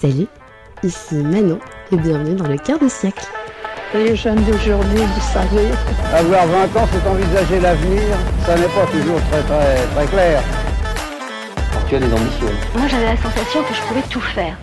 Salut, 0.00 0.26
ici 0.82 1.14
Manon 1.14 1.60
et 1.92 1.96
bienvenue 1.96 2.34
dans 2.34 2.48
le 2.48 2.58
quart 2.58 2.78
de 2.78 2.88
siècle. 2.88 3.24
Les 3.94 4.16
jeunes 4.16 4.42
d'aujourd'hui, 4.44 4.98
vous 4.98 5.32
savez. 5.32 5.68
Avoir 6.12 6.46
20 6.46 6.76
ans, 6.76 6.88
c'est 6.90 7.08
envisager 7.08 7.60
l'avenir. 7.60 8.02
Ça 8.44 8.56
n'est 8.56 8.66
pas 8.66 8.86
toujours 8.86 9.20
très 9.30 9.42
très 9.42 9.86
très 9.86 10.06
clair. 10.06 10.42
Tu 11.88 11.96
as 11.96 12.00
des 12.00 12.06
ambitions. 12.12 12.46
Moi, 12.74 12.88
j'avais 12.88 13.04
la 13.04 13.16
sensation 13.16 13.62
que 13.62 13.74
je 13.74 13.82
pouvais 13.82 14.02
tout 14.10 14.20
faire. 14.20 14.56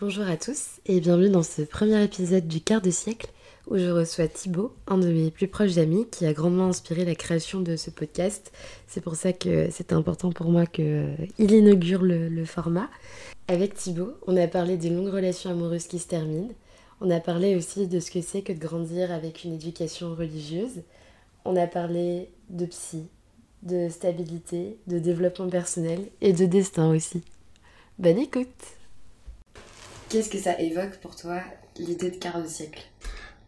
Bonjour 0.00 0.28
à 0.28 0.36
tous 0.36 0.80
et 0.86 1.00
bienvenue 1.00 1.30
dans 1.30 1.42
ce 1.44 1.62
premier 1.62 2.02
épisode 2.02 2.46
du 2.48 2.60
quart 2.60 2.82
de 2.82 2.90
siècle 2.90 3.28
où 3.68 3.78
je 3.78 3.88
reçois 3.88 4.28
Thibaut, 4.28 4.74
un 4.86 4.98
de 4.98 5.08
mes 5.08 5.30
plus 5.30 5.48
proches 5.48 5.78
amis 5.78 6.06
qui 6.10 6.26
a 6.26 6.32
grandement 6.32 6.66
inspiré 6.66 7.04
la 7.04 7.14
création 7.14 7.60
de 7.60 7.76
ce 7.76 7.90
podcast. 7.90 8.52
C'est 8.86 9.00
pour 9.00 9.16
ça 9.16 9.32
que 9.32 9.70
c'était 9.70 9.94
important 9.94 10.32
pour 10.32 10.50
moi 10.50 10.66
qu'il 10.66 11.26
inaugure 11.38 12.02
le, 12.02 12.28
le 12.28 12.44
format. 12.44 12.88
Avec 13.48 13.74
Thibaut, 13.74 14.14
on 14.26 14.36
a 14.36 14.46
parlé 14.46 14.76
des 14.76 14.90
longues 14.90 15.12
relations 15.12 15.50
amoureuses 15.50 15.86
qui 15.86 15.98
se 15.98 16.08
terminent. 16.08 16.52
On 17.00 17.10
a 17.10 17.20
parlé 17.20 17.56
aussi 17.56 17.86
de 17.86 18.00
ce 18.00 18.10
que 18.10 18.20
c'est 18.20 18.42
que 18.42 18.52
de 18.52 18.58
grandir 18.58 19.12
avec 19.12 19.44
une 19.44 19.54
éducation 19.54 20.14
religieuse. 20.14 20.82
On 21.44 21.56
a 21.56 21.66
parlé 21.66 22.30
de 22.50 22.66
psy, 22.66 23.08
de 23.62 23.88
stabilité, 23.88 24.78
de 24.86 24.98
développement 24.98 25.48
personnel 25.48 26.00
et 26.20 26.32
de 26.32 26.46
destin 26.46 26.90
aussi. 26.90 27.22
Bonne 27.98 28.18
écoute 28.18 28.48
Qu'est-ce 30.08 30.30
que 30.30 30.38
ça 30.38 30.60
évoque 30.60 30.98
pour 31.00 31.16
toi 31.16 31.40
l'idée 31.76 32.10
de 32.10 32.16
quart 32.16 32.40
de 32.40 32.46
siècle? 32.46 32.82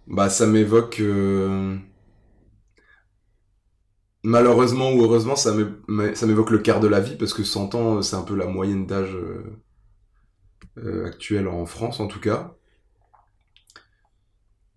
Bah 0.09 0.29
ça 0.31 0.47
m'évoque... 0.47 1.01
euh, 1.01 1.77
Malheureusement 4.25 4.93
ou 4.93 5.03
heureusement, 5.05 5.37
ça 5.37 5.55
m'é- 5.89 6.15
ça 6.15 6.27
m'évoque 6.27 6.51
le 6.51 6.59
quart 6.59 6.81
de 6.81 6.87
la 6.87 7.01
vie, 7.01 7.17
parce 7.17 7.33
que 7.33 7.45
100 7.45 7.75
ans, 7.75 8.03
c'est 8.03 8.17
un 8.17 8.23
peu 8.25 8.37
la 8.37 8.45
moyenne 8.47 8.87
d'âge 8.87 9.15
euh, 9.15 9.63
euh, 10.79 11.05
actuelle 11.07 11.49
en 11.49 11.67
France, 11.67 12.01
en 12.01 12.07
tout 12.09 12.21
cas. 12.21 12.55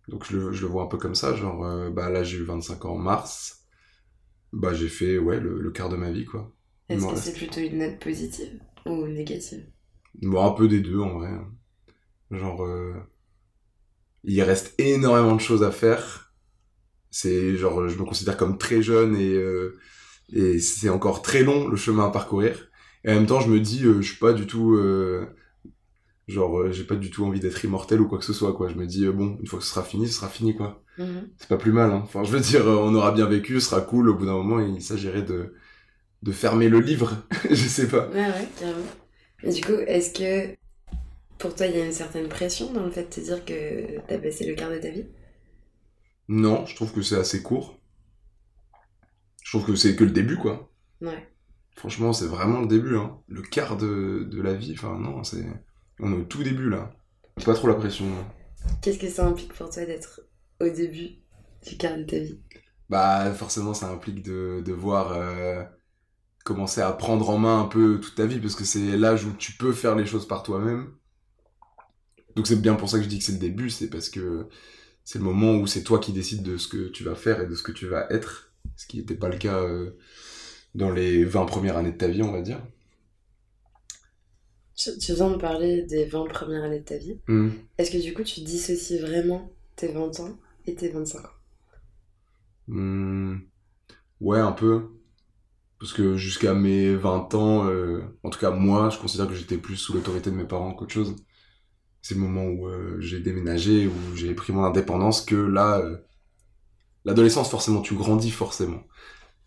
Donc 0.09 0.25
je 0.25 0.35
le, 0.37 0.51
je 0.51 0.61
le 0.63 0.67
vois 0.67 0.83
un 0.83 0.87
peu 0.87 0.97
comme 0.97 1.15
ça, 1.15 1.33
genre, 1.35 1.63
euh, 1.65 1.89
bah 1.89 2.09
là 2.09 2.21
j'ai 2.23 2.37
eu 2.37 2.43
25 2.43 2.83
ans 2.85 2.95
en 2.95 2.97
mars, 2.97 3.65
bah 4.53 4.73
j'ai 4.73 4.89
fait, 4.89 5.19
ouais, 5.19 5.39
le, 5.39 5.59
le 5.61 5.71
quart 5.71 5.89
de 5.89 5.97
ma 5.97 6.11
vie, 6.11 6.25
quoi. 6.25 6.51
Est-ce 6.89 7.07
que 7.07 7.15
c'est 7.15 7.31
plutôt 7.31 7.61
une 7.61 7.77
note 7.77 7.99
positive 7.99 8.59
ou 8.85 9.07
négative? 9.07 9.65
Bon, 10.21 10.45
un 10.45 10.51
peu 10.53 10.67
des 10.67 10.81
deux 10.81 10.99
en 10.99 11.17
vrai. 11.19 11.31
Genre, 12.31 12.63
euh, 12.65 12.93
il 14.23 14.41
reste 14.43 14.73
énormément 14.79 15.35
de 15.35 15.41
choses 15.41 15.63
à 15.63 15.71
faire. 15.71 16.33
C'est 17.11 17.55
genre, 17.57 17.87
je 17.89 17.97
me 17.97 18.05
considère 18.05 18.37
comme 18.37 18.57
très 18.57 18.81
jeune 18.81 19.15
et, 19.15 19.33
euh, 19.33 19.77
et 20.33 20.59
c'est 20.59 20.89
encore 20.89 21.21
très 21.21 21.43
long 21.43 21.67
le 21.67 21.77
chemin 21.77 22.07
à 22.07 22.11
parcourir. 22.11 22.69
Et 23.03 23.11
en 23.11 23.15
même 23.15 23.25
temps, 23.27 23.39
je 23.41 23.49
me 23.49 23.59
dis, 23.59 23.85
euh, 23.85 24.01
je 24.01 24.09
suis 24.09 24.19
pas 24.19 24.33
du 24.33 24.45
tout, 24.47 24.75
euh, 24.75 25.25
genre, 26.27 26.59
euh, 26.59 26.71
j'ai 26.71 26.83
pas 26.83 26.95
du 26.95 27.09
tout 27.09 27.25
envie 27.25 27.39
d'être 27.39 27.63
immortel 27.63 28.01
ou 28.01 28.07
quoi 28.07 28.19
que 28.19 28.25
ce 28.25 28.33
soit, 28.33 28.53
quoi. 28.53 28.69
Je 28.69 28.75
me 28.75 28.85
dis, 28.85 29.05
euh, 29.05 29.11
bon, 29.11 29.37
une 29.39 29.47
fois 29.47 29.59
que 29.59 29.65
ce 29.65 29.71
sera 29.71 29.83
fini, 29.83 30.07
ce 30.07 30.15
sera 30.15 30.27
fini, 30.29 30.55
quoi. 30.55 30.83
Mhm. 30.97 31.29
C'est 31.37 31.47
pas 31.49 31.57
plus 31.57 31.71
mal, 31.71 31.91
hein. 31.91 32.01
Enfin, 32.03 32.23
je 32.23 32.31
veux 32.31 32.39
dire, 32.39 32.65
on 32.67 32.93
aura 32.93 33.11
bien 33.11 33.25
vécu, 33.25 33.59
ce 33.59 33.69
sera 33.69 33.81
cool. 33.81 34.09
Au 34.09 34.15
bout 34.15 34.25
d'un 34.25 34.33
moment, 34.33 34.59
il 34.59 34.81
s'agirait 34.81 35.23
de, 35.23 35.53
de 36.23 36.31
fermer 36.31 36.69
le 36.69 36.79
livre. 36.79 37.17
je 37.49 37.55
sais 37.55 37.87
pas. 37.87 38.07
Ouais, 38.09 38.27
ouais, 38.27 38.47
carrément. 38.59 38.79
Et 39.43 39.53
du 39.53 39.61
coup, 39.61 39.73
est-ce 39.87 40.13
que 40.13 40.55
pour 41.39 41.55
toi, 41.55 41.65
il 41.65 41.75
y 41.75 41.81
a 41.81 41.85
une 41.85 41.91
certaine 41.91 42.29
pression 42.29 42.71
dans 42.71 42.83
le 42.83 42.91
fait 42.91 43.05
de 43.05 43.09
te 43.09 43.19
dire 43.19 43.43
que 43.43 43.99
t'as 44.07 44.19
passé 44.19 44.45
le 44.45 44.53
quart 44.53 44.69
de 44.69 44.77
ta 44.77 44.89
vie? 44.89 45.07
Non, 46.27 46.65
je 46.67 46.75
trouve 46.75 46.93
que 46.93 47.01
c'est 47.01 47.17
assez 47.17 47.41
court. 47.41 47.79
Je 49.43 49.57
trouve 49.57 49.65
que 49.65 49.75
c'est 49.75 49.95
que 49.95 50.03
le 50.03 50.11
début, 50.11 50.37
quoi. 50.37 50.71
Ouais. 51.01 51.27
Franchement, 51.75 52.13
c'est 52.13 52.27
vraiment 52.27 52.61
le 52.61 52.67
début, 52.67 52.97
hein. 52.97 53.19
Le 53.27 53.41
quart 53.41 53.77
de, 53.77 54.27
de 54.29 54.41
la 54.41 54.53
vie, 54.53 54.73
enfin, 54.77 54.99
non, 54.99 55.23
c'est... 55.23 55.45
On 55.99 56.13
est 56.13 56.17
au 56.17 56.23
tout 56.23 56.43
début, 56.43 56.69
là. 56.69 56.93
Pas 57.43 57.55
trop 57.55 57.67
la 57.67 57.75
pression, 57.75 58.05
non. 58.05 58.25
Qu'est-ce 58.81 58.99
que 58.99 59.09
ça 59.09 59.25
implique 59.25 59.53
pour 59.53 59.69
toi 59.69 59.85
d'être 59.85 60.21
au 60.59 60.69
début 60.69 61.23
du 61.65 61.77
quart 61.77 61.97
de 61.97 62.03
ta 62.03 62.19
vie? 62.19 62.39
Bah, 62.89 63.33
forcément, 63.33 63.73
ça 63.73 63.89
implique 63.89 64.21
de, 64.21 64.61
de 64.63 64.73
voir... 64.73 65.13
euh, 65.13 65.63
commencer 66.45 66.81
à 66.81 66.91
prendre 66.91 67.29
en 67.29 67.37
main 67.37 67.61
un 67.61 67.65
peu 67.65 67.99
toute 67.99 68.15
ta 68.15 68.25
vie, 68.25 68.39
parce 68.39 68.55
que 68.55 68.63
c'est 68.63 68.97
l'âge 68.97 69.25
où 69.25 69.33
tu 69.33 69.51
peux 69.53 69.71
faire 69.71 69.95
les 69.95 70.05
choses 70.05 70.27
par 70.27 70.41
toi-même. 70.41 70.93
Donc 72.39 72.47
c'est 72.47 72.61
bien 72.61 72.75
pour 72.75 72.89
ça 72.89 72.99
que 72.99 73.03
je 73.03 73.09
dis 73.09 73.19
que 73.19 73.25
c'est 73.25 73.33
le 73.33 73.37
début, 73.37 73.69
c'est 73.69 73.89
parce 73.89 74.07
que 74.07 74.47
c'est 75.03 75.19
le 75.19 75.25
moment 75.25 75.57
où 75.57 75.67
c'est 75.67 75.83
toi 75.83 75.99
qui 75.99 76.13
décides 76.13 76.41
de 76.41 76.55
ce 76.55 76.69
que 76.69 76.87
tu 76.87 77.03
vas 77.03 77.13
faire 77.13 77.41
et 77.41 77.45
de 77.45 77.53
ce 77.53 77.61
que 77.61 77.73
tu 77.73 77.85
vas 77.85 78.07
être, 78.11 78.53
ce 78.77 78.87
qui 78.87 78.95
n'était 78.95 79.15
pas 79.15 79.27
le 79.27 79.37
cas 79.37 79.61
euh, 79.61 79.91
dans 80.73 80.89
les 80.89 81.25
20 81.25 81.47
premières 81.47 81.75
années 81.75 81.91
de 81.91 81.97
ta 81.97 82.07
vie, 82.07 82.23
on 82.23 82.31
va 82.31 82.41
dire. 82.41 82.61
Tu 84.73 84.97
tu 84.99 85.13
viens 85.15 85.31
de 85.31 85.35
parler 85.35 85.81
des 85.81 86.05
20 86.05 86.27
premières 86.27 86.63
années 86.63 86.79
de 86.79 86.85
ta 86.85 86.97
vie. 86.97 87.19
Hmm. 87.27 87.49
Est-ce 87.77 87.91
que 87.91 88.01
du 88.01 88.13
coup, 88.13 88.23
tu 88.23 88.39
dissocies 88.39 89.01
vraiment 89.01 89.51
tes 89.75 89.89
20 89.89 90.21
ans 90.21 90.39
et 90.65 90.75
tes 90.75 90.87
25 90.87 91.19
ans? 91.19 91.29
Hmm. 92.69 93.39
Ouais, 94.21 94.39
un 94.39 94.53
peu. 94.53 94.91
Parce 95.77 95.91
que 95.91 96.15
jusqu'à 96.15 96.53
mes 96.53 96.95
20 96.95 97.35
ans, 97.35 97.67
euh, 97.67 97.99
en 98.23 98.29
tout 98.29 98.39
cas 98.39 98.51
moi, 98.51 98.89
je 98.89 98.97
considère 98.97 99.27
que 99.27 99.35
j'étais 99.35 99.57
plus 99.57 99.75
sous 99.75 99.91
l'autorité 99.91 100.31
de 100.31 100.37
mes 100.37 100.45
parents 100.45 100.73
qu'autre 100.73 100.93
chose. 100.93 101.17
C'est 102.01 102.15
le 102.15 102.21
moment 102.21 102.45
où 102.45 102.67
euh, 102.67 102.97
j'ai 102.99 103.19
déménagé, 103.19 103.87
où 103.87 104.15
j'ai 104.15 104.33
pris 104.33 104.53
mon 104.53 104.63
indépendance, 104.63 105.21
que 105.21 105.35
là, 105.35 105.79
euh, 105.79 105.97
l'adolescence, 107.05 107.49
forcément, 107.49 107.81
tu 107.81 107.95
grandis 107.95 108.31
forcément. 108.31 108.83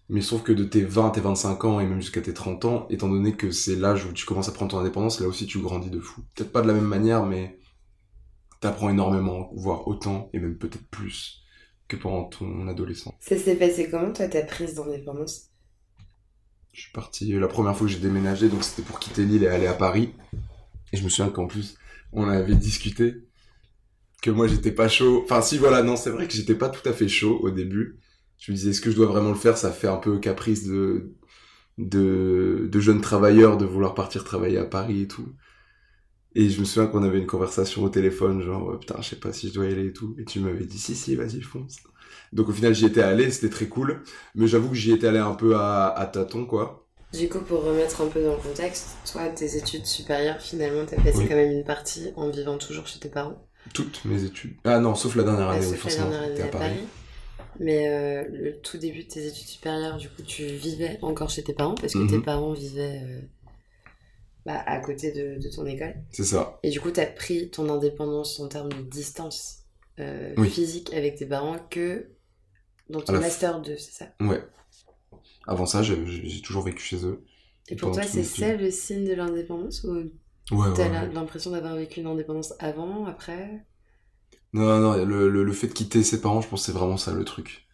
Mais 0.09 0.21
sauf 0.21 0.43
que 0.43 0.53
de 0.53 0.65
tes 0.65 0.83
20 0.85 1.09
à 1.09 1.11
tes 1.11 1.21
25 1.21 1.65
ans, 1.65 1.81
et 1.81 1.87
même 1.87 2.01
jusqu'à 2.01 2.21
tes 2.21 2.35
30 2.35 2.65
ans, 2.67 2.87
étant 2.91 3.09
donné 3.09 3.33
que 3.33 3.51
c'est 3.51 3.77
l'âge 3.77 4.05
où 4.05 4.13
tu 4.13 4.27
commences 4.27 4.49
à 4.49 4.53
prendre 4.53 4.73
ton 4.73 4.79
indépendance, 4.79 5.21
là 5.21 5.27
aussi 5.27 5.47
tu 5.47 5.59
grandis 5.61 5.91
de 5.91 6.01
fou. 6.01 6.23
Peut-être 6.35 6.53
pas 6.53 6.61
de 6.61 6.67
la 6.67 6.75
même 6.75 6.85
manière, 6.85 7.25
mais 7.25 7.59
t'apprends 8.61 8.91
énormément, 8.91 9.51
voire 9.55 9.89
autant, 9.89 10.29
et 10.35 10.39
même 10.39 10.57
peut-être 10.57 10.87
plus, 10.91 11.43
que 11.89 11.97
pendant 11.97 12.25
ton 12.25 12.69
adolescence. 12.69 13.15
Ça 13.21 13.39
s'est 13.39 13.57
passé 13.57 13.89
comment, 13.91 14.13
toi, 14.13 14.29
ta 14.29 14.43
prise 14.43 14.75
d'indépendance? 14.75 15.49
Je 16.73 16.83
suis 16.83 16.93
parti 16.93 17.33
la 17.33 17.49
première 17.49 17.77
fois 17.77 17.87
que 17.87 17.93
j'ai 17.93 17.99
déménagé, 17.99 18.49
donc 18.49 18.65
c'était 18.65 18.83
pour 18.83 18.99
quitter 18.99 19.25
l'île 19.25 19.45
et 19.45 19.49
aller 19.49 19.67
à 19.67 19.75
Paris. 19.75 20.15
Et 20.93 20.97
je 20.97 21.05
me 21.05 21.09
souviens 21.09 21.31
qu'en 21.31 21.47
plus, 21.47 21.77
on 22.13 22.29
avait 22.29 22.55
discuté 22.57 23.17
que 24.23 24.31
moi 24.31 24.47
j'étais 24.47 24.73
pas 24.73 24.89
chaud. 24.89 25.23
Enfin 25.25 25.43
si 25.43 25.59
voilà, 25.59 25.83
non, 25.83 25.97
c'est 25.97 26.11
vrai 26.11 26.27
que 26.29 26.35
j'étais 26.35 26.55
pas 26.55 26.69
tout 26.71 26.87
à 26.89 26.93
fait 26.93 27.09
chaud 27.09 27.39
au 27.43 27.51
début. 27.51 27.99
Je 28.39 28.53
me 28.53 28.57
disais 28.57 28.71
est-ce 28.71 28.81
que 28.81 28.91
je 28.91 28.97
dois 28.97 29.07
vraiment 29.07 29.31
le 29.31 29.35
faire? 29.37 29.57
Ça 29.59 29.73
fait 29.73 29.89
un 29.89 29.97
peu 29.99 30.19
caprice 30.19 30.65
de 30.67 31.13
de 31.79 32.69
de 32.71 32.81
jeune 32.81 33.01
travailleur 33.03 33.59
de 33.59 33.67
vouloir 33.67 33.95
partir 33.95 34.25
travailler 34.25 34.59
à 34.59 34.67
Paris 34.67 35.03
et 35.03 35.09
tout. 35.09 35.29
Et 36.35 36.49
je 36.49 36.61
me 36.61 36.65
souviens 36.65 36.87
qu'on 36.89 37.03
avait 37.03 37.19
une 37.19 37.27
conversation 37.27 37.85
au 37.85 37.89
téléphone, 37.91 38.41
genre 38.43 38.71
euh, 38.73 38.79
putain, 38.79 38.97
je 39.03 39.09
sais 39.11 39.17
pas 39.17 39.33
si 39.33 39.49
je 39.49 39.55
dois 39.55 39.67
y 39.67 39.73
aller 39.73 39.89
et 39.89 39.93
tout. 39.93 40.15
Et 40.19 40.25
tu 40.25 40.41
m'avais 40.41 40.65
dit 40.65 40.79
si 40.79 40.95
si, 40.95 41.15
vas-y 41.15 41.43
fonce. 41.43 41.81
Donc 42.33 42.49
au 42.49 42.53
final 42.53 42.75
j'y 42.75 42.87
étais 42.87 43.03
allé, 43.03 43.31
c'était 43.31 43.51
très 43.51 43.69
cool. 43.69 44.03
Mais 44.35 44.47
j'avoue 44.47 44.71
que 44.71 44.75
j'y 44.75 44.93
étais 44.93 45.07
allé 45.09 45.19
un 45.19 45.35
peu 45.35 45.57
à, 45.57 45.89
à 45.89 46.07
tâtons 46.07 46.47
quoi. 46.47 46.82
Du 47.13 47.29
coup, 47.29 47.41
pour 47.41 47.63
remettre 47.63 48.01
un 48.01 48.09
peu 48.09 48.23
dans 48.23 48.33
le 48.37 48.41
contexte, 48.41 48.97
toi, 49.11 49.29
tes 49.29 49.57
études 49.57 49.85
supérieures, 49.87 50.41
finalement, 50.41 50.87
t'as 50.87 50.97
passé 50.97 51.19
Oui. 51.19 51.29
quand 51.29 51.35
même 51.35 51.53
une 51.53 51.65
partie 51.65 52.11
en 52.17 52.31
vivant 52.31 52.57
toujours 52.59 52.87
chez 52.87 52.99
tes 53.01 53.11
parents. 53.11 53.47
Toutes 53.75 54.05
mes 54.07 54.25
études. 54.25 54.57
Ah 54.65 54.79
non, 54.81 54.95
sauf 54.95 55.15
la 55.17 55.23
dernière 55.25 55.49
Ouais, 55.49 55.57
année, 55.57 55.67
oui, 55.67 55.73
sauf 55.73 55.85
la 55.85 55.91
forcément. 55.91 56.35
T'es 56.35 56.43
à 56.43 56.47
à 56.47 56.49
Paris. 56.49 56.69
Paris. 56.71 56.87
Mais 57.61 57.89
euh, 57.89 58.25
le 58.33 58.59
tout 58.61 58.79
début 58.79 59.05
de 59.05 59.09
tes 59.09 59.27
études 59.27 59.47
supérieures, 59.47 59.99
du 59.99 60.09
coup, 60.09 60.23
tu 60.23 60.45
vivais 60.47 60.99
encore 61.03 61.29
chez 61.29 61.43
tes 61.45 61.53
parents 61.53 61.75
parce 61.75 61.93
que 61.93 62.09
tes 62.09 62.17
Mhm. 62.17 62.23
parents 62.25 62.53
vivaient 62.55 63.03
euh, 63.05 63.21
bah, 64.47 64.63
à 64.67 64.79
côté 64.81 65.13
de, 65.13 65.39
de 65.41 65.49
ton 65.55 65.67
école. 65.67 65.95
C'est 66.11 66.25
ça. 66.25 66.59
Et 66.63 66.71
du 66.71 66.81
coup, 66.81 66.91
t'as 66.91 67.07
pris 67.07 67.51
ton 67.51 67.69
indépendance 67.69 68.41
en 68.41 68.49
termes 68.49 68.73
de 68.73 68.83
distance 68.83 69.59
euh, 70.01 70.33
Oui. 70.39 70.49
physique 70.49 70.93
avec 70.95 71.17
tes 71.17 71.27
parents 71.27 71.59
que 71.71 72.09
dans 72.89 73.03
ton 73.03 73.13
la 73.13 73.19
f- 73.19 73.23
master 73.23 73.61
2, 73.61 73.77
c'est 73.77 73.93
ça? 73.93 74.07
Ouais. 74.21 74.43
Avant 75.47 75.67
ça, 75.67 75.83
j'ai 75.83 76.43
toujours 76.43 76.65
vécu 76.65 76.83
chez 76.83 77.05
eux. 77.07 77.25
Et 77.67 77.75
pour 77.75 77.91
toi, 77.91 78.07
c'est 78.07 78.23
ça 78.23 78.55
le 78.55 78.71
signe 78.71 79.05
de 79.05 79.15
l'indépendance 79.15 79.83
ou 79.83 80.13
Ouais, 80.53 80.69
t'as 80.75 80.89
ouais, 80.89 81.09
l'impression 81.09 81.51
d'avoir 81.53 81.77
vécu 81.77 82.01
une 82.01 82.07
indépendance 82.09 82.55
avant, 82.61 83.07
après? 83.07 83.67
Non, 84.55 84.63
non, 84.67 84.81
non, 84.97 85.05
le, 85.05 85.29
le, 85.29 85.45
le 85.45 85.53
fait 85.53 85.67
de 85.67 85.75
quitter 85.75 86.03
ses 86.03 86.23
parents, 86.23 86.41
je 86.41 86.49
pense 86.49 86.61
que 86.61 86.67
c'est 86.67 86.73
vraiment 86.79 86.97
ça 86.97 87.13
le 87.13 87.23
truc. 87.25 87.67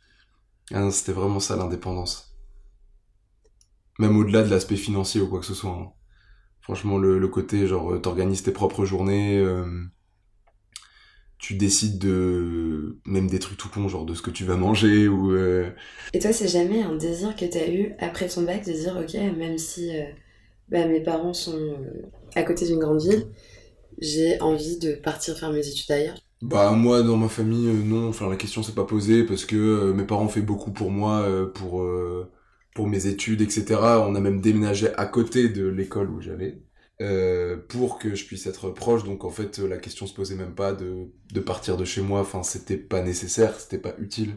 Ah 0.73 0.91
c'était 0.91 1.13
vraiment 1.13 1.41
ça 1.41 1.57
l'indépendance. 1.57 2.37
Même 3.99 4.17
au-delà 4.17 4.43
de 4.43 4.51
l'aspect 4.51 4.77
financier 4.77 5.21
ou 5.21 5.29
quoi 5.29 5.41
que 5.41 5.47
ce 5.47 5.55
soit. 5.55 5.71
hein. 5.71 5.93
Franchement, 6.63 6.99
le, 6.99 7.19
le 7.19 7.29
côté, 7.29 7.67
genre, 7.67 7.95
euh, 7.95 8.01
t'organises 8.01 8.43
tes 8.45 8.53
propres 8.53 8.85
journées, 8.87 9.39
euh, 9.39 9.85
tu 11.39 11.55
décides 11.55 11.99
de... 11.99 12.99
Même 13.07 13.29
des 13.29 13.39
trucs 13.39 13.59
tout 13.59 13.69
cons, 13.69 13.89
genre 13.89 14.07
de 14.07 14.15
ce 14.15 14.23
que 14.23 14.31
tu 14.31 14.45
vas 14.45 14.57
manger 14.57 15.09
ou... 15.09 15.33
euh, 15.33 15.71
Et 16.13 16.19
toi, 16.19 16.33
c'est 16.35 16.49
jamais 16.49 16.83
un 16.83 16.97
désir 16.97 17.35
que 17.37 17.45
t'as 17.47 17.67
eu 17.71 17.95
après 17.99 18.29
ton 18.29 18.43
bac 18.43 18.65
de 18.67 18.73
dire, 18.73 18.97
ok, 18.97 19.15
même 19.37 19.57
si 19.59 19.97
euh, 19.97 20.05
bah, 20.69 20.87
mes 20.87 21.03
parents 21.03 21.35
sont 21.35 21.57
euh, 21.59 22.03
à 22.37 22.43
côté 22.45 22.67
d'une 22.67 22.79
grande 22.81 23.03
ville, 23.03 23.27
j'ai 23.99 24.41
envie 24.41 24.79
de 24.79 24.95
partir 24.95 25.39
faire 25.39 25.53
mes 25.53 25.67
études 25.69 25.91
ailleurs? 25.93 26.19
Bah 26.41 26.71
moi 26.73 27.03
dans 27.03 27.17
ma 27.17 27.29
famille 27.29 27.67
non, 27.85 28.09
enfin 28.09 28.29
la 28.31 28.37
question 28.37 28.63
s'est 28.63 28.73
pas 28.75 28.85
posée 28.85 29.25
parce 29.25 29.45
que 29.45 29.93
mes 29.93 30.05
parents 30.05 30.25
ont 30.27 30.29
fait 30.29 30.41
beaucoup 30.43 30.71
pour 30.73 30.91
moi 30.93 31.27
pour 31.53 31.85
pour 32.75 32.87
mes 32.89 33.07
études 33.09 33.41
etc. 33.43 34.01
On 34.07 34.15
a 34.15 34.21
même 34.21 34.41
déménagé 34.41 34.95
à 34.97 35.07
côté 35.07 35.49
de 35.49 35.67
l'école 35.67 36.11
où 36.11 36.21
j'allais 36.21 36.63
euh, 37.01 37.57
pour 37.69 37.99
que 37.99 38.15
je 38.15 38.25
puisse 38.27 38.47
être 38.47 38.71
proche. 38.71 39.05
Donc 39.05 39.25
en 39.25 39.31
fait, 39.31 39.59
la 39.59 39.79
question 39.79 40.07
se 40.07 40.15
posait 40.15 40.35
même 40.37 40.55
pas 40.55 40.73
de, 40.73 41.07
de 41.33 41.41
partir 41.41 41.77
de 41.77 41.85
chez 41.85 42.01
moi. 42.03 42.21
Enfin, 42.21 42.43
c'était 42.43 42.77
pas 42.77 43.03
nécessaire, 43.03 43.59
c'était 43.59 43.79
pas 43.79 43.95
utile. 43.99 44.37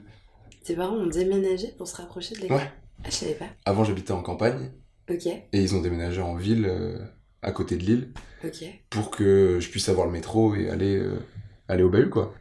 Tes 0.63 0.75
parents 0.75 0.95
ont 0.95 1.07
déménagé 1.07 1.73
pour 1.77 1.87
se 1.87 1.95
rapprocher 1.95 2.35
de 2.35 2.41
l'école? 2.41 2.57
Ouais. 2.57 2.71
Ah, 3.03 3.07
je 3.09 3.15
savais 3.15 3.33
pas. 3.33 3.47
Avant, 3.65 3.83
j'habitais 3.83 4.11
en 4.11 4.21
campagne 4.21 4.71
Ok, 5.09 5.25
et 5.25 5.43
ils 5.53 5.75
ont 5.75 5.81
déménagé 5.81 6.21
en 6.21 6.35
ville, 6.35 6.65
euh, 6.65 6.99
à 7.41 7.51
côté 7.51 7.75
de 7.75 7.83
Lille, 7.83 8.13
ok. 8.43 8.63
pour 8.89 9.09
que 9.09 9.57
je 9.59 9.69
puisse 9.69 9.89
avoir 9.89 10.05
le 10.05 10.13
métro 10.13 10.55
et 10.55 10.69
aller, 10.69 10.95
euh, 10.97 11.17
aller 11.67 11.83
au 11.83 11.89
bahut, 11.89 12.09
quoi. 12.09 12.33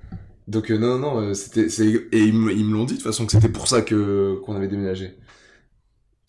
Donc 0.46 0.70
non, 0.70 0.98
non, 0.98 1.32
c'était, 1.34 1.66
et 2.12 2.18
ils 2.18 2.34
me, 2.34 2.52
ils 2.52 2.64
me 2.64 2.74
l'ont 2.74 2.84
dit 2.84 2.94
de 2.94 2.98
toute 2.98 3.06
façon 3.06 3.24
que 3.24 3.32
c'était 3.32 3.48
pour 3.48 3.68
ça 3.68 3.82
que 3.82 4.38
qu'on 4.44 4.54
avait 4.54 4.68
déménagé. 4.68 5.16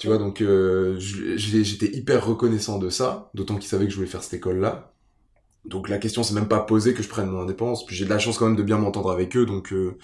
Tu 0.02 0.08
vois, 0.08 0.18
donc 0.18 0.42
euh, 0.42 0.96
j'étais 0.98 1.96
hyper 1.96 2.26
reconnaissant 2.26 2.80
de 2.80 2.90
ça, 2.90 3.30
d'autant 3.36 3.58
qu'ils 3.58 3.70
savaient 3.70 3.86
que 3.86 3.92
je 3.92 3.98
voulais 3.98 4.08
faire 4.08 4.24
cette 4.24 4.34
école-là. 4.34 4.96
Donc 5.64 5.90
la 5.90 6.00
question 6.00 6.24
s'est 6.24 6.34
même 6.34 6.48
pas 6.48 6.62
posée 6.62 6.96
que 6.96 7.04
je 7.04 7.08
prenne 7.08 7.30
mon 7.30 7.42
indépendance. 7.42 7.86
Puis 7.86 7.96
j'ai 7.96 8.06
de 8.06 8.10
la 8.10 8.18
chance 8.18 8.40
quand 8.40 8.48
même 8.48 8.56
de 8.56 8.64
bien 8.64 8.80
m'entendre 8.80 9.12
avec 9.12 9.38
eux, 9.38 9.46
donc 9.46 9.72
euh, 9.72 10.00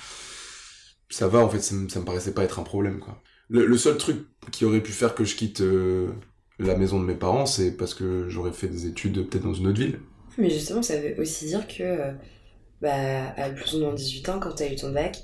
ça 1.09 1.27
va. 1.27 1.39
En 1.39 1.49
fait, 1.49 1.61
ça, 1.61 1.73
me- 1.73 2.05
paraissait 2.05 2.35
pas 2.35 2.43
être 2.43 2.59
un 2.59 2.63
problème, 2.63 2.99
quoi. 2.99 3.23
Le, 3.49 3.75
seul 3.75 3.97
truc 3.97 4.27
qui 4.51 4.65
aurait 4.65 4.83
pu 4.83 4.91
faire 4.91 5.15
que 5.15 5.23
je 5.23 5.35
quitte 5.35 5.61
euh, 5.61 6.09
la 6.59 6.77
maison 6.77 6.99
de 6.99 7.05
mes 7.05 7.15
parents, 7.15 7.47
c'est 7.47 7.75
parce 7.75 7.95
que 7.95 8.29
j'aurais 8.29 8.53
fait 8.53 8.67
des 8.67 8.85
études 8.85 9.27
peut-être 9.27 9.45
dans 9.45 9.55
une 9.55 9.65
autre 9.65 9.79
ville. 9.79 9.99
Mais 10.37 10.51
justement, 10.51 10.83
ça 10.83 11.01
veut 11.01 11.19
aussi 11.19 11.47
dire 11.47 11.67
que, 11.67 12.11
bah, 12.83 13.33
à 13.35 13.49
plus 13.49 13.73
ou 13.73 13.79
moins 13.79 13.95
18 13.95 14.29
ans, 14.29 14.39
quand 14.39 14.51
t'as 14.51 14.71
eu 14.71 14.75
ton 14.75 14.91
bac, 14.91 15.17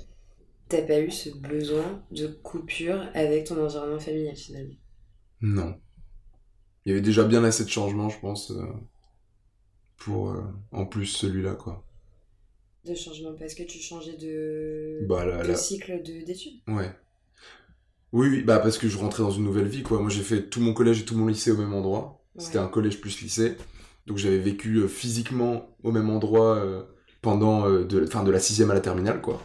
t'as 0.68 0.82
pas 0.82 1.00
eu 1.00 1.10
ce 1.10 1.30
besoin 1.30 2.04
de 2.10 2.26
coupure 2.28 3.08
avec 3.14 3.46
ton 3.46 3.62
environnement 3.64 3.98
familial 4.00 4.36
finalement? 4.36 4.74
Non. 5.40 5.80
Il 6.86 6.88
y 6.88 6.92
avait 6.92 7.02
déjà 7.02 7.24
bien 7.24 7.44
assez 7.44 7.62
de 7.64 7.68
changements, 7.68 8.08
je 8.08 8.18
pense, 8.20 8.50
euh, 8.50 8.64
pour 9.96 10.30
euh, 10.30 10.42
en 10.70 10.86
plus 10.86 11.06
celui-là, 11.06 11.54
quoi. 11.56 11.84
De 12.84 12.94
changement 12.94 13.34
parce 13.34 13.54
que 13.54 13.64
tu 13.64 13.78
changeais 13.80 14.16
de, 14.16 15.10
Bah 15.10 15.24
là, 15.24 15.42
de 15.42 15.52
là, 15.52 15.54
cycle 15.54 16.02
de- 16.02 16.24
d'études? 16.24 16.60
ouais. 16.68 16.94
Oui, 18.12 18.28
oui, 18.28 18.42
bah 18.42 18.60
parce 18.60 18.78
que 18.78 18.88
je 18.88 18.96
rentrais 18.96 19.22
dans 19.24 19.30
une 19.32 19.44
nouvelle 19.44 19.66
vie, 19.66 19.82
quoi. 19.82 20.00
Moi, 20.00 20.08
j'ai 20.10 20.22
fait 20.22 20.48
tout 20.48 20.60
mon 20.60 20.72
collège 20.72 21.00
et 21.00 21.04
tout 21.04 21.16
mon 21.16 21.26
lycée 21.26 21.50
au 21.50 21.56
même 21.56 21.74
endroit. 21.74 22.24
C'était 22.38 22.58
un 22.58 22.68
collège 22.68 23.00
plus 23.00 23.20
lycée. 23.20 23.56
Donc 24.06 24.18
j'avais 24.18 24.38
vécu 24.38 24.76
euh, 24.78 24.88
physiquement 24.88 25.76
au 25.82 25.90
même 25.92 26.10
endroit 26.10 26.62
pendant 27.22 27.68
de, 27.70 28.04
enfin, 28.06 28.22
de 28.22 28.30
la 28.30 28.38
sixième 28.40 28.70
à 28.70 28.74
la 28.74 28.80
terminale, 28.80 29.20
quoi. 29.20 29.42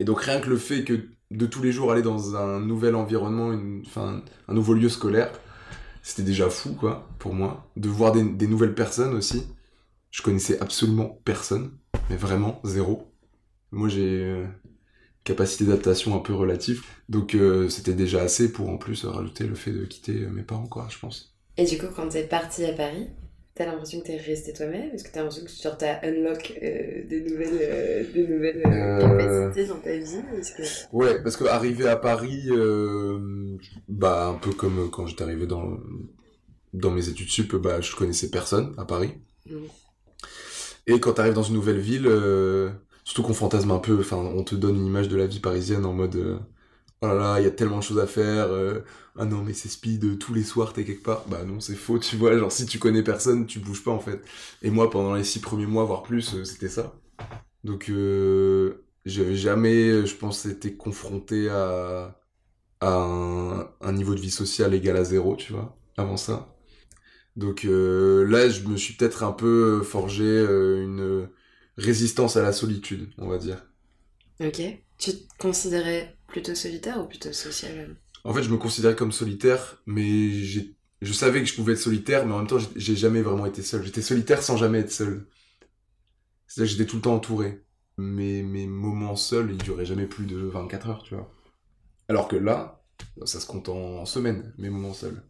Et 0.00 0.04
donc 0.04 0.20
rien 0.20 0.40
que 0.40 0.48
le 0.48 0.56
fait 0.56 0.84
que 0.84 1.08
de 1.30 1.46
tous 1.46 1.62
les 1.62 1.72
jours 1.72 1.92
aller 1.92 2.02
dans 2.02 2.36
un 2.36 2.60
nouvel 2.60 2.94
environnement, 2.94 3.52
une, 3.52 3.82
un 3.96 4.54
nouveau 4.54 4.74
lieu 4.74 4.88
scolaire, 4.88 5.30
c'était 6.02 6.22
déjà 6.22 6.48
fou, 6.48 6.74
quoi, 6.74 7.08
pour 7.18 7.34
moi. 7.34 7.70
De 7.76 7.88
voir 7.88 8.12
des, 8.12 8.24
des 8.24 8.46
nouvelles 8.46 8.74
personnes 8.74 9.14
aussi. 9.14 9.44
Je 10.10 10.22
connaissais 10.22 10.58
absolument 10.60 11.20
personne, 11.24 11.72
mais 12.08 12.16
vraiment 12.16 12.60
zéro. 12.64 13.12
Moi 13.70 13.88
j'ai 13.88 14.24
euh, 14.24 14.46
capacité 15.24 15.64
d'adaptation 15.64 16.16
un 16.16 16.20
peu 16.20 16.32
relative, 16.32 16.84
donc 17.10 17.34
euh, 17.34 17.68
c'était 17.68 17.92
déjà 17.92 18.22
assez 18.22 18.50
pour 18.50 18.70
en 18.70 18.78
plus 18.78 19.04
rajouter 19.04 19.46
le 19.46 19.54
fait 19.54 19.72
de 19.72 19.84
quitter 19.84 20.22
euh, 20.22 20.30
mes 20.30 20.42
parents, 20.42 20.66
quoi, 20.66 20.86
je 20.88 20.98
pense. 20.98 21.36
Et 21.58 21.66
du 21.66 21.76
coup, 21.76 21.88
quand 21.94 22.08
t'es 22.08 22.22
parti 22.22 22.64
à 22.64 22.72
Paris, 22.72 23.08
t'as 23.58 23.66
l'impression 23.66 24.00
que 24.00 24.06
t'es 24.06 24.16
resté 24.16 24.52
toi-même? 24.52 24.90
Est-ce 24.94 25.04
que 25.04 25.10
t'as 25.12 25.20
l'impression 25.20 25.44
que 25.44 25.50
genre, 25.50 25.76
t'as 25.76 25.98
unlock 26.02 26.54
euh, 26.62 27.04
des 27.08 27.20
nouvelles, 27.22 27.58
euh, 27.60 28.04
des 28.14 28.26
nouvelles 28.26 28.62
euh, 28.64 28.98
Euh. 29.00 29.50
capacités 29.50 29.66
dans 29.66 29.80
ta 29.80 29.96
vie? 29.96 30.22
Que... 30.56 30.96
Ouais, 30.96 31.22
parce 31.22 31.36
que 31.36 31.44
arrivé 31.44 31.88
à 31.88 31.96
Paris, 31.96 32.48
bah 33.88 34.28
un 34.28 34.34
peu 34.34 34.52
comme 34.52 34.90
quand 34.90 35.06
j'étais 35.06 35.24
arrivé 35.24 35.46
dans 35.46 35.78
dans 36.72 36.90
mes 36.90 37.08
études 37.08 37.28
sup, 37.30 37.56
bah 37.56 37.80
je 37.80 37.94
connaissais 37.96 38.30
personne 38.30 38.74
à 38.78 38.84
Paris. 38.84 39.10
Mhm. 39.46 39.66
Et 40.86 41.00
quand 41.00 41.14
t'arrives 41.14 41.34
dans 41.34 41.42
une 41.42 41.54
nouvelle 41.54 41.80
ville, 41.80 42.08
surtout 43.04 43.22
qu'on 43.22 43.34
fantasme 43.34 43.70
un 43.72 43.78
peu, 43.78 43.98
enfin 43.98 44.16
on 44.16 44.44
te 44.44 44.54
donne 44.54 44.76
une 44.76 44.86
image 44.86 45.08
de 45.08 45.16
la 45.16 45.26
vie 45.26 45.40
parisienne 45.40 45.84
en 45.84 45.92
mode 45.92 46.40
oh 47.02 47.06
là 47.06 47.14
là, 47.14 47.40
il 47.40 47.44
y 47.44 47.46
a 47.46 47.50
tellement 47.50 47.78
de 47.78 47.82
choses 47.82 47.98
à 47.98 48.06
faire, 48.06 48.46
euh, 48.50 48.80
ah 49.16 49.24
non 49.24 49.42
mais 49.42 49.52
c'est 49.54 49.68
speed, 49.68 50.18
tous 50.18 50.34
les 50.34 50.44
soirs 50.44 50.72
t'es 50.72 50.84
quelque 50.84 51.02
part. 51.04 51.24
Bah 51.28 51.44
non 51.44 51.60
c'est 51.60 51.74
faux, 51.76 51.98
tu 52.00 52.16
vois, 52.16 52.36
genre 52.38 52.52
si 52.52 52.66
tu 52.66 52.78
connais 52.78 53.02
personne, 53.02 53.46
tu 53.46 53.58
bouges 53.60 53.84
pas 53.84 53.90
en 53.92 54.00
fait. 54.00 54.22
Et 54.62 54.70
moi 54.70 54.90
pendant 54.90 55.14
les 55.14 55.24
six 55.24 55.40
premiers 55.40 55.66
mois, 55.66 55.84
voire 55.84 56.02
plus, 56.02 56.34
euh, 56.34 56.44
c'était 56.44 56.68
ça. 56.68 56.94
Donc 57.64 57.90
euh, 57.90 58.84
j'avais 59.06 59.36
jamais, 59.36 60.06
je 60.06 60.16
pense, 60.16 60.46
été 60.46 60.76
confronté 60.76 61.48
à, 61.50 62.20
à 62.80 62.88
un, 62.94 63.60
un 63.82 63.92
niveau 63.92 64.14
de 64.14 64.20
vie 64.20 64.30
sociale 64.30 64.74
égal 64.74 64.96
à 64.96 65.04
zéro, 65.04 65.36
tu 65.36 65.52
vois, 65.54 65.78
avant 65.98 66.16
ça. 66.18 66.54
Donc 67.36 67.64
euh, 67.64 68.26
là, 68.28 68.48
je 68.48 68.62
me 68.64 68.76
suis 68.76 68.94
peut-être 68.94 69.22
un 69.24 69.32
peu 69.32 69.82
forgé 69.82 70.24
euh, 70.24 70.82
une 70.84 71.28
résistance 71.76 72.36
à 72.36 72.42
la 72.42 72.52
solitude, 72.52 73.10
on 73.18 73.28
va 73.28 73.38
dire. 73.38 73.64
Ok. 74.40 74.60
Tu 74.98 75.12
te 75.12 75.36
considérais 75.38 76.16
plutôt 76.26 76.56
solitaire 76.56 76.98
ou 77.00 77.06
plutôt 77.06 77.32
social 77.32 77.94
En 78.24 78.32
fait, 78.34 78.42
je 78.42 78.50
me 78.50 78.56
considérais 78.58 78.94
comme 78.96 79.12
solitaire, 79.12 79.82
mais 79.86 80.30
j'ai, 80.32 80.76
je 81.02 81.12
savais 81.12 81.40
que 81.40 81.46
je 81.46 81.54
pouvais 81.54 81.72
être 81.74 81.78
solitaire, 81.80 82.26
mais 82.26 82.32
en 82.34 82.38
même 82.38 82.46
temps, 82.46 82.58
j'ai- 82.76 82.96
jamais 82.96 83.22
vraiment 83.22 83.46
été 83.46 83.62
seul. 83.62 83.84
J'étais 83.84 84.02
solitaire 84.02 84.42
sans 84.42 84.56
jamais 84.56 84.80
être 84.80 84.92
seul. 84.92 85.26
C'est-à-dire 86.46 86.72
que 86.72 86.78
j'étais 86.78 86.90
tout 86.90 86.96
le 86.96 87.02
temps 87.02 87.14
entouré. 87.14 87.62
Mais 87.96 88.42
mes 88.42 88.66
moments 88.66 89.16
seuls, 89.16 89.50
ils 89.50 89.58
duraient 89.58 89.84
jamais 89.84 90.06
plus 90.06 90.26
de 90.26 90.36
24 90.36 90.88
heures, 90.88 91.02
tu 91.02 91.14
vois. 91.14 91.30
Alors 92.08 92.28
que 92.28 92.36
là, 92.36 92.82
ça 93.26 93.40
se 93.40 93.46
compte 93.46 93.68
en 93.70 94.06
semaines, 94.06 94.54
mes 94.58 94.70
moments 94.70 94.94
seuls. 94.94 95.22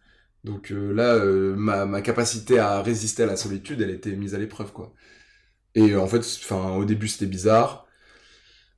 Donc 0.44 0.72
euh, 0.72 0.92
là, 0.92 1.14
euh, 1.16 1.56
ma, 1.56 1.86
ma 1.86 2.02
capacité 2.02 2.58
à 2.60 2.82
résister 2.82 3.24
à 3.24 3.26
la 3.26 3.36
solitude, 3.36 3.82
elle 3.82 3.90
était 3.90 4.16
mise 4.16 4.34
à 4.36 4.38
l'épreuve, 4.38 4.72
quoi. 4.72 4.94
Et 5.76 5.96
en 5.96 6.08
fait, 6.08 6.24
au 6.52 6.86
début, 6.86 7.08
c'était 7.08 7.26
bizarre. 7.26 7.87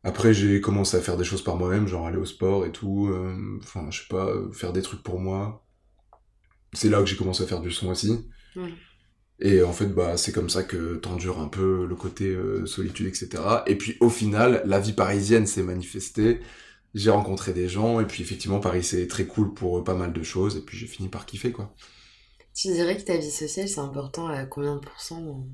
Après, 0.03 0.35
j'ai 0.35 0.61
commencé 0.61 0.97
à 0.97 1.01
faire 1.01 1.17
des 1.17 1.25
choses 1.25 1.43
par 1.45 1.57
moi-même, 1.57 1.87
genre 1.87 2.07
aller 2.07 2.19
au 2.19 2.27
sport 2.27 2.67
et 2.67 2.73
tout. 2.73 3.09
euh, 3.09 3.59
Enfin, 3.63 3.91
je 3.91 4.01
sais 4.03 4.09
pas, 4.09 4.27
euh, 4.27 4.53
faire 4.53 4.73
des 4.75 4.83
trucs 4.83 5.03
pour 5.03 5.19
moi. 5.21 5.65
C'est 6.73 6.89
là 6.89 6.99
que 6.99 7.07
j'ai 7.07 7.17
commencé 7.17 7.45
à 7.45 7.47
faire 7.47 7.61
du 7.61 7.71
son 7.71 7.89
aussi. 7.91 8.29
Et 9.41 9.63
en 9.63 9.73
fait, 9.73 9.87
bah, 9.87 10.17
c'est 10.19 10.33
comme 10.33 10.51
ça 10.51 10.63
que 10.63 10.97
t'endures 10.97 11.41
un 11.41 11.49
peu 11.49 11.87
le 11.87 11.97
côté 11.97 12.27
euh, 12.29 12.67
solitude, 12.67 13.07
etc. 13.07 13.65
Et 13.67 13.77
puis, 13.77 13.97
au 14.01 14.11
final, 14.11 14.63
la 14.67 14.79
vie 14.81 14.93
parisienne 14.93 15.47
s'est 15.47 15.63
manifestée. 15.63 16.41
J'ai 16.95 17.11
rencontré 17.11 17.53
des 17.55 17.69
gens, 17.69 18.01
et 18.01 18.07
puis 18.07 18.23
effectivement, 18.23 18.61
Paris, 18.61 18.83
c'est 18.85 19.07
très 19.09 19.27
cool 19.27 19.55
pour 19.55 19.83
pas 19.85 19.95
mal 19.95 20.13
de 20.13 20.23
choses, 20.23 20.57
et 20.57 20.61
puis 20.63 20.77
j'ai 20.77 20.87
fini 20.87 21.09
par 21.09 21.25
kiffer, 21.27 21.53
quoi. 21.53 21.75
Tu 22.55 22.69
dirais 22.69 22.97
que 22.97 23.03
ta 23.03 23.17
vie 23.17 23.29
sociale, 23.29 23.69
c'est 23.69 23.81
important 23.81 24.29
à 24.29 24.47
combien 24.47 24.77
de 24.77 24.81
pourcents 24.81 25.21
dans, 25.21 25.49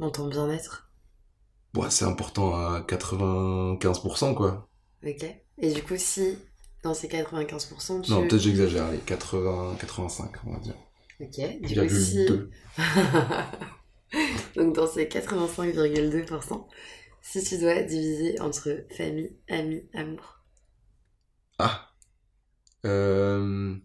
dans 0.00 0.10
ton 0.10 0.28
bien-être? 0.28 0.89
Bon, 1.72 1.88
c'est 1.88 2.04
important 2.04 2.54
à 2.54 2.80
95%, 2.80 4.34
quoi. 4.34 4.68
Ok. 5.06 5.24
Et 5.58 5.72
du 5.72 5.82
coup, 5.82 5.94
si 5.96 6.36
dans 6.82 6.94
ces 6.94 7.08
95%, 7.08 8.02
tu... 8.02 8.10
Non, 8.10 8.22
peut-être 8.22 8.38
j'exagère, 8.38 8.86
allez, 8.86 8.98
80, 8.98 9.76
85, 9.78 10.30
on 10.46 10.52
va 10.52 10.58
dire. 10.58 10.74
Ok. 11.20 11.60
Du 11.62 11.80
coup, 11.80 11.94
si... 11.94 12.26
deux. 12.26 12.50
Donc 14.56 14.74
dans 14.74 14.86
ces 14.86 15.04
85,2%, 15.04 16.66
si 17.22 17.44
tu 17.44 17.58
dois 17.58 17.82
diviser 17.82 18.40
entre 18.40 18.84
famille, 18.96 19.36
amis, 19.48 19.82
amour. 19.94 20.42
Ah. 21.58 21.92
Euh... 22.86 23.76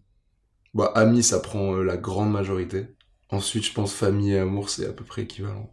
Bah, 0.74 0.92
amis, 0.96 1.24
ça 1.24 1.40
prend 1.40 1.76
euh, 1.76 1.84
la 1.84 1.98
grande 1.98 2.32
majorité. 2.32 2.88
Ensuite, 3.30 3.66
je 3.66 3.74
pense 3.74 3.94
famille 3.94 4.34
et 4.34 4.40
amour, 4.40 4.70
c'est 4.70 4.86
à 4.88 4.94
peu 4.94 5.04
près 5.04 5.24
équivalent. 5.24 5.70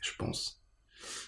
Je 0.00 0.12
pense. 0.18 0.62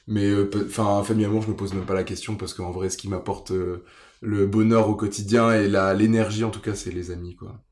Mais, 0.06 0.26
euh, 0.26 0.50
enfin, 0.66 1.02
amour, 1.24 1.42
je 1.42 1.48
me 1.50 1.56
pose 1.56 1.74
même 1.74 1.86
pas 1.86 1.94
la 1.94 2.04
question 2.04 2.36
parce 2.36 2.54
qu'en 2.54 2.70
vrai, 2.70 2.90
ce 2.90 2.96
qui 2.98 3.08
m'apporte 3.08 3.50
euh, 3.52 3.84
le 4.22 4.46
bonheur 4.46 4.88
au 4.88 4.94
quotidien 4.96 5.52
et 5.52 5.68
la 5.68 5.94
l'énergie, 5.94 6.44
en 6.44 6.50
tout 6.50 6.60
cas, 6.60 6.74
c'est 6.74 6.90
les 6.92 7.10
amis, 7.10 7.36
quoi. 7.36 7.62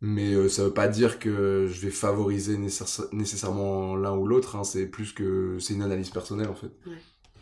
Mais 0.00 0.34
euh, 0.34 0.48
ça 0.48 0.64
veut 0.64 0.74
pas 0.74 0.86
dire 0.88 1.18
que 1.18 1.66
je 1.66 1.80
vais 1.80 1.90
favoriser 1.90 2.56
nécessa- 2.58 3.08
nécessairement 3.12 3.96
l'un 3.96 4.14
ou 4.16 4.26
l'autre. 4.26 4.56
Hein. 4.56 4.64
C'est 4.64 4.86
plus 4.86 5.12
que 5.12 5.58
c'est 5.60 5.74
une 5.74 5.82
analyse 5.82 6.10
personnelle, 6.10 6.48
en 6.48 6.54
fait. 6.54 6.70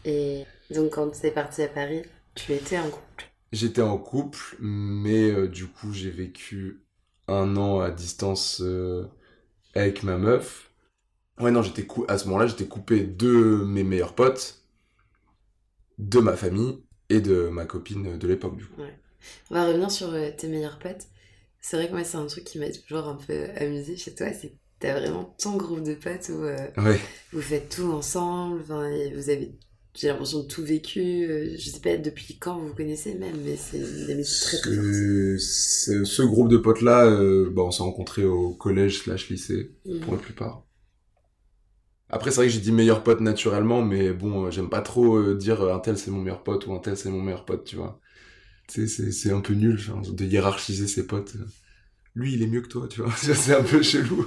Et 0.04 0.44
donc 0.70 0.92
quand 0.94 1.10
t'es 1.10 1.30
parti 1.32 1.62
à 1.62 1.68
Paris, 1.68 2.02
tu 2.34 2.52
étais 2.52 2.78
en 2.78 2.88
couple? 2.88 3.24
J'étais 3.52 3.82
en 3.82 3.98
couple, 3.98 4.56
mais 4.60 5.30
euh, 5.30 5.48
du 5.48 5.66
coup, 5.66 5.92
j'ai 5.92 6.10
vécu 6.10 6.82
un 7.28 7.56
an 7.56 7.80
à 7.80 7.90
distance 7.90 8.60
euh, 8.62 9.06
avec 9.74 10.02
ma 10.04 10.18
meuf. 10.18 10.71
Ouais, 11.38 11.50
non, 11.50 11.60
j'étais 11.62 11.84
cou- 11.84 12.06
à 12.08 12.16
ce 12.16 12.24
moment-là, 12.26 12.46
j'étais 12.46 12.66
coupé 12.66 13.04
de 13.04 13.62
mes 13.66 13.84
meilleurs 13.84 14.14
potes, 14.14 14.62
de 15.98 16.18
ma 16.20 16.36
famille 16.36 16.82
et 17.08 17.20
de 17.20 17.48
ma 17.48 17.64
copine 17.66 18.18
de 18.18 18.28
l'époque, 18.28 18.56
du 18.56 18.66
coup. 18.66 18.82
On 19.50 19.54
va 19.54 19.66
revenir 19.66 19.90
sur 19.90 20.08
euh, 20.12 20.30
tes 20.36 20.48
meilleurs 20.48 20.78
potes. 20.78 21.06
C'est 21.60 21.76
vrai 21.76 21.88
que 21.88 21.92
moi, 21.92 22.04
c'est 22.04 22.16
un 22.18 22.26
truc 22.26 22.44
qui 22.44 22.58
m'a 22.58 22.70
toujours 22.70 23.08
un 23.08 23.16
peu 23.16 23.46
amusé 23.56 23.96
chez 23.96 24.14
toi, 24.14 24.32
c'est 24.32 24.50
que 24.50 24.56
t'as 24.80 24.98
vraiment 24.98 25.34
ton 25.38 25.56
groupe 25.56 25.82
de 25.82 25.94
potes 25.94 26.28
où 26.30 26.42
euh, 26.44 26.56
Ouais, 26.76 27.00
vous 27.32 27.42
faites 27.42 27.70
tout 27.70 27.92
ensemble, 27.92 28.62
et 28.92 29.14
vous 29.14 29.30
avez 29.30 29.54
j'ai 29.94 30.08
l'impression 30.08 30.40
de 30.42 30.48
tout 30.48 30.64
vécu. 30.64 31.00
euh, 31.26 31.56
je 31.58 31.70
sais 31.70 31.80
pas 31.80 31.96
depuis 31.98 32.38
quand 32.38 32.58
vous 32.58 32.68
vous 32.68 32.74
connaissez 32.74 33.14
même, 33.14 33.40
mais 33.44 33.56
c'est 33.56 33.78
une 33.78 34.10
amitié 34.10 34.40
très 34.40 34.58
très. 34.58 34.70
Ce, 35.38 36.04
ce- 36.04 36.22
groupe 36.22 36.48
de 36.48 36.56
potes-là, 36.56 37.06
euh, 37.06 37.50
bah, 37.50 37.62
on 37.62 37.70
s'est 37.70 37.82
rencontrés 37.82 38.24
au 38.24 38.54
collège 38.54 39.00
slash 39.02 39.28
lycée, 39.30 39.70
pour 40.00 40.14
la 40.14 40.18
plupart. 40.20 40.64
Après, 42.12 42.30
c'est 42.30 42.36
vrai 42.36 42.46
que 42.46 42.52
j'ai 42.52 42.60
dit 42.60 42.72
meilleur 42.72 43.02
pote 43.02 43.20
naturellement, 43.20 43.82
mais 43.82 44.12
bon, 44.12 44.46
euh, 44.46 44.50
j'aime 44.50 44.68
pas 44.68 44.82
trop 44.82 45.16
euh, 45.16 45.34
dire 45.34 45.62
euh, 45.62 45.74
un 45.74 45.78
tel 45.80 45.96
c'est 45.98 46.10
mon 46.10 46.20
meilleur 46.20 46.42
pote 46.44 46.66
ou 46.66 46.74
un 46.74 46.78
tel 46.78 46.96
c'est 46.96 47.10
mon 47.10 47.22
meilleur 47.22 47.44
pote, 47.46 47.64
tu 47.64 47.76
vois. 47.76 48.00
C'est- 48.68 48.88
c'est 49.12 49.32
un 49.32 49.40
peu 49.40 49.54
nul 49.54 49.78
genre, 49.78 50.02
de 50.02 50.24
hiérarchiser 50.26 50.88
ses 50.88 51.06
potes. 51.06 51.34
Lui, 52.14 52.34
il 52.34 52.42
est 52.42 52.46
mieux 52.48 52.62
que 52.62 52.68
toi, 52.68 52.88
tu 52.88 53.02
vois. 53.02 53.12
c'est 53.16 53.54
un 53.56 53.62
peu 53.64 53.82
chelou. 53.82 54.26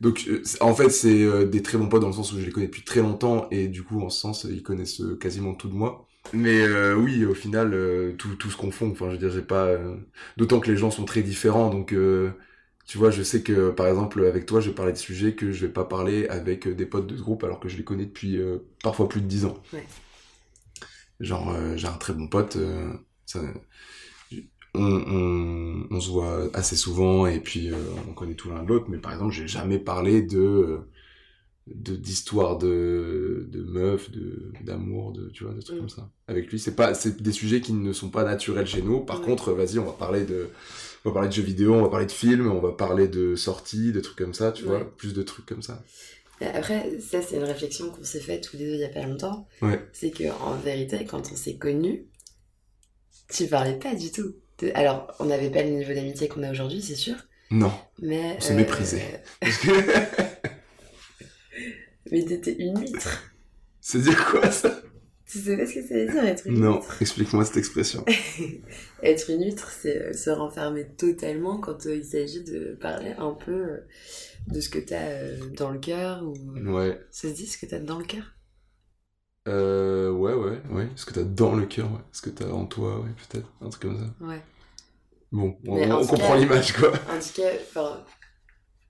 Donc, 0.00 0.28
en 0.60 0.74
fait, 0.74 0.90
c'est 0.90 1.46
des 1.48 1.62
très 1.62 1.78
bons 1.78 1.88
potes 1.88 2.02
dans 2.02 2.08
le 2.08 2.14
sens 2.14 2.32
où 2.32 2.40
je 2.40 2.46
les 2.46 2.52
connais 2.52 2.66
depuis 2.66 2.84
très 2.84 3.00
longtemps 3.02 3.48
et 3.50 3.68
du 3.68 3.82
coup, 3.84 4.00
en 4.02 4.10
ce 4.10 4.20
sens, 4.20 4.44
ils 4.50 4.62
connaissent 4.62 5.02
quasiment 5.20 5.54
tout 5.54 5.68
de 5.68 5.74
moi. 5.74 6.06
Mais 6.34 6.62
euh, 6.62 6.96
oui, 6.96 7.24
au 7.26 7.34
final, 7.34 7.74
euh, 7.74 8.12
tout, 8.18 8.36
tout 8.36 8.50
se 8.50 8.56
confond. 8.56 8.90
Enfin, 8.92 9.06
je 9.08 9.12
veux 9.12 9.18
dire, 9.18 9.30
j'ai 9.30 9.42
pas. 9.42 9.66
euh, 9.66 9.96
D'autant 10.36 10.60
que 10.60 10.70
les 10.70 10.76
gens 10.76 10.90
sont 10.90 11.04
très 11.06 11.22
différents, 11.22 11.70
donc. 11.70 11.94
Tu 12.86 12.98
vois, 12.98 13.10
je 13.10 13.22
sais 13.22 13.42
que, 13.42 13.70
par 13.70 13.86
exemple, 13.88 14.24
avec 14.26 14.46
toi, 14.46 14.60
je 14.60 14.68
vais 14.70 14.74
parler 14.74 14.92
de 14.92 14.98
sujets 14.98 15.34
que 15.34 15.52
je 15.52 15.66
vais 15.66 15.72
pas 15.72 15.84
parler 15.84 16.26
avec 16.28 16.66
euh, 16.66 16.74
des 16.74 16.86
potes 16.86 17.06
de 17.06 17.16
ce 17.16 17.22
groupe 17.22 17.44
alors 17.44 17.60
que 17.60 17.68
je 17.68 17.76
les 17.76 17.84
connais 17.84 18.06
depuis 18.06 18.36
euh, 18.38 18.58
parfois 18.82 19.08
plus 19.08 19.20
de 19.22 19.26
10 19.26 19.44
ans. 19.46 19.56
Ouais. 19.72 19.86
Genre, 21.20 21.50
euh, 21.50 21.76
j'ai 21.76 21.86
un 21.88 21.92
très 21.96 22.12
bon 22.12 22.28
pote, 22.28 22.56
euh, 22.56 22.92
ça- 23.26 23.40
on, 24.74 24.82
on, 24.82 25.86
on 25.90 26.00
se 26.00 26.10
voit 26.10 26.48
assez 26.54 26.76
souvent 26.76 27.26
et 27.26 27.40
puis 27.40 27.70
on 28.08 28.12
connaît 28.12 28.34
tout 28.34 28.50
l'un 28.50 28.62
de 28.62 28.68
l'autre, 28.68 28.86
mais 28.88 28.98
par 28.98 29.12
exemple, 29.12 29.32
j'ai 29.32 29.46
jamais 29.46 29.78
parlé 29.78 30.22
de 30.22 30.38
euh, 30.38 30.78
de 31.68 31.96
d'histoire 31.96 32.58
de 32.58 33.46
de 33.50 33.62
meufs, 33.62 34.10
de 34.10 34.52
d'amour, 34.64 35.12
de 35.12 35.30
tu 35.30 35.44
vois, 35.44 35.54
de 35.54 35.60
trucs 35.62 35.76
Mm. 35.76 35.80
comme 35.80 35.88
ça. 35.90 36.10
Avec 36.28 36.50
lui, 36.50 36.58
c'est 36.60 36.76
pas 36.76 36.94
c'est 36.94 37.22
des 37.22 37.32
sujets 37.32 37.60
qui 37.60 37.72
ne 37.74 37.92
sont 37.92 38.10
pas 38.10 38.24
naturels 38.24 38.66
chez 38.66 38.82
nous. 38.82 39.00
Par 39.00 39.20
Ouais. 39.20 39.26
contre, 39.26 39.52
vas-y, 39.52 39.78
on 39.78 39.86
va 39.86 39.92
parler 39.92 40.24
de 40.24 40.50
on 41.04 41.10
va 41.10 41.14
parler 41.14 41.28
de 41.28 41.34
jeux 41.34 41.42
vidéo, 41.42 41.74
on 41.74 41.82
va 41.82 41.88
parler 41.88 42.06
de 42.06 42.12
films, 42.12 42.50
on 42.50 42.60
va 42.60 42.72
parler 42.72 43.08
de 43.08 43.34
sorties, 43.36 43.92
de 43.92 44.00
trucs 44.00 44.16
comme 44.18 44.34
ça, 44.34 44.52
tu 44.52 44.62
Ouais. 44.64 44.68
vois, 44.78 44.96
plus 44.96 45.12
de 45.14 45.22
trucs 45.22 45.46
comme 45.46 45.62
ça. 45.62 45.82
Après, 46.40 46.98
ça, 46.98 47.22
c'est 47.22 47.36
une 47.36 47.44
réflexion 47.44 47.90
qu'on 47.90 48.04
s'est 48.04 48.20
faite 48.20 48.42
tous 48.50 48.56
les 48.56 48.66
deux 48.66 48.74
il 48.74 48.80
y 48.80 48.84
a 48.84 48.88
pas 48.88 49.02
longtemps. 49.02 49.46
Ouais. 49.62 49.80
C'est 49.92 50.10
que 50.10 50.24
en 50.42 50.56
vérité, 50.56 51.04
quand 51.04 51.30
on 51.32 51.36
s'est 51.36 51.56
connus, 51.56 52.06
tu 53.28 53.46
parlais 53.46 53.78
pas 53.78 53.94
du 53.94 54.10
tout. 54.10 54.34
de- 54.58 54.70
Alors, 54.74 55.12
on 55.20 55.24
n'avait 55.26 55.50
pas 55.50 55.62
le 55.62 55.70
niveau 55.70 55.92
d'amitié 55.94 56.28
qu'on 56.28 56.42
a 56.42 56.50
aujourd'hui, 56.50 56.82
c'est 56.82 56.94
sûr. 56.96 57.16
Non. 57.50 57.72
Mais. 58.00 58.36
On 58.36 58.40
s'est 58.40 58.54
méprisé. 58.54 59.00
Parce 59.40 59.56
que- 59.62 59.70
Mais 62.10 62.24
t'étais 62.24 62.56
une 62.58 62.78
huître. 62.80 63.22
C'est 63.80 64.00
dire 64.00 64.24
quoi 64.30 64.50
ça? 64.50 64.80
Tu 65.26 65.38
sais 65.38 65.56
pas 65.56 65.66
ce 65.66 65.74
que 65.74 65.82
ça 65.86 65.94
veut 65.94 66.06
dire 66.06 66.24
être 66.24 66.46
une 66.46 66.60
Non, 66.60 66.76
huître? 66.76 67.00
explique-moi 67.02 67.44
cette 67.46 67.56
expression. 67.56 68.04
Être 69.02 69.30
une 69.30 69.42
huître, 69.44 69.70
c'est 69.70 69.96
euh, 70.02 70.12
se 70.12 70.28
renfermer 70.30 70.86
totalement 70.96 71.58
quand 71.58 71.86
euh, 71.86 71.96
il 71.96 72.04
s'agit 72.04 72.44
de 72.44 72.76
parler 72.80 73.12
un 73.18 73.32
peu 73.32 73.52
euh, 73.52 73.78
de 74.48 74.60
ce 74.60 74.68
que 74.68 74.78
t'as 74.78 75.32
dans 75.56 75.70
le 75.70 75.78
cœur 75.78 76.22
ou. 76.22 76.34
Ouais. 76.74 77.00
Ça 77.10 77.28
se 77.28 77.34
dit 77.34 77.46
ce 77.46 77.56
que 77.58 77.64
t'as 77.66 77.78
dans 77.80 77.98
le 77.98 78.04
cœur? 78.04 78.34
Euh, 79.48 80.10
ouais, 80.10 80.34
ouais, 80.34 80.60
ouais. 80.70 80.88
Ce 80.96 81.04
que 81.06 81.14
t'as 81.14 81.22
dans 81.24 81.54
le 81.54 81.66
cœur, 81.66 81.90
ouais. 81.92 82.00
Ce 82.12 82.22
que 82.22 82.30
t'as 82.30 82.48
en 82.48 82.66
toi, 82.66 83.00
ouais, 83.00 83.10
peut-être. 83.30 83.50
Un 83.60 83.68
truc 83.70 83.82
comme 83.82 83.98
ça. 83.98 84.26
Ouais. 84.26 84.40
Bon, 85.32 85.56
on, 85.66 86.06
comprend 86.06 86.34
l'image, 86.36 86.72
quoi. 86.74 86.90
En 86.92 87.18
tout 87.18 87.40
cas, 87.42 87.50
enfin, 87.62 88.04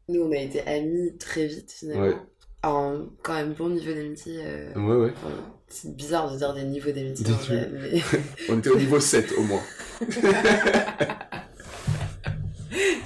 nous 0.09 0.21
on 0.23 0.31
a 0.33 0.37
été 0.37 0.61
amis 0.67 1.17
très 1.19 1.47
vite 1.47 1.73
finalement. 1.73 2.05
Ouais. 2.07 2.17
En 2.63 3.07
quand 3.23 3.35
même 3.35 3.53
bon 3.55 3.71
niveau 3.71 3.93
d'amitié. 3.93 4.41
euh, 4.45 4.75
Ouais, 4.75 4.97
ouais. 5.07 5.13
enfin, 5.17 5.31
c'est 5.75 5.95
bizarre 5.97 6.33
de 6.33 6.37
dire 6.39 6.55
des 6.55 6.63
niveaux 6.63 6.93
d'amitié 6.93 7.25
Des 7.27 7.33
mais 7.73 8.01
On 8.49 8.59
était 8.59 8.71
au 8.71 8.77
niveau 8.79 9.01
7, 9.01 9.33
au 9.37 9.43
moins. 9.43 9.63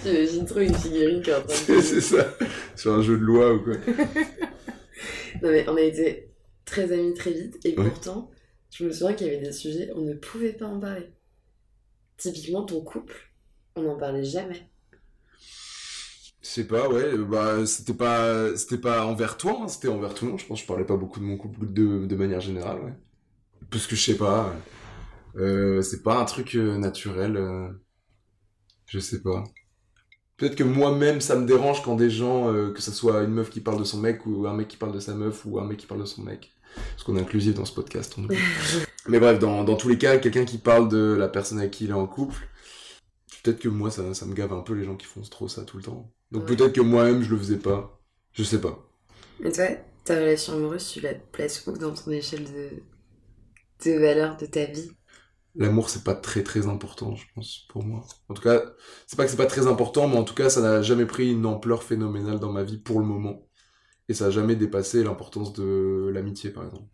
j'imagine 0.05 0.45
trop 0.47 0.61
une 0.61 0.75
figurine 0.75 1.23
qui 1.23 1.31
est 1.31 1.35
en 1.35 1.43
train 1.43 1.55
c'est 1.55 1.77
de. 1.77 1.81
c'est 1.81 2.01
ça. 2.01 2.35
Sur 2.77 2.93
un 2.95 3.03
jeu 3.03 3.17
de 3.19 3.23
loi 3.25 3.55
ou 3.55 3.61
quoi. 3.61 3.75
Non 5.43 5.51
mais 5.51 5.69
on 5.69 5.77
a 5.77 5.81
été 5.83 6.31
très 6.65 6.91
amis 6.93 7.15
très 7.15 7.31
vite 7.31 7.57
et 7.65 7.79
Ouais. 7.79 7.85
pourtant, 7.89 8.29
je 8.75 8.85
me 8.85 8.91
souviens 8.91 9.13
qu'il 9.15 9.29
y 9.29 9.31
avait 9.31 9.39
des 9.39 9.53
sujets, 9.53 9.91
on 9.95 10.01
ne 10.01 10.15
pouvait 10.15 10.53
pas 10.53 10.67
en 10.67 10.81
parler. 10.81 11.11
Typiquement 12.17 12.65
ton 12.65 12.81
couple, 12.81 13.15
on 13.77 13.83
n'en 13.83 13.97
parlait 13.97 14.25
jamais. 14.25 14.69
Je 16.49 16.55
sais 16.55 16.65
pas, 16.65 16.89
ouais, 16.89 17.05
euh, 17.13 17.25
bah, 17.27 17.67
c'était 17.67 17.93
pas, 17.93 18.57
c'était 18.57 18.79
pas 18.79 19.05
envers 19.05 19.37
toi, 19.37 19.59
hein, 19.61 19.69
c'était 19.69 19.89
envers 19.89 20.15
tout 20.15 20.25
le 20.25 20.31
monde. 20.31 20.41
Je 20.41 20.47
pense 20.47 20.61
que 20.61 20.63
je 20.63 20.67
parlais 20.67 20.87
pas 20.87 20.97
beaucoup 20.97 21.21
de 21.21 21.25
mon 21.27 21.37
couple 21.37 21.71
de, 21.71 22.07
de 22.07 22.17
manière 22.17 22.41
générale, 22.41 22.79
ouais. 22.81 22.95
Parce 23.71 23.87
que 23.87 23.95
je 23.95 24.03
sais 24.03 24.17
pas, 24.17 24.55
euh, 25.37 25.83
c'est 25.83 26.03
pas 26.03 26.19
un 26.19 26.25
truc 26.25 26.55
euh, 26.55 26.79
naturel, 26.79 27.37
euh, 27.37 27.69
je 28.87 28.99
sais 28.99 29.21
pas. 29.21 29.45
Peut-être 30.39 30.57
que 30.57 30.65
moi-même, 30.65 31.21
ça 31.21 31.37
me 31.37 31.47
dérange 31.47 31.83
quand 31.83 31.97
des 31.97 32.09
gens, 32.09 32.51
que 32.73 32.81
ça 32.81 32.93
soit 32.93 33.25
une 33.25 33.33
meuf 33.33 33.51
qui 33.51 33.61
parle 33.61 33.79
de 33.79 33.85
son 33.85 33.99
mec, 33.99 34.25
ou 34.25 34.47
un 34.47 34.55
mec 34.55 34.69
qui 34.69 34.77
parle 34.79 34.93
de 34.93 35.01
sa 35.01 35.15
meuf, 35.15 35.45
ou 35.45 35.59
un 35.59 35.67
mec 35.67 35.77
qui 35.77 35.87
parle 35.87 36.01
de 36.01 36.07
son 36.07 36.23
mec. 36.23 36.53
Parce 36.93 37.03
qu'on 37.03 37.17
est 37.17 37.21
inclusif 37.21 37.55
dans 37.55 37.65
ce 37.65 37.75
podcast, 37.75 38.15
on. 38.17 38.27
Mais 39.09 39.19
bref, 39.19 39.39
dans, 39.39 39.65
dans 39.65 39.75
tous 39.75 39.89
les 39.89 39.99
cas, 39.99 40.17
quelqu'un 40.19 40.45
qui 40.45 40.59
parle 40.59 40.89
de 40.89 41.15
la 41.19 41.29
personne 41.29 41.59
avec 41.59 41.73
qui 41.73 41.85
il 41.85 41.91
est 41.91 41.95
en 41.95 42.07
couple, 42.07 42.49
peut-être 43.43 43.61
que 43.61 43.69
moi, 43.69 43.91
ça, 43.91 44.15
ça 44.15 44.27
me 44.27 44.35
gave 44.35 44.53
un 44.53 44.63
peu 44.63 44.75
les 44.75 44.85
gens 44.85 44.97
qui 44.97 45.07
font 45.07 45.23
trop 45.23 45.49
ça 45.49 45.65
tout 45.65 45.77
le 45.79 45.83
temps. 45.83 46.13
Donc 46.31 46.47
Ouais. 46.47 46.47
peut-être 46.47 46.75
que 46.75 46.81
moi-même, 46.81 47.23
je 47.23 47.31
le 47.31 47.39
faisais 47.39 47.59
pas. 47.59 48.01
Je 48.33 48.43
sais 48.45 48.61
pas. 48.61 48.79
Mais 49.41 49.51
toi, 49.51 49.67
ta 50.05 50.15
relation 50.15 50.53
amoureuse, 50.55 50.93
tu 50.93 51.01
la 51.01 51.13
places 51.15 51.67
où 51.67 51.73
dans 51.77 51.93
ton 51.93 52.13
échelle 52.13 52.45
de, 52.45 52.85
de 53.85 53.99
valeur 53.99 54.37
de 54.37 54.47
ta 54.47 54.65
vie? 54.67 54.97
L'amour, 55.55 55.91
c'est 55.91 56.05
pas 56.05 56.15
très 56.15 56.43
très 56.45 56.69
important, 56.69 57.17
je 57.17 57.27
pense, 57.35 57.67
pour 57.69 57.83
moi. 57.85 58.07
En 58.29 58.35
tout 58.35 58.43
cas, 58.43 58.63
c'est 59.07 59.17
pas 59.17 59.25
que 59.25 59.31
c'est 59.31 59.37
pas 59.37 59.47
très 59.47 59.67
important, 59.67 60.07
mais 60.09 60.17
en 60.17 60.23
tout 60.25 60.35
cas, 60.35 60.51
ça 60.51 60.61
n'a 60.61 60.83
jamais 60.83 61.07
pris 61.07 61.33
une 61.33 61.47
ampleur 61.47 61.83
phénoménale 61.83 62.39
dans 62.39 62.53
ma 62.53 62.63
vie 62.63 62.79
pour 62.79 63.01
le 63.01 63.07
moment. 63.07 63.49
Et 64.09 64.15
ça 64.15 64.27
a 64.27 64.31
jamais 64.31 64.57
dépassé 64.57 65.05
l'importance 65.05 65.53
de 65.55 66.11
l'amitié, 66.15 66.51
par 66.51 66.65
exemple. 66.67 66.91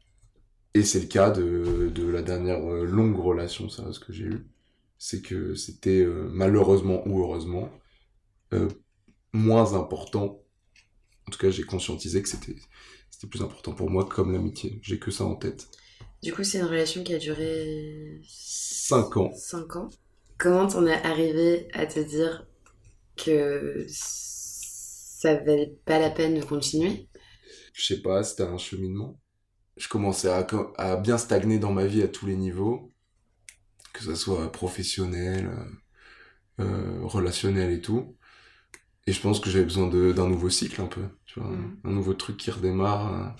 Et 0.74 0.84
c'est 0.84 1.00
le 1.00 1.06
cas 1.08 1.30
de, 1.30 1.90
de 1.94 2.06
la 2.08 2.22
dernière 2.22 2.64
euh, 2.68 2.84
longue 2.86 3.18
relation 3.18 3.68
sérieuse 3.70 3.98
que 4.00 4.12
j'ai 4.12 4.24
eue. 4.26 4.46
C'est 5.04 5.22
que 5.22 5.54
c'était 5.54 6.00
euh, 6.00 6.28
malheureusement 6.32 7.06
ou 7.06 7.20
heureusement 7.20 7.70
euh, 8.54 8.68
moins 9.34 9.74
important. 9.74 10.42
En 11.28 11.32
tout 11.32 11.38
cas, 11.38 11.50
j'ai 11.50 11.64
conscientisé 11.64 12.22
que 12.22 12.28
c'était 12.30 12.56
c'était 13.10 13.28
plus 13.28 13.42
important 13.42 13.74
pour 13.74 13.90
moi 13.90 14.06
comme 14.06 14.32
l'amitié. 14.32 14.80
J'ai 14.82 14.98
que 15.00 15.10
ça 15.12 15.24
en 15.24 15.36
tête. 15.36 15.68
Du 16.22 16.32
coup, 16.32 16.42
c'est 16.44 16.58
une 16.58 16.64
relation 16.64 17.04
qui 17.04 17.14
a 17.14 17.18
duré 17.18 18.20
Cinq 18.26 19.16
ans. 19.16 19.44
5 19.50 19.76
ans. 19.76 19.90
Comment 20.38 20.66
t'en 20.66 20.86
es 20.86 20.92
arrivé 21.04 21.68
à 21.74 21.86
te 21.86 22.00
dire 22.00 22.46
que 23.16 23.86
ça 23.88 25.36
valait 25.36 25.76
pas 25.86 25.98
la 26.00 26.10
peine 26.10 26.34
de 26.40 26.44
continuer? 26.44 27.08
Je 27.72 27.84
sais 27.84 28.02
pas, 28.02 28.22
c'était 28.22 28.44
un 28.44 28.58
cheminement. 28.58 29.20
Je 29.78 29.88
commençais 29.88 30.30
à, 30.30 30.44
co- 30.44 30.72
à 30.78 30.96
bien 30.98 31.18
stagner 31.18 31.58
dans 31.60 31.72
ma 31.72 31.86
vie 31.86 32.02
à 32.02 32.08
tous 32.08 32.26
les 32.26 32.36
niveaux, 32.36 32.92
que 33.94 34.02
ce 34.04 34.16
soit 34.16 34.52
professionnel, 34.52 35.48
euh, 36.60 36.64
euh, 36.64 37.00
relationnel 37.06 37.72
et 37.72 37.80
tout. 37.80 38.16
Et 39.06 39.12
je 39.12 39.20
pense 39.20 39.40
que 39.40 39.50
j'avais 39.50 39.64
besoin 39.64 39.88
d'un 39.88 40.28
nouveau 40.28 40.50
cycle 40.50 40.80
un 40.82 40.86
peu, 40.86 41.02
tu 41.26 41.40
vois, 41.40 41.50
Mhm. 41.50 41.84
un, 41.84 41.90
nouveau 41.92 42.14
truc 42.14 42.36
qui 42.38 42.50
redémarre, 42.50 43.06
un, 43.14 43.36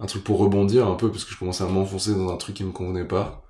un 0.00 0.06
truc 0.06 0.24
pour 0.24 0.38
rebondir 0.38 0.88
un 0.88 0.96
peu, 0.96 1.10
parce 1.10 1.24
que 1.24 1.32
je 1.32 1.38
commençais 1.38 1.64
à 1.64 1.68
m'enfoncer 1.68 2.14
dans 2.14 2.30
un 2.32 2.36
truc 2.38 2.56
qui 2.56 2.64
me 2.64 2.72
convenait 2.72 3.06
pas. 3.08 3.44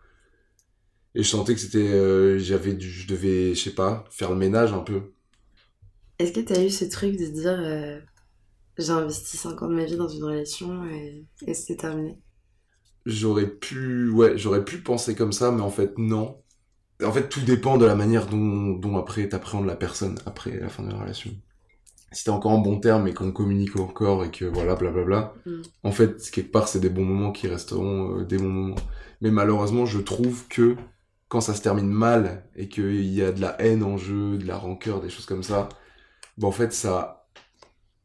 Et 1.17 1.23
je 1.25 1.29
sentais 1.29 1.55
que 1.55 1.61
c'était, 1.61 1.79
euh, 1.79 2.39
j'avais 2.39 2.79
je 2.79 3.09
devais, 3.09 3.55
je 3.57 3.61
sais 3.65 3.75
pas, 3.75 4.05
faire 4.11 4.31
le 4.31 4.37
ménage 4.37 4.73
un 4.73 4.81
peu. 4.81 5.15
Est-ce 6.19 6.33
que 6.33 6.41
t'as 6.41 6.63
eu 6.63 6.69
ce 6.71 6.85
truc 6.85 7.17
de 7.17 7.25
dire 7.27 7.59
euh, 7.59 8.01
j'ai 8.79 8.91
investi 8.93 9.37
5 9.39 9.63
ans 9.63 9.69
de 9.69 9.75
ma 9.77 9.85
vie 9.87 9.97
dans 9.97 10.09
une 10.09 10.25
relation 10.25 10.87
et, 10.87 11.27
et 11.47 11.55
c'est 11.55 11.77
terminé? 11.77 12.19
J'aurais 13.07 13.49
pu, 13.49 14.11
ouais, 14.11 14.39
j'aurais 14.39 14.65
pu 14.65 14.79
penser 14.83 15.17
comme 15.17 15.33
ça, 15.33 15.53
mais 15.53 15.63
en 15.63 15.71
fait, 15.71 15.99
non. 15.99 16.43
En 17.05 17.13
fait, 17.13 17.29
tout 17.29 17.43
dépend 17.43 17.79
de 17.79 17.87
la 17.87 17.95
manière 17.97 18.27
dont, 18.29 18.73
dont 18.75 18.99
après 18.99 19.29
t'appréhendes 19.29 19.67
la 19.67 19.77
personne 19.77 20.19
après 20.27 20.59
la 20.61 20.69
fin 20.71 20.83
de 20.85 20.91
la 20.93 20.99
relation. 20.99 21.31
Si 22.13 22.25
t'es 22.25 22.31
encore 22.31 22.53
en 22.53 22.59
bon 22.59 22.81
terme 22.81 23.09
et 23.09 23.15
qu'on 23.15 23.33
communique 23.33 23.77
encore 23.77 24.25
et 24.25 24.31
que 24.31 24.45
voilà, 24.45 24.77
blablabla, 24.77 25.35
Mm. 25.47 25.63
en 25.85 25.93
fait, 25.93 26.31
quelque 26.31 26.53
part, 26.53 26.69
c'est 26.69 26.81
des 26.81 26.91
bons 26.91 27.05
moments 27.05 27.33
qui 27.33 27.49
resteront 27.49 28.21
euh, 28.21 28.25
des 28.25 28.39
bons 28.39 28.49
moments. 28.51 28.77
Mais 29.21 29.31
malheureusement, 29.31 29.87
je 29.87 29.99
trouve 30.01 30.47
que 30.49 30.77
quand 31.29 31.41
ça 31.41 31.55
se 31.55 31.63
termine 31.63 31.89
mal 31.91 32.49
et 32.57 32.69
qu'il 32.69 33.05
y 33.07 33.23
a 33.23 33.33
de 33.33 33.41
la 33.41 33.61
haine 33.63 33.83
en 33.85 33.97
jeu, 33.99 34.39
de 34.39 34.47
la 34.47 34.57
rancœur, 34.59 35.01
des 35.01 35.11
choses 35.11 35.27
comme 35.27 35.43
ça, 35.45 35.69
bah 36.39 36.49
en 36.49 36.53
fait, 36.53 36.73
ça, 36.73 37.27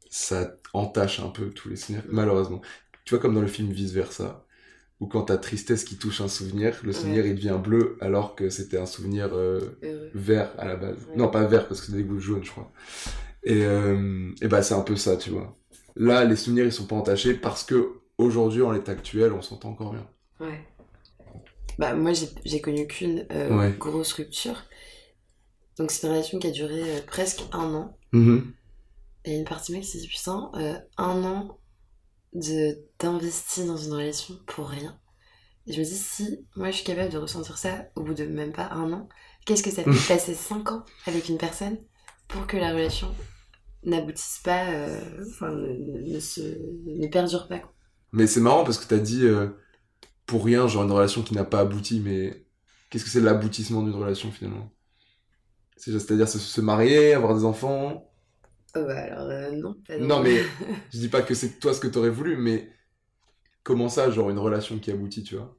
ça 0.09 0.55
entache 0.73 1.19
un 1.19 1.29
peu 1.29 1.49
tous 1.51 1.69
les 1.69 1.75
souvenirs, 1.75 2.03
malheureusement. 2.09 2.61
Tu 3.05 3.11
vois, 3.15 3.19
comme 3.21 3.35
dans 3.35 3.41
le 3.41 3.47
film 3.47 3.71
Vice 3.71 3.91
Versa, 3.93 4.45
où 5.01 5.07
quand 5.07 5.23
t'as 5.23 5.37
tristesse 5.37 5.83
qui 5.83 5.97
touche 5.97 6.21
un 6.21 6.29
souvenir, 6.29 6.79
le 6.83 6.93
souvenir 6.93 7.25
il 7.25 7.35
devient 7.35 7.59
bleu 7.61 7.97
alors 8.01 8.35
que 8.35 8.49
c'était 8.49 8.77
un 8.77 8.85
souvenir 8.85 9.31
euh, 9.33 9.59
vert 10.13 10.53
à 10.57 10.65
la 10.65 10.77
base. 10.77 10.97
Ouais. 11.09 11.15
Non, 11.17 11.27
pas 11.29 11.43
vert 11.45 11.67
parce 11.67 11.81
que 11.81 11.87
c'est 11.87 11.93
des 11.97 12.03
gouttes 12.03 12.19
jaunes, 12.21 12.43
je 12.43 12.51
crois. 12.51 12.71
Et, 13.43 13.65
euh, 13.65 14.31
et 14.41 14.47
bah 14.47 14.61
c'est 14.63 14.75
un 14.75 14.81
peu 14.81 14.95
ça, 14.95 15.17
tu 15.17 15.31
vois. 15.31 15.57
Là, 15.95 16.23
les 16.25 16.35
souvenirs 16.37 16.65
ils 16.65 16.71
sont 16.73 16.87
pas 16.87 16.95
entachés 16.95 17.33
parce 17.33 17.63
que 17.63 18.01
aujourd'hui, 18.17 18.61
en 18.61 18.71
l'état 18.71 18.93
actuel, 18.93 19.33
on 19.33 19.41
s'entend 19.41 19.69
encore 19.71 19.91
bien. 19.93 20.07
Ouais. 20.39 20.67
Bah, 21.77 21.93
moi, 21.95 22.11
j'ai 22.45 22.61
connu 22.61 22.87
qu'une 22.87 23.25
euh, 23.31 23.57
Ouais. 23.57 23.73
grosse 23.77 24.13
rupture. 24.13 24.63
Donc, 25.77 25.91
c'est 25.91 26.05
une 26.07 26.13
relation 26.13 26.39
qui 26.39 26.47
a 26.47 26.51
duré 26.51 27.01
presque 27.07 27.43
un 27.51 27.73
an. 27.73 27.97
Mhm. 28.13 28.53
Et 29.25 29.37
une 29.37 29.45
partie 29.45 29.71
mec, 29.71 29.85
c'est 29.85 30.05
puissant. 30.07 30.51
euh, 30.55 30.73
un 30.97 31.23
an 31.23 31.47
de 31.47 31.53
d'investir 32.33 33.65
dans 33.65 33.77
une 33.77 33.93
relation 33.93 34.35
pour 34.47 34.69
rien. 34.69 34.99
Et 35.67 35.73
je 35.73 35.79
me 35.79 35.85
dis, 35.85 35.97
si 35.97 36.47
moi 36.55 36.71
je 36.71 36.77
suis 36.77 36.85
capable 36.85 37.11
de 37.11 37.17
ressentir 37.19 37.57
ça 37.57 37.85
au 37.95 38.03
bout 38.03 38.13
de 38.15 38.25
même 38.25 38.53
pas 38.53 38.69
un 38.71 38.91
an, 38.93 39.09
qu'est-ce 39.45 39.63
que 39.63 39.71
ça 39.71 39.83
fait 39.85 39.95
de 39.95 40.01
passer 40.01 40.33
5 40.35 40.71
ans 40.71 40.85
avec 41.07 41.29
une 41.29 41.37
personne 41.37 41.77
pour 42.27 42.47
que 42.47 42.57
la 42.57 42.71
relation 42.73 43.13
n'aboutisse 43.83 44.41
pas, 44.43 44.71
euh, 44.71 45.25
enfin, 45.29 45.51
ne, 45.51 46.19
se, 46.19 46.41
ne 46.41 47.07
perdure 47.07 47.47
pas. 47.47 47.59
quoi. 47.59 47.73
Mais 48.13 48.27
c'est 48.27 48.39
marrant 48.41 48.63
parce 48.63 48.77
que 48.77 48.87
t'as 48.87 48.99
dit 48.99 49.23
euh, 49.25 49.49
pour 50.27 50.45
rien, 50.45 50.67
genre 50.67 50.83
une 50.85 50.91
relation 50.91 51.23
qui 51.23 51.33
n'a 51.35 51.45
pas 51.45 51.61
abouti, 51.61 51.99
mais 52.01 52.45
qu'est-ce 52.89 53.05
que 53.05 53.09
c'est 53.11 53.21
l'aboutissement 53.21 53.83
d'une 53.83 53.95
relation 53.95 54.31
finalement? 54.31 54.71
C'est- 55.77 55.91
C'est-à-dire 55.99 56.27
se, 56.27 56.39
se 56.39 56.61
marier, 56.61 57.13
avoir 57.13 57.35
des 57.35 57.45
enfants 57.45 58.10
Oh 58.75 58.83
bah 58.85 59.03
alors, 59.03 59.27
euh, 59.29 59.51
non. 59.51 59.75
Pas 59.87 59.97
Non, 59.97 60.21
mais 60.21 60.41
je 60.93 60.99
dis 60.99 61.09
pas 61.09 61.21
que 61.21 61.33
c'est 61.33 61.59
toi 61.59 61.73
ce 61.73 61.79
que 61.79 61.87
t'aurais 61.87 62.09
voulu, 62.09 62.37
mais 62.37 62.69
comment 63.63 63.89
ça, 63.89 64.11
genre 64.11 64.29
une 64.31 64.39
relation 64.39 64.79
qui 64.79 64.91
aboutit, 64.91 65.23
tu 65.23 65.35
vois? 65.37 65.57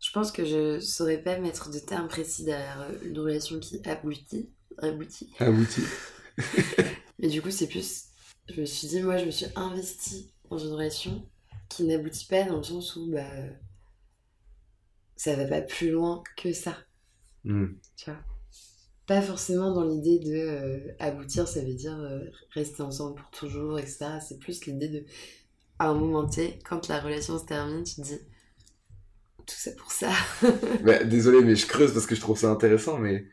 Je 0.00 0.10
pense 0.12 0.30
que 0.30 0.44
je 0.44 0.78
saurais 0.78 1.20
pas 1.20 1.36
mettre 1.38 1.68
de 1.70 1.78
terme 1.80 2.06
précis 2.06 2.44
derrière 2.44 2.80
euh, 2.82 2.98
une 3.02 3.18
relation 3.18 3.58
qui 3.58 3.80
aboutit. 3.88 4.50
aboutit. 4.78 5.30
Abouti. 5.38 5.82
Mais 7.18 7.28
du 7.28 7.42
coup, 7.42 7.50
c'est 7.50 7.68
plus. 7.68 8.06
Je 8.48 8.60
me 8.60 8.66
suis 8.66 8.88
dit, 8.88 9.00
moi, 9.02 9.16
je 9.16 9.24
me 9.26 9.30
suis 9.30 9.46
investie 9.56 10.32
dans 10.50 10.58
une 10.58 10.72
relation 10.72 11.28
qui 11.68 11.84
n'aboutit 11.84 12.26
pas 12.26 12.44
dans 12.44 12.58
le 12.58 12.62
sens 12.62 12.96
où, 12.96 13.10
bah. 13.10 13.24
Ça 15.16 15.34
va 15.34 15.44
pas 15.46 15.60
plus 15.60 15.90
loin 15.90 16.22
que 16.36 16.52
ça, 16.52 16.76
Hmm. 17.44 17.76
tu 17.96 18.10
vois? 18.10 18.20
Pas 19.06 19.20
forcément 19.20 19.72
dans 19.72 19.84
l'idée 19.84 20.18
de 20.18 20.32
euh, 20.34 20.78
aboutir, 20.98 21.46
ça 21.46 21.60
veut 21.60 21.74
dire 21.74 21.98
euh, 21.98 22.20
rester 22.52 22.82
ensemble 22.82 23.16
pour 23.16 23.30
toujours, 23.30 23.78
etc. 23.78 24.06
C'est 24.26 24.38
plus 24.38 24.64
l'idée 24.66 24.88
de. 24.88 25.04
À 25.78 25.88
un 25.88 25.94
moment 25.94 26.26
T, 26.26 26.58
quand 26.68 26.88
la 26.88 27.00
relation 27.00 27.38
se 27.38 27.44
termine, 27.44 27.82
tu 27.84 27.96
te 27.96 28.00
dis. 28.00 28.18
Tout 29.46 29.56
ça 29.56 29.72
pour 29.72 29.92
ça. 29.92 30.10
Bah, 30.84 31.04
désolé, 31.04 31.42
mais 31.42 31.54
je 31.54 31.66
creuse 31.66 31.92
parce 31.92 32.06
que 32.06 32.14
je 32.14 32.20
trouve 32.20 32.38
ça 32.38 32.50
intéressant, 32.50 32.98
mais 32.98 33.26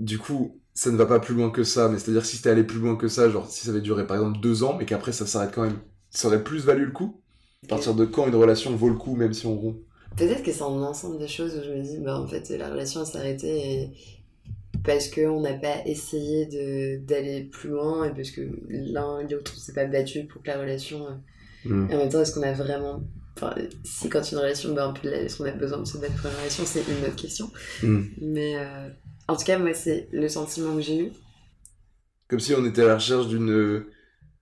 du 0.00 0.18
coup, 0.18 0.60
ça 0.74 0.90
ne 0.90 0.96
va 0.96 1.06
pas 1.06 1.20
plus 1.20 1.34
loin 1.34 1.50
que 1.50 1.62
ça. 1.62 1.88
Mais 1.88 1.98
c'est-à-dire, 1.98 2.26
si 2.26 2.36
c'était 2.36 2.50
allé 2.50 2.64
plus 2.64 2.80
loin 2.80 2.96
que 2.96 3.06
ça, 3.06 3.30
genre 3.30 3.48
si 3.48 3.64
ça 3.64 3.70
avait 3.70 3.80
duré 3.80 4.04
par 4.06 4.16
exemple 4.16 4.40
deux 4.40 4.64
ans, 4.64 4.76
mais 4.76 4.84
qu'après 4.84 5.12
ça 5.12 5.26
s'arrête 5.26 5.52
quand 5.54 5.62
même, 5.62 5.78
ça 6.10 6.26
aurait 6.28 6.42
plus 6.42 6.64
valu 6.64 6.86
le 6.86 6.92
coup? 6.92 7.20
À 7.64 7.68
partir 7.68 7.94
de 7.94 8.04
quand 8.04 8.26
une 8.26 8.34
relation 8.34 8.74
vaut 8.74 8.88
le 8.88 8.96
coup, 8.96 9.14
même 9.14 9.32
si 9.32 9.46
on 9.46 9.56
rompt? 9.56 9.78
Peut-être 10.16 10.42
que 10.42 10.52
c'est 10.52 10.62
un 10.62 10.66
ensemble 10.66 11.18
de 11.18 11.26
choses 11.26 11.54
où 11.56 11.62
je 11.62 11.70
me 11.70 11.82
dis, 11.82 11.98
bah 11.98 12.18
en 12.18 12.26
fait, 12.26 12.48
la 12.50 12.70
relation 12.70 13.04
s'est 13.04 13.18
arrêtée 13.18 13.82
et 13.82 13.90
parce 14.84 15.08
qu'on 15.08 15.40
n'a 15.40 15.54
pas 15.54 15.82
essayé 15.86 16.46
d'aller 16.98 17.44
plus 17.44 17.70
loin 17.70 18.04
et 18.04 18.14
parce 18.14 18.30
que 18.30 18.42
l'un 18.68 19.20
et 19.20 19.28
l'autre 19.32 19.56
s'est 19.56 19.72
pas 19.74 19.86
battu 19.86 20.24
pour 20.24 20.42
que 20.42 20.48
la 20.48 20.58
relation. 20.58 21.06
euh, 21.06 21.14
Hmm. 21.64 21.90
Et 21.90 21.94
en 21.94 21.98
même 21.98 22.08
temps, 22.08 22.20
est-ce 22.20 22.32
qu'on 22.32 22.42
a 22.42 22.52
vraiment. 22.52 23.02
Enfin, 23.36 23.54
si 23.84 24.08
quand 24.08 24.22
une 24.32 24.38
relation 24.38 24.74
bat 24.74 24.86
un 24.86 24.92
peu 24.92 25.08
de 25.08 25.14
est-ce 25.14 25.38
qu'on 25.38 25.44
a 25.44 25.52
besoin 25.52 25.78
de 25.78 25.84
se 25.84 25.98
battre 25.98 26.14
pour 26.20 26.30
une 26.30 26.36
relation, 26.36 26.64
c'est 26.64 26.82
une 26.88 27.04
autre 27.04 27.16
question. 27.16 27.50
Hmm. 27.82 28.04
Mais 28.20 28.56
euh, 28.56 28.88
en 29.28 29.36
tout 29.36 29.44
cas, 29.44 29.58
moi, 29.58 29.74
c'est 29.74 30.08
le 30.12 30.28
sentiment 30.28 30.74
que 30.76 30.82
j'ai 30.82 31.06
eu. 31.06 31.12
Comme 32.28 32.40
si 32.40 32.54
on 32.54 32.64
était 32.64 32.82
à 32.82 32.86
la 32.86 32.94
recherche 32.96 33.28
d'une 33.28 33.84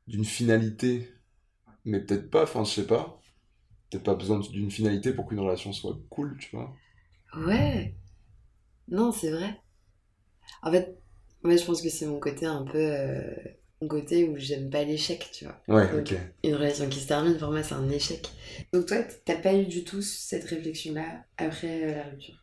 d'une 0.07 0.25
finalité, 0.25 1.11
mais 1.85 2.01
peut-être 2.01 2.31
pas. 2.31 2.43
Enfin, 2.45 2.65
je 2.65 2.71
sais 2.71 2.87
pas. 2.87 3.21
Peut-être 3.91 4.05
pas 4.05 4.15
besoin 4.15 4.41
d'une 4.41 4.71
finalité 4.71 5.13
pour 5.13 5.27
qu'une 5.27 5.41
relation 5.41 5.73
soit 5.73 5.99
cool, 6.11 6.37
tu 6.39 6.55
vois. 6.55 6.75
Ouais. 7.37 7.95
Non, 8.89 9.13
c'est 9.13 9.31
vrai. 9.31 9.61
En 10.63 10.71
fait, 10.73 10.97
moi, 11.43 11.57
je 11.57 11.65
pense 11.65 11.83
que 11.83 11.89
c'est 11.89 12.07
mon 12.07 12.21
côté 12.21 12.47
un 12.47 12.65
peu. 12.65 12.79
euh, 12.79 13.23
mon 13.83 13.89
côté 13.89 14.25
où 14.29 14.37
j'aime 14.39 14.71
pas 14.71 14.85
l'échec, 14.85 15.29
tu 15.33 15.45
vois. 15.45 15.61
Ouais, 15.69 15.89
Ok. 15.93 16.13
ok. 16.13 16.17
Une 16.45 16.55
relation 16.55 16.89
qui 16.89 17.01
se 17.01 17.09
termine, 17.09 17.37
pour 17.39 17.51
moi, 17.51 17.63
c'est 17.63 17.75
un 17.75 17.89
échec. 17.91 18.29
Donc, 18.73 18.87
toi, 18.87 18.99
t'as 19.25 19.37
pas 19.37 19.55
eu 19.55 19.67
du 19.67 19.85
tout 19.85 20.03
cette 20.03 20.45
réflexion-là 20.45 21.25
après 21.39 21.85
euh, 21.85 21.97
la 21.97 22.05
rupture? 22.05 22.37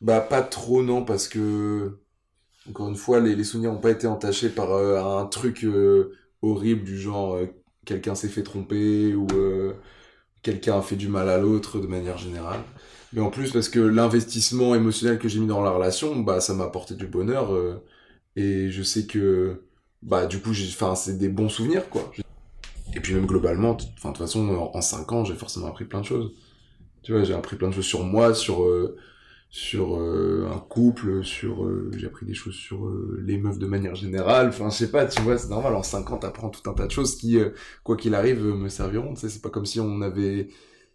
Bah, 0.00 0.20
pas 0.20 0.42
trop, 0.42 0.82
non, 0.82 1.04
parce 1.04 1.28
que, 1.28 1.98
encore 2.68 2.88
une 2.88 2.96
fois, 2.96 3.20
les, 3.20 3.36
les 3.36 3.44
souvenirs 3.44 3.72
n'ont 3.72 3.80
pas 3.80 3.90
été 3.92 4.06
entachés 4.06 4.50
par 4.50 4.72
euh, 4.72 5.02
un 5.20 5.26
truc 5.26 5.66
horrible 6.42 6.84
du 6.84 6.98
genre 7.00 7.38
quelqu'un 7.86 8.14
s'est 8.16 8.28
fait 8.28 8.42
tromper 8.44 9.14
ou 9.14 9.26
quelqu'un 10.42 10.78
a 10.78 10.82
fait 10.82 10.96
du 10.96 11.08
mal 11.08 11.28
à 11.28 11.38
l'autre 11.38 11.78
de 11.80 11.86
manière 11.86 12.18
générale. 12.18 12.60
Mais 13.12 13.20
en 13.20 13.30
plus, 13.30 13.50
parce 13.52 13.68
que 13.68 13.80
l'investissement 13.80 14.74
émotionnel 14.74 15.18
que 15.18 15.28
j'ai 15.28 15.40
mis 15.40 15.46
dans 15.46 15.62
la 15.62 15.70
relation, 15.70 16.16
bah, 16.20 16.40
ça 16.40 16.54
m'a 16.54 16.64
apporté 16.64 16.94
du 16.94 17.06
bonheur 17.06 17.52
euh, 17.52 17.82
et 18.36 18.70
je 18.70 18.82
sais 18.82 19.06
que, 19.06 19.62
bah, 20.02 20.26
du 20.26 20.40
coup, 20.40 20.54
c'est 20.54 21.18
des 21.18 21.28
bons 21.28 21.48
souvenirs, 21.48 21.88
quoi. 21.90 22.12
Et 22.94 23.00
puis 23.00 23.14
même 23.14 23.26
globalement, 23.26 23.74
de 23.74 23.82
toute 24.00 24.16
façon, 24.16 24.48
en, 24.48 24.76
en 24.76 24.80
5 24.80 25.12
ans, 25.12 25.24
j'ai 25.24 25.34
forcément 25.34 25.66
appris 25.66 25.84
plein 25.84 26.00
de 26.00 26.06
choses. 26.06 26.32
Tu 27.02 27.12
vois, 27.12 27.24
j'ai 27.24 27.34
appris 27.34 27.56
plein 27.56 27.68
de 27.68 27.74
choses 27.74 27.86
sur 27.86 28.04
moi, 28.04 28.34
sur, 28.34 28.62
euh, 28.62 28.96
sur 29.50 29.96
euh, 30.00 30.48
un 30.52 30.58
couple, 30.58 31.24
sur 31.24 31.68
j'ai 31.96 32.06
appris 32.06 32.26
des 32.26 32.34
choses 32.34 32.54
sur 32.54 32.88
les 33.24 33.38
meufs 33.38 33.58
de 33.58 33.66
manière 33.66 33.96
générale. 33.96 34.48
Enfin, 34.48 34.70
je 34.70 34.76
sais 34.76 34.90
pas, 34.90 35.06
tu 35.06 35.20
vois, 35.22 35.38
c'est 35.38 35.48
normal. 35.48 35.74
En 35.74 35.82
5 35.82 36.10
ans, 36.12 36.18
t'apprends 36.18 36.50
tout 36.50 36.68
un 36.70 36.74
tas 36.74 36.86
de 36.86 36.92
choses 36.92 37.16
qui, 37.16 37.38
quoi 37.82 37.96
qu'il 37.96 38.14
arrive, 38.14 38.44
me 38.44 38.68
serviront. 38.68 39.14
C'est 39.16 39.42
pas 39.42 39.50
comme 39.50 39.66
si 39.66 39.80
on 39.80 40.00
avait, 40.02 40.48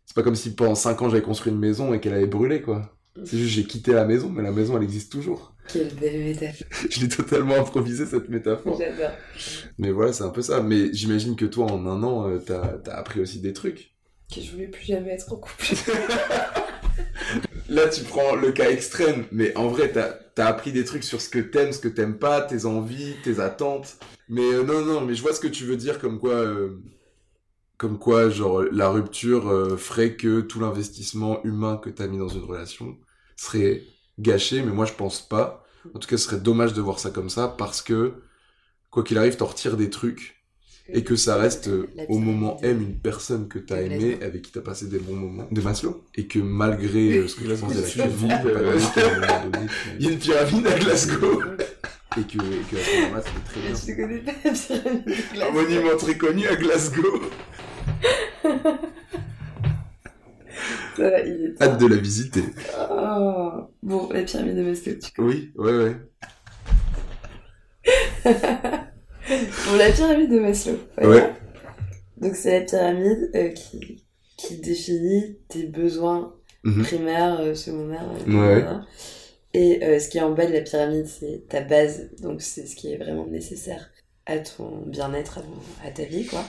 c'est 0.06 0.16
pas 0.16 0.24
comme 0.24 0.36
si 0.36 0.56
pendant 0.56 0.76
5 0.76 1.02
ans 1.02 1.10
j'avais 1.10 1.22
construit 1.22 1.52
une 1.52 1.60
maison 1.60 1.94
et 1.94 2.00
qu'elle 2.00 2.14
avait 2.14 2.28
brûlé, 2.28 2.62
quoi. 2.62 2.96
C'est 3.24 3.38
juste 3.38 3.54
j'ai 3.54 3.64
quitté 3.64 3.94
la 3.94 4.06
maison, 4.06 4.30
mais 4.30 4.44
la 4.44 4.52
maison 4.52 4.76
elle 4.78 4.84
existe 4.84 5.12
toujours. 5.12 5.56
Quelle 5.68 5.94
belle 5.96 6.20
métaphore. 6.20 6.68
Je 6.90 7.02
l'ai 7.02 7.10
totalement 7.10 7.56
improvisé 7.56 8.06
cette 8.06 8.30
métaphore. 8.30 8.78
J'adore. 8.78 9.16
Mais 9.78 9.92
voilà, 9.92 10.14
c'est 10.14 10.24
un 10.24 10.30
peu 10.30 10.42
ça. 10.42 10.62
Mais 10.62 10.94
j'imagine 10.94 11.36
que 11.36 11.46
toi, 11.46 11.72
en 11.72 11.86
un 11.88 12.04
an, 12.04 12.30
euh, 12.30 12.38
t'as 12.38 12.78
as 12.86 12.98
appris 12.98 13.20
aussi 13.22 13.40
des 13.40 13.54
trucs. 13.54 13.96
Que 14.34 14.42
je 14.42 14.52
voulais 14.52 14.68
plus 14.68 14.86
jamais 14.86 15.12
être 15.12 15.32
en 15.32 15.38
couple. 15.38 15.66
Là, 17.70 17.88
tu 17.90 18.04
prends 18.04 18.36
le 18.36 18.52
cas 18.52 18.70
extrême, 18.70 19.26
mais 19.32 19.56
en 19.58 19.68
vrai, 19.68 19.92
t'as 19.92 20.18
as 20.38 20.48
appris 20.48 20.72
des 20.72 20.86
trucs 20.86 21.04
sur 21.04 21.20
ce 21.20 21.30
que 21.30 21.40
t'aimes, 21.40 21.72
ce 21.72 21.80
que 21.80 21.88
t'aimes 21.88 22.18
pas, 22.18 22.42
tes 22.42 22.66
envies, 22.66 23.16
tes 23.24 23.40
attentes. 23.40 23.98
Mais 24.30 24.54
euh, 24.54 24.64
non, 24.64 24.82
non, 24.82 25.02
mais 25.02 25.16
je 25.16 25.22
vois 25.22 25.34
ce 25.34 25.40
que 25.40 25.48
tu 25.48 25.64
veux 25.64 25.78
dire, 25.78 26.00
comme 26.00 26.20
quoi, 26.20 26.34
euh, 26.34 26.80
comme 27.78 27.98
quoi, 28.00 28.30
genre, 28.30 28.64
la 28.72 28.90
rupture 28.90 29.50
euh, 29.50 29.78
ferait 29.78 30.16
que 30.16 30.42
tout 30.42 30.60
l'investissement 30.60 31.44
humain 31.44 31.78
que 31.78 31.90
t'as 31.90 32.08
mis 32.08 32.18
dans 32.18 32.30
une 32.30 32.44
relation 32.44 32.98
serait 33.36 33.84
gâché, 34.20 34.62
mais 34.62 34.72
moi, 34.72 34.86
je 34.86 34.94
pense 34.94 35.22
pas. 35.22 35.64
En 35.94 36.00
tout 36.00 36.08
cas, 36.08 36.18
ce 36.18 36.26
serait 36.26 36.40
dommage 36.40 36.74
de 36.74 36.82
voir 36.82 37.00
ça 37.00 37.10
comme 37.12 37.30
ça, 37.30 37.48
parce 37.48 37.82
que, 37.82 38.14
quoi 38.92 39.04
qu'il 39.04 39.18
arrive, 39.18 39.36
t'en 39.36 39.46
retires 39.46 39.78
des 39.78 39.90
trucs, 39.90 40.34
et 40.88 41.04
que 41.04 41.16
ça 41.16 41.36
reste 41.36 41.68
euh, 41.68 41.88
au 42.10 42.20
moment. 42.20 42.58
M 42.62 42.80
une 42.82 42.96
personne 43.00 43.48
que 43.48 43.58
t'as 43.60 43.78
De 43.78 43.82
aimé, 43.92 44.12
Maslow. 44.12 44.26
avec 44.28 44.42
qui 44.44 44.52
t'as 44.52 44.62
passé 44.62 44.86
des 44.88 45.00
bons 45.00 45.16
moments. 45.16 45.48
De 45.52 45.60
Maslow. 45.62 46.04
Et 46.16 46.28
que 46.28 46.38
malgré 46.40 47.18
euh, 47.18 47.28
ce 47.28 47.36
que 47.36 47.42
tu 47.54 47.60
pensais 47.60 47.76
de 47.76 47.82
la 47.82 47.88
tu- 47.88 48.00
il 50.00 50.06
y 50.06 50.10
a 50.10 50.12
une 50.12 50.20
pyramide 50.20 50.68
à 50.68 50.78
Glasgow. 50.80 51.42
Et 52.18 52.22
que, 52.22 52.38
et 52.38 52.62
que 52.72 52.76
à 52.78 52.84
ce 52.84 53.02
moment-là, 53.02 53.24
c'était 53.26 53.46
très 53.50 53.62
bien. 53.62 53.76
Je 53.76 54.02
connais 54.02 54.20
pas 54.20 54.32
la 54.46 54.52
pyramide 54.54 55.06
de 55.06 55.12
Un 55.12 55.34
Glasgow. 55.34 55.54
monument 55.54 55.98
très 55.98 56.18
connu 56.18 56.48
à 56.48 56.56
Glasgow. 56.56 57.22
Ça 60.98 61.10
va, 61.10 61.20
il 61.22 61.54
est 61.58 61.62
Hâte 61.62 61.80
de 61.80 61.88
la 61.88 61.98
visiter. 61.98 62.44
Oh. 62.90 63.52
Bon, 63.84 64.10
la 64.12 64.24
pyramide 64.24 64.56
de 64.56 64.64
Maslow, 64.64 64.94
tu 64.96 65.22
Oui, 65.22 65.52
ouais, 65.56 65.74
ouais. 65.78 65.96
Bon, 68.26 69.76
la 69.78 69.92
pyramide 69.92 70.32
de 70.32 70.40
Maslow. 70.40 70.78
voilà. 70.98 71.10
Ouais. 71.28 71.34
Donc, 72.18 72.36
c'est 72.36 72.60
la 72.60 72.66
pyramide 72.66 73.30
euh, 73.36 73.50
qui, 73.50 74.04
qui 74.38 74.58
définit 74.60 75.38
tes 75.50 75.64
besoins 75.68 76.34
Mhm. 76.64 76.84
primaires, 76.84 77.40
euh, 77.42 77.54
secondaires. 77.54 78.10
euh, 78.10 78.32
Ouais. 78.32 78.62
voilà. 78.62 78.86
Et 79.54 79.84
euh, 79.84 80.00
ce 80.00 80.10
qui 80.10 80.18
est 80.18 80.22
en 80.22 80.32
bas 80.32 80.48
de 80.48 80.54
la 80.54 80.62
pyramide, 80.62 81.06
c'est 81.06 81.44
ta 81.48 81.62
base. 81.62 82.10
Donc, 82.22 82.42
c'est 82.42 82.66
ce 82.66 82.76
qui 82.76 82.92
est 82.92 82.98
vraiment 82.98 83.28
nécessaire 83.28 83.92
à 84.26 84.40
ton 84.40 84.82
bien-être, 84.88 85.38
à, 85.38 85.42
ton- 85.42 85.88
à 85.88 85.92
ta 85.92 86.04
vie, 86.06 86.26
quoi. 86.26 86.44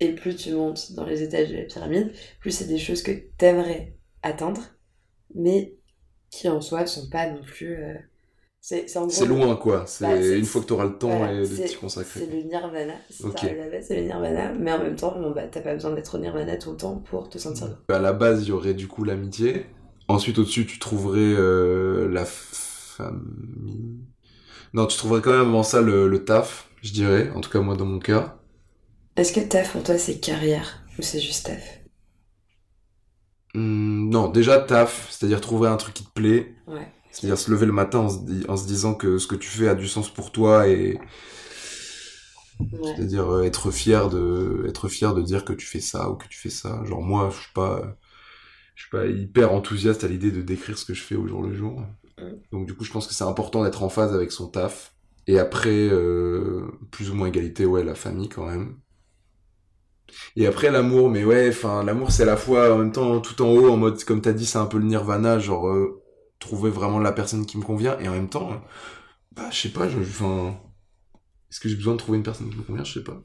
Et 0.00 0.14
plus 0.14 0.36
tu 0.36 0.52
montes 0.52 0.92
dans 0.92 1.04
les 1.04 1.22
étages 1.22 1.50
de 1.50 1.56
la 1.56 1.64
pyramide, 1.64 2.12
plus 2.40 2.52
c'est 2.52 2.66
des 2.66 2.78
choses 2.78 3.02
que 3.02 3.10
t'aimerais 3.36 3.96
atteindre, 4.22 4.60
mais 5.34 5.74
qui 6.30 6.48
en 6.48 6.60
soi 6.60 6.86
sont 6.86 7.08
pas 7.08 7.30
non 7.30 7.42
plus. 7.42 7.76
euh, 7.76 7.94
C'est 8.60 9.26
loin, 9.26 9.56
quoi. 9.56 9.84
C'est 9.86 10.04
Bah, 10.04 10.22
c'est- 10.22 10.38
une 10.38 10.44
fois 10.44 10.60
que 10.62 10.66
t'auras 10.66 10.84
le 10.84 10.98
temps 10.98 11.08
voilà, 11.08 11.32
et 11.32 11.48
de 11.48 11.56
t'y 11.56 11.76
consacrer. 11.76 12.20
C'est 12.20 12.26
le 12.26 12.42
nirvana. 12.42 12.94
Si 13.10 13.22
c'est 13.82 13.96
le 13.96 14.02
nirvana. 14.02 14.52
Mais 14.52 14.72
en 14.72 14.78
même 14.82 14.96
temps, 14.96 15.18
bon, 15.18 15.30
bah, 15.30 15.46
t'as 15.50 15.60
pas 15.62 15.74
besoin 15.74 15.92
d'être 15.92 16.14
au 16.16 16.18
nirvana 16.18 16.56
tout 16.56 16.72
le 16.72 16.76
temps 16.76 16.96
pour 16.96 17.28
te 17.30 17.38
sentir 17.38 17.68
bien. 17.68 17.96
À 17.96 17.98
la 17.98 18.12
base, 18.12 18.42
il 18.42 18.48
y 18.48 18.52
aurait 18.52 18.74
du 18.74 18.88
coup 18.88 19.04
l'amitié. 19.04 19.66
Ensuite, 20.08 20.38
au-dessus, 20.38 20.66
tu 20.66 20.78
trouverais 20.78 21.18
euh, 21.20 22.08
la 22.08 22.24
famille. 22.24 24.00
Non, 24.74 24.86
tu 24.86 24.96
trouverais 24.98 25.20
quand 25.22 25.30
même 25.32 25.48
avant 25.48 25.62
ça 25.62 25.80
le, 25.80 26.08
le 26.08 26.24
taf, 26.24 26.68
je 26.82 26.92
dirais. 26.92 27.30
En 27.34 27.40
tout 27.40 27.50
cas, 27.50 27.60
moi, 27.60 27.76
dans 27.76 27.86
mon 27.86 27.98
cas. 27.98 28.37
Est-ce 29.18 29.34
que 29.34 29.40
taf 29.40 29.72
pour 29.72 29.82
toi 29.82 29.98
c'est 29.98 30.18
carrière 30.18 30.82
ou 30.98 31.02
c'est 31.02 31.20
juste 31.20 31.44
taf 31.44 31.80
Hmm, 33.54 34.10
non, 34.10 34.28
déjà 34.28 34.58
taf, 34.60 35.08
c'est-à-dire 35.10 35.40
trouver 35.40 35.68
un 35.68 35.76
truc 35.76 35.94
qui 35.94 36.04
te 36.04 36.10
plaît. 36.12 36.54
Ouais. 36.66 36.88
C'est-à-dire 37.10 37.38
se 37.38 37.50
lever 37.50 37.66
le 37.66 37.72
matin 37.72 38.00
en 38.00 38.08
se, 38.10 38.18
di- 38.24 38.44
en 38.48 38.56
se 38.56 38.66
disant 38.66 38.94
que 38.94 39.18
ce 39.18 39.26
que 39.26 39.36
tu 39.36 39.48
fais 39.48 39.68
a 39.68 39.74
du 39.74 39.88
sens 39.88 40.10
pour 40.12 40.32
toi 40.32 40.68
et 40.68 40.98
Ouais. 42.72 42.96
c'est-à-dire 42.96 43.28
euh, 43.32 43.42
être 43.44 43.70
fier 43.70 44.08
de 44.08 44.64
être 44.68 44.88
fier 44.88 45.14
de 45.14 45.22
dire 45.22 45.44
que 45.44 45.52
tu 45.52 45.66
fais 45.66 45.80
ça 45.80 46.10
ou 46.10 46.16
que 46.16 46.26
tu 46.28 46.38
fais 46.38 46.50
ça. 46.50 46.82
Genre 46.84 47.02
moi, 47.02 47.30
je 47.32 47.36
suis 47.42 47.52
pas 47.54 47.78
euh, 47.80 47.86
je 48.76 48.82
suis 48.84 48.90
pas 48.90 49.06
hyper 49.06 49.52
enthousiaste 49.52 50.04
à 50.04 50.08
l'idée 50.08 50.32
de 50.32 50.42
décrire 50.42 50.78
ce 50.78 50.86
que 50.86 50.94
je 50.94 51.02
fais 51.02 51.16
au 51.16 51.26
jour 51.28 51.42
le 51.42 51.54
jour. 51.54 51.82
Mm. 52.18 52.38
Donc 52.52 52.66
du 52.66 52.74
coup, 52.76 52.84
je 52.84 52.92
pense 52.92 53.06
que 53.08 53.14
c'est 53.14 53.24
important 53.24 53.64
d'être 53.64 53.82
en 53.82 53.88
phase 53.90 54.14
avec 54.14 54.32
son 54.32 54.48
taf. 54.48 54.94
Et 55.28 55.38
après, 55.38 55.70
euh, 55.90 56.66
plus 56.92 57.10
ou 57.10 57.14
moins 57.14 57.28
égalité, 57.28 57.66
ouais, 57.66 57.84
la 57.84 57.94
famille 57.96 58.28
quand 58.30 58.46
même. 58.46 58.78
Et 60.36 60.46
après 60.46 60.70
l'amour, 60.70 61.10
mais 61.10 61.24
ouais, 61.24 61.48
enfin 61.50 61.84
l'amour 61.84 62.10
c'est 62.12 62.22
à 62.24 62.26
la 62.26 62.36
fois 62.36 62.72
en 62.74 62.78
même 62.78 62.92
temps 62.92 63.20
tout 63.20 63.40
en 63.42 63.48
haut, 63.50 63.70
en 63.70 63.76
mode 63.76 64.02
comme 64.04 64.20
t'as 64.22 64.32
dit, 64.32 64.46
c'est 64.46 64.58
un 64.58 64.66
peu 64.66 64.78
le 64.78 64.84
nirvana, 64.84 65.38
genre 65.38 65.68
euh, 65.68 66.02
trouver 66.38 66.70
vraiment 66.70 66.98
la 67.00 67.12
personne 67.12 67.46
qui 67.46 67.58
me 67.58 67.62
convient. 67.64 67.98
Et 68.00 68.08
en 68.08 68.12
même 68.12 68.28
temps, 68.28 68.62
bah 69.36 69.50
je 69.52 69.60
sais 69.62 69.70
pas, 69.70 69.86
enfin, 69.86 70.56
est-ce 71.50 71.60
que 71.60 71.68
j'ai 71.68 71.76
besoin 71.76 71.94
de 71.94 71.98
trouver 71.98 72.18
une 72.18 72.24
personne 72.24 72.50
qui 72.50 72.56
me 72.56 72.62
convient? 72.62 72.84
Je 72.84 72.94
sais 72.94 73.04
pas. 73.04 73.22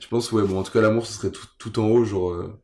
Je 0.00 0.08
pense 0.08 0.32
ouais, 0.32 0.44
bon 0.44 0.58
en 0.60 0.62
tout 0.62 0.72
cas 0.72 0.80
l'amour 0.80 1.06
ce 1.06 1.12
serait 1.14 1.30
tout, 1.32 1.46
tout 1.58 1.78
en 1.80 1.86
haut, 1.88 2.04
genre 2.04 2.30
euh, 2.32 2.60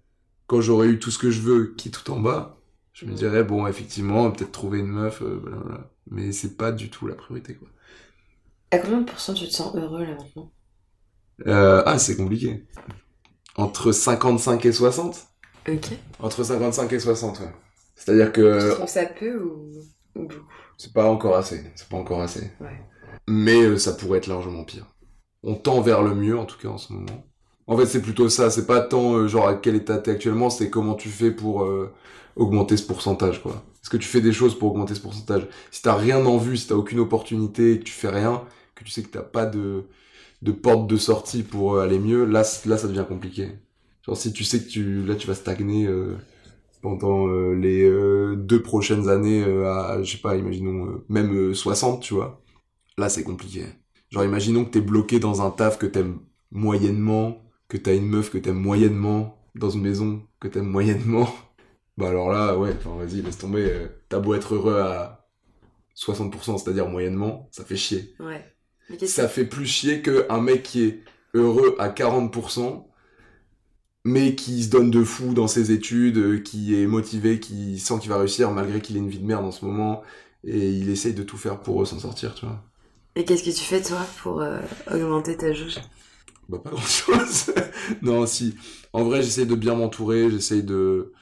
quand 0.47 0.61
j'aurais 0.63 0.89
eu 0.89 0.99
tout 0.99 1.11
ce 1.11 1.19
que 1.19 1.31
je 1.31 1.41
veux, 1.43 1.75
qui 1.77 1.89
est 1.89 1.93
tout 1.93 2.11
en 2.13 2.21
bas, 2.21 2.59
je 2.95 3.07
me 3.07 3.15
Mm. 3.15 3.17
dirais 3.17 3.45
bon 3.45 3.67
effectivement 3.67 4.31
peut-être 4.33 4.53
trouver 4.53 4.81
une 4.81 4.89
meuf, 4.89 5.23
euh, 5.23 5.39
blablabla. 5.41 5.91
mais 6.11 6.33
c'est 6.33 6.57
pas 6.57 6.73
du 6.73 6.91
tout 6.91 7.07
la 7.07 7.15
priorité 7.17 7.55
quoi. 7.57 7.69
À 8.73 8.79
combien 8.81 9.03
de 9.03 9.05
pourcents 9.05 9.35
tu 9.35 9.47
te 9.47 9.53
sens 9.53 9.73
heureux 9.77 10.05
là 10.05 10.17
maintenant? 10.17 10.51
Euh, 11.47 11.83
ah 11.87 11.99
c'est 11.99 12.17
compliqué. 12.17 12.67
Entre 13.57 13.93
55 13.93 14.65
et 14.67 14.73
60 14.73 15.29
Ok. 15.69 15.91
Entre 16.21 16.43
55 16.43 16.93
et 16.93 16.99
60, 16.99 17.41
ouais. 17.41 17.47
C'est-à-dire 17.95 18.33
Tu 18.33 18.41
que 18.41 18.75
trouves 18.75 18.89
ça 18.89 19.07
peu 19.07 19.39
ou, 19.39 19.71
ou 20.17 20.23
beaucoup? 20.23 20.53
C'est 20.77 20.93
pas 20.93 21.09
encore 21.09 21.37
assez. 21.37 21.63
C'est 21.77 21.89
pas 21.89 21.97
encore 21.97 22.21
assez. 22.21 22.51
Ouais. 22.61 22.81
Mais 23.29 23.63
euh, 23.63 23.77
ça 23.77 23.93
pourrait 23.93 24.19
être 24.19 24.27
largement 24.27 24.65
pire. 24.65 24.87
On 25.45 25.55
tend 25.55 25.81
vers 25.81 26.03
le 26.03 26.15
mieux, 26.15 26.39
en 26.39 26.45
tout 26.45 26.59
cas, 26.59 26.69
en 26.69 26.79
ce 26.79 26.93
moment. 26.93 27.27
En 27.67 27.77
fait, 27.77 27.87
c'est 27.87 28.03
plutôt 28.03 28.29
ça. 28.29 28.51
C'est 28.51 28.67
pas 28.67 28.81
tant, 28.81 29.15
euh, 29.15 29.29
genre, 29.29 29.47
à 29.47 29.55
quel 29.55 29.77
état 29.77 29.99
t'es 29.99 30.11
actuellement, 30.11 30.51
c'est 30.51 30.71
comment 30.71 30.95
tu 30.95 31.09
fais 31.09 31.31
pour 31.31 31.63
euh, 31.63 31.93
augmenter 32.35 32.77
ce 32.77 32.85
pourcentage, 32.85 33.43
quoi. 33.43 33.63
Est-ce 33.83 33.91
que 33.91 33.97
tu 33.97 34.09
fais 34.09 34.21
des 34.21 34.33
choses 34.33 34.59
pour 34.59 34.71
augmenter 34.71 34.95
ce 34.95 35.01
pourcentage? 35.01 35.47
Si 35.71 35.83
t'as 35.83 35.95
rien 35.95 36.25
en 36.25 36.39
vue, 36.39 36.57
si 36.57 36.69
t'as 36.69 36.75
aucune 36.75 37.01
opportunité, 37.01 37.79
que 37.79 37.85
tu 37.85 37.93
fais 37.93 38.09
rien, 38.09 38.43
que 38.75 38.85
tu 38.85 38.91
sais 38.91 39.03
que 39.03 39.09
t'as 39.09 39.23
pas 39.23 39.47
de, 39.47 39.85
de 40.43 40.53
porte 40.53 40.89
de 40.89 40.97
sortie 40.97 41.43
pour 41.43 41.75
euh, 41.77 41.83
aller 41.83 41.99
mieux, 41.99 42.25
là, 42.25 42.43
là, 42.67 42.77
ça 42.79 42.89
devient 42.89 43.07
compliqué. 43.09 43.51
Genre, 44.03 44.17
si 44.17 44.33
tu 44.33 44.45
sais 44.45 44.63
que 44.63 44.69
tu, 44.69 45.05
là, 45.05 45.15
tu 45.15 45.27
vas 45.29 45.35
stagner 45.35 45.87
euh, 45.87 46.17
pendant 46.83 47.29
euh, 47.29 47.55
les 47.55 47.89
deux 48.37 48.63
prochaines 48.63 49.09
années 49.09 49.45
à, 49.45 50.03
je 50.03 50.13
sais 50.13 50.19
pas, 50.19 50.37
imaginons, 50.37 51.03
même 51.09 51.35
euh, 51.51 51.55
60, 51.55 52.03
tu 52.03 52.15
vois. 52.15 52.43
Là, 52.99 53.09
c'est 53.09 53.23
compliqué. 53.25 53.65
Genre, 54.11 54.25
imaginons 54.25 54.65
que 54.65 54.71
t'es 54.71 54.81
bloqué 54.81 55.21
dans 55.21 55.43
un 55.43 55.51
taf 55.51 55.79
que 55.79 55.87
t'aimes 55.87 56.19
moyennement, 56.51 57.43
que 57.69 57.77
t'as 57.77 57.95
une 57.95 58.09
meuf 58.09 58.31
que 58.31 58.39
t'aimes 58.39 58.59
moyennement, 58.59 59.39
dans 59.55 59.71
une 59.71 59.83
maison 59.83 60.23
que 60.41 60.49
t'aimes 60.49 60.69
moyennement. 60.69 61.29
Bah 61.99 62.09
alors 62.09 62.33
là, 62.33 62.57
ouais, 62.57 62.75
enfin 62.75 62.97
vas-y, 62.97 63.21
laisse 63.21 63.37
tomber. 63.37 63.71
T'as 64.09 64.19
beau 64.19 64.33
être 64.33 64.55
heureux 64.55 64.79
à 64.81 65.29
60%, 65.95 66.57
c'est-à-dire 66.57 66.89
moyennement, 66.89 67.51
ça 67.53 67.65
fait 67.65 67.77
chier. 67.77 68.15
Ouais. 68.19 68.43
Ça 69.07 69.29
fait 69.29 69.45
plus 69.47 69.67
chier 69.67 70.03
qu'un 70.03 70.41
mec 70.41 70.63
qui 70.63 70.83
est 70.85 71.05
heureux 71.35 71.75
à 71.79 71.89
40%, 71.89 72.89
mais 74.05 74.35
qui 74.35 74.65
se 74.65 74.71
donne 74.71 74.91
de 74.91 75.05
fou 75.05 75.35
dans 75.35 75.47
ses 75.49 75.73
études, 75.73 76.19
euh, 76.19 76.39
qui 76.41 76.75
est 76.81 76.87
motivé, 76.87 77.41
qui 77.41 77.79
sent 77.79 77.99
qu'il 78.01 78.11
va 78.11 78.19
réussir 78.19 78.51
malgré 78.51 78.81
qu'il 78.81 78.97
ait 78.97 79.01
une 79.01 79.09
vie 79.09 79.19
de 79.19 79.27
merde 79.27 79.45
en 79.45 79.53
ce 79.53 79.65
moment, 79.65 80.03
et 80.45 80.71
il 80.71 80.91
essaye 80.91 81.15
de 81.15 81.23
tout 81.23 81.37
faire 81.39 81.61
pour 81.63 81.87
s'en 81.87 81.99
sortir, 81.99 82.35
tu 82.35 82.47
vois. 82.47 82.63
Et 83.15 83.25
qu'est-ce 83.25 83.43
que 83.45 83.51
tu 83.51 83.65
fais 83.65 83.83
toi 83.83 84.07
pour 84.23 84.41
euh, 84.43 84.61
augmenter 84.91 85.37
ta 85.37 85.53
jauge? 85.53 85.81
Bah 86.49 86.59
pas 86.59 86.71
grand 86.71 86.81
chose. 86.83 87.55
non, 88.03 88.27
si. 88.27 88.55
En 88.93 89.05
vrai, 89.05 89.23
j'essaye 89.23 89.47
de 89.47 89.55
bien 89.55 89.75
m'entourer, 89.75 90.31
j'essaye 90.31 90.63
de... 90.63 91.13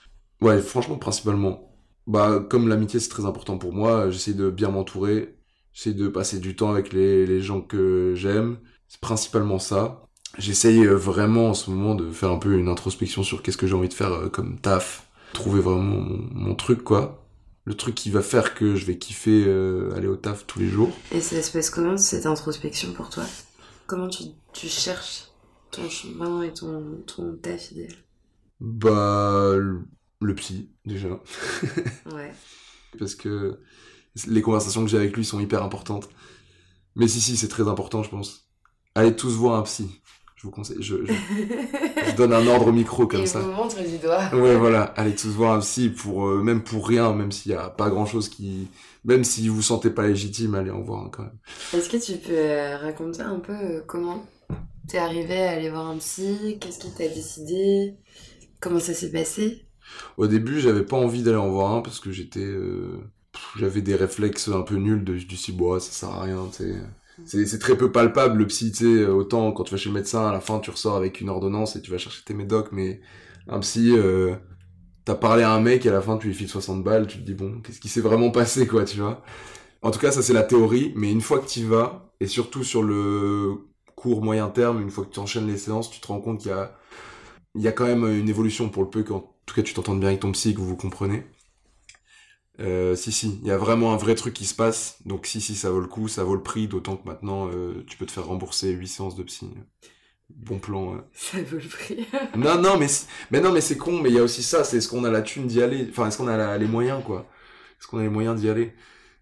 Ouais, 0.40 0.60
franchement, 0.60 0.98
principalement. 0.98 1.76
Bah, 2.06 2.44
comme 2.48 2.68
l'amitié, 2.68 3.00
c'est 3.00 3.08
très 3.10 3.26
important 3.26 3.58
pour 3.58 3.72
moi, 3.72 4.10
j'essaye 4.10 4.34
de 4.34 4.50
bien 4.50 4.70
m'entourer, 4.70 5.38
j'essaye 5.72 5.94
de 5.94 6.09
passer 6.09 6.38
du 6.40 6.56
temps 6.56 6.70
avec 6.70 6.92
les, 6.92 7.26
les 7.26 7.40
gens 7.40 7.61
que 7.61 8.14
j'aime. 8.16 8.59
C'est 8.88 9.00
principalement 9.00 9.59
ça. 9.59 10.02
J'essaye 10.38 10.85
euh, 10.87 10.94
vraiment 10.94 11.48
en 11.50 11.54
ce 11.54 11.70
moment 11.70 11.94
de 11.94 12.11
faire 12.11 12.30
un 12.30 12.38
peu 12.38 12.52
une 12.59 12.68
introspection 12.68 13.22
sur 13.22 13.42
qu'est-ce 13.42 13.56
que 13.56 13.66
j'ai 13.66 13.74
envie 13.74 13.88
de 13.88 13.94
faire 13.94 14.12
euh, 14.12 14.28
comme 14.28 14.61
taf. 14.61 15.09
Trouver 15.33 15.61
vraiment 15.61 15.83
mon, 15.83 16.28
mon 16.33 16.54
truc, 16.54 16.83
quoi. 16.83 17.26
Le 17.64 17.74
truc 17.74 17.94
qui 17.94 18.11
va 18.11 18.22
faire 18.22 18.54
que 18.54 18.74
je 18.74 18.85
vais 18.87 18.96
kiffer 18.98 19.44
euh, 19.46 19.92
aller 19.94 20.09
au 20.09 20.16
taf 20.16 20.46
tous 20.46 20.59
les 20.59 20.68
jours. 20.68 20.90
Et 21.12 21.20
ça 21.20 21.40
se 21.42 21.52
passe 21.52 21.70
comment 21.70 21.96
cette 21.96 22.26
introspection 22.26 22.92
pour 22.94 23.11
toi 23.11 23.24
Comment 23.87 24.09
tu, 24.09 24.24
tu 24.52 24.66
cherches 24.68 25.24
ton 25.70 25.88
chemin 25.88 26.42
et 26.42 26.52
ton, 26.52 27.02
ton 27.06 27.37
taf 27.37 27.70
idéal? 27.72 27.92
Bah, 28.61 29.54
le- 29.56 29.83
le 30.20 30.35
psy, 30.35 30.70
déjà. 30.85 31.09
Ouais. 32.14 32.33
parce 32.98 33.14
que 33.14 33.59
les 34.26 34.42
conversations 34.42 34.82
que 34.84 34.90
j'ai 34.90 34.96
avec 34.98 35.16
lui 35.16 35.24
sont 35.24 35.40
hyper 35.40 35.62
importantes. 35.62 36.08
Mais 36.96 37.08
si, 37.08 37.20
si, 37.20 37.36
c'est 37.36 37.48
très 37.48 37.68
important, 37.68 38.02
je 38.02 38.10
pense. 38.10 38.48
Allez 38.94 39.14
tous 39.14 39.34
voir 39.36 39.58
un 39.58 39.62
psy. 39.62 40.00
Je 40.36 40.42
vous 40.46 40.50
conseille. 40.50 40.78
Je, 40.80 41.04
je- 41.04 41.12
je 42.10 42.16
donne 42.16 42.32
un 42.32 42.46
ordre 42.46 42.68
au 42.68 42.72
micro 42.72 43.06
comme 43.06 43.20
et 43.22 43.26
ça. 43.26 43.40
vous 43.40 43.52
montre 43.52 43.76
du 43.86 43.98
doigt. 43.98 44.34
Ouais, 44.34 44.56
voilà. 44.56 44.82
Allez 44.96 45.14
tous 45.14 45.28
voir 45.28 45.52
un 45.54 45.60
psy 45.60 45.90
pour, 45.90 46.26
euh, 46.28 46.42
même 46.42 46.62
pour 46.64 46.88
rien, 46.88 47.12
même 47.12 47.30
s'il 47.30 47.52
y 47.52 47.54
a 47.54 47.68
pas 47.70 47.90
grand 47.90 48.06
chose 48.06 48.28
qui, 48.28 48.68
même 49.04 49.22
si 49.22 49.48
vous 49.48 49.56
vous 49.56 49.62
sentez 49.62 49.90
pas 49.90 50.06
légitime, 50.08 50.54
allez 50.54 50.70
en 50.70 50.80
voir 50.80 51.04
un 51.04 51.08
quand 51.10 51.22
même. 51.24 51.38
Est-ce 51.74 51.88
que 51.88 51.98
tu 51.98 52.18
peux 52.18 52.32
euh, 52.32 52.78
raconter 52.78 53.20
un 53.22 53.38
peu 53.38 53.52
euh, 53.52 53.82
comment 53.86 54.24
t'es 54.88 54.98
arrivé 54.98 55.42
à 55.42 55.50
aller 55.52 55.70
voir 55.70 55.86
un 55.88 55.98
psy? 55.98 56.58
Qu'est-ce 56.60 56.78
qui 56.78 56.90
t'a 56.90 57.06
décidé? 57.08 57.94
Comment 58.60 58.80
ça 58.80 58.94
s'est 58.94 59.12
passé? 59.12 59.66
Au 60.16 60.26
début, 60.26 60.58
j'avais 60.60 60.84
pas 60.84 60.96
envie 60.96 61.22
d'aller 61.22 61.36
en 61.36 61.50
voir 61.50 61.72
un 61.74 61.82
parce 61.82 62.00
que 62.00 62.10
j'étais, 62.12 62.40
euh, 62.40 62.98
j'avais 63.57 63.83
des 63.83 63.94
réflexes 63.94 64.48
un 64.48 64.62
peu 64.62 64.76
nuls 64.76 65.05
de, 65.05 65.16
du 65.16 65.37
si, 65.37 65.53
bon, 65.53 65.79
ça 65.79 65.92
sert 65.92 66.09
à 66.11 66.22
rien. 66.22 66.48
C'est, 67.26 67.59
très 67.59 67.76
peu 67.76 67.92
palpable, 67.92 68.38
le 68.38 68.46
psy, 68.46 68.72
tu 68.72 68.79
sais. 68.79 69.07
Autant 69.07 69.53
quand 69.53 69.64
tu 69.64 69.72
vas 69.72 69.76
chez 69.76 69.88
le 69.90 69.94
médecin, 69.94 70.26
à 70.29 70.33
la 70.33 70.40
fin, 70.40 70.59
tu 70.61 70.70
ressors 70.70 70.96
avec 70.96 71.20
une 71.20 71.29
ordonnance 71.29 71.76
et 71.76 71.83
tu 71.83 71.90
vas 71.90 71.98
chercher 71.98 72.22
tes 72.24 72.35
médocs, 72.35 72.72
mais 72.72 73.00
un 73.48 73.61
psy, 73.61 73.92
euh, 73.96 74.37
t'as 75.05 75.14
parlé 75.14 75.42
à 75.42 75.53
un 75.53 75.61
mec 75.61 75.87
et 75.87 75.88
à 75.90 75.92
la 75.92 76.03
fin, 76.03 76.16
tu 76.18 76.29
lui 76.29 76.35
files 76.35 76.48
60 76.48 76.83
balles, 76.85 77.07
tu 77.07 77.18
te 77.18 77.22
dis, 77.22 77.35
bon, 77.35 77.61
qu'est-ce 77.62 77.81
qui 77.81 77.88
s'est 77.88 78.00
vraiment 78.00 78.31
passé, 78.31 78.66
quoi, 78.66 78.85
tu 78.85 78.98
vois. 78.98 79.22
En 79.83 79.90
tout 79.90 79.98
cas, 79.98 80.12
ça, 80.12 80.22
c'est 80.22 80.33
la 80.33 80.42
théorie, 80.42 80.92
mais 80.96 81.11
une 81.11 81.20
fois 81.20 81.38
que 81.40 81.48
tu 81.48 81.64
vas, 81.64 82.12
et 82.20 82.26
surtout 82.26 82.64
sur 82.64 82.83
le 82.83 83.70
court 83.96 84.22
moyen 84.22 84.48
terme, 84.48 84.81
une 84.81 84.90
fois 84.90 85.05
que 85.05 85.11
tu 85.11 85.20
enchaînes 85.20 85.46
les 85.46 85.59
séances, 85.59 85.90
tu 85.90 86.00
te 86.00 86.07
rends 86.09 86.20
compte 86.20 86.40
qu'il 86.40 86.50
y 86.50 86.55
a, 86.55 86.76
il 87.55 87.62
y 87.62 87.68
a 87.68 87.72
quand 87.72 87.87
même 87.87 88.05
une 88.07 88.29
évolution 88.29 88.68
pour 88.68 88.83
le 88.83 88.90
peu 88.90 89.03
qu'en 89.03 89.20
tout 89.46 89.55
cas 89.55 89.62
tu 89.62 89.74
t'entendes 89.74 90.00
bien 90.00 90.09
avec 90.09 90.20
ton 90.20 90.33
psy 90.33 90.55
que 90.55 90.61
vous 90.61 90.68
vous 90.68 90.76
comprenez. 90.76 91.24
Euh, 92.60 92.94
si 92.96 93.10
si, 93.12 93.38
il 93.42 93.48
y 93.48 93.50
a 93.50 93.56
vraiment 93.58 93.92
un 93.94 93.96
vrai 93.96 94.14
truc 94.14 94.34
qui 94.34 94.44
se 94.46 94.54
passe. 94.54 94.98
Donc 95.06 95.26
si 95.26 95.40
si, 95.40 95.54
ça 95.56 95.70
vaut 95.70 95.80
le 95.80 95.86
coup, 95.88 96.08
ça 96.08 96.24
vaut 96.24 96.34
le 96.34 96.42
prix, 96.42 96.68
d'autant 96.68 96.96
que 96.96 97.08
maintenant 97.08 97.48
euh, 97.50 97.84
tu 97.86 97.96
peux 97.96 98.06
te 98.06 98.12
faire 98.12 98.26
rembourser 98.26 98.70
8 98.72 98.88
séances 98.88 99.16
de 99.16 99.22
psy. 99.22 99.48
Bon 100.30 100.58
plan. 100.58 100.94
euh. 100.94 100.98
Ça 101.12 101.42
vaut 101.42 101.56
le 101.58 101.68
prix. 101.68 102.06
Non 102.36 102.60
non 102.60 102.78
mais 102.78 102.88
c'est- 102.88 103.08
mais 103.30 103.40
non 103.40 103.52
mais 103.52 103.60
c'est 103.60 103.76
con, 103.76 104.00
mais 104.02 104.10
il 104.10 104.16
y 104.16 104.18
a 104.18 104.22
aussi 104.22 104.42
ça, 104.42 104.64
c'est 104.64 104.78
est-ce 104.78 104.88
qu'on 104.88 105.04
a 105.04 105.10
la 105.10 105.22
thune 105.22 105.46
d'y 105.46 105.62
aller? 105.62 105.86
Enfin, 105.90 106.06
est-ce 106.08 106.18
qu'on 106.18 106.28
a 106.28 106.36
la- 106.36 106.58
les 106.58 106.66
moyens 106.66 107.02
quoi? 107.04 107.26
Est-ce 107.80 107.88
qu'on 107.88 107.98
a 107.98 108.02
les 108.02 108.08
moyens 108.08 108.40
d'y 108.40 108.48
aller? 108.48 108.72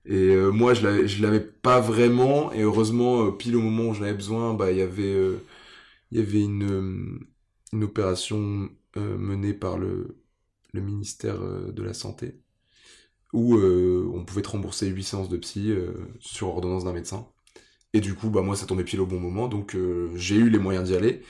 Et 0.06 0.14
euh, 0.34 0.50
moi 0.52 0.74
je 0.74 0.84
l'avais 0.84 1.08
je 1.08 1.22
l'avais 1.22 1.40
pas 1.40 1.80
vraiment 1.80 2.52
et 2.52 2.62
heureusement 2.62 3.32
pile 3.32 3.56
au 3.56 3.62
moment 3.62 3.90
où 3.90 3.94
j'en 3.94 4.04
avais 4.04 4.14
besoin, 4.14 4.54
bah 4.54 4.72
il 4.72 4.78
y 4.78 4.82
avait 4.82 5.14
il 6.10 6.18
y 6.18 6.20
avait 6.22 6.42
une 6.42 7.20
une 7.72 7.84
opération 7.84 8.70
menée 8.96 9.54
par 9.54 9.78
le 9.78 10.18
le 10.74 10.80
ministère 10.82 11.40
de 11.42 11.82
la 11.82 11.94
santé 11.94 12.40
où 13.32 13.56
euh, 13.56 14.10
on 14.14 14.24
pouvait 14.24 14.42
te 14.42 14.48
rembourser 14.50 14.88
8 14.88 15.04
séances 15.04 15.28
de 15.28 15.36
psy 15.36 15.70
euh, 15.70 15.92
sur 16.20 16.48
ordonnance 16.48 16.84
d'un 16.84 16.92
médecin. 16.92 17.28
Et 17.94 18.00
du 18.00 18.14
coup, 18.14 18.30
bah 18.30 18.42
moi, 18.42 18.56
ça 18.56 18.66
tombait 18.66 18.84
pile 18.84 19.00
au 19.00 19.06
bon 19.06 19.20
moment, 19.20 19.48
donc 19.48 19.74
euh, 19.76 20.10
j'ai 20.16 20.36
eu 20.36 20.50
les 20.50 20.58
moyens 20.58 20.88
d'y 20.88 20.96
aller. 20.96 21.22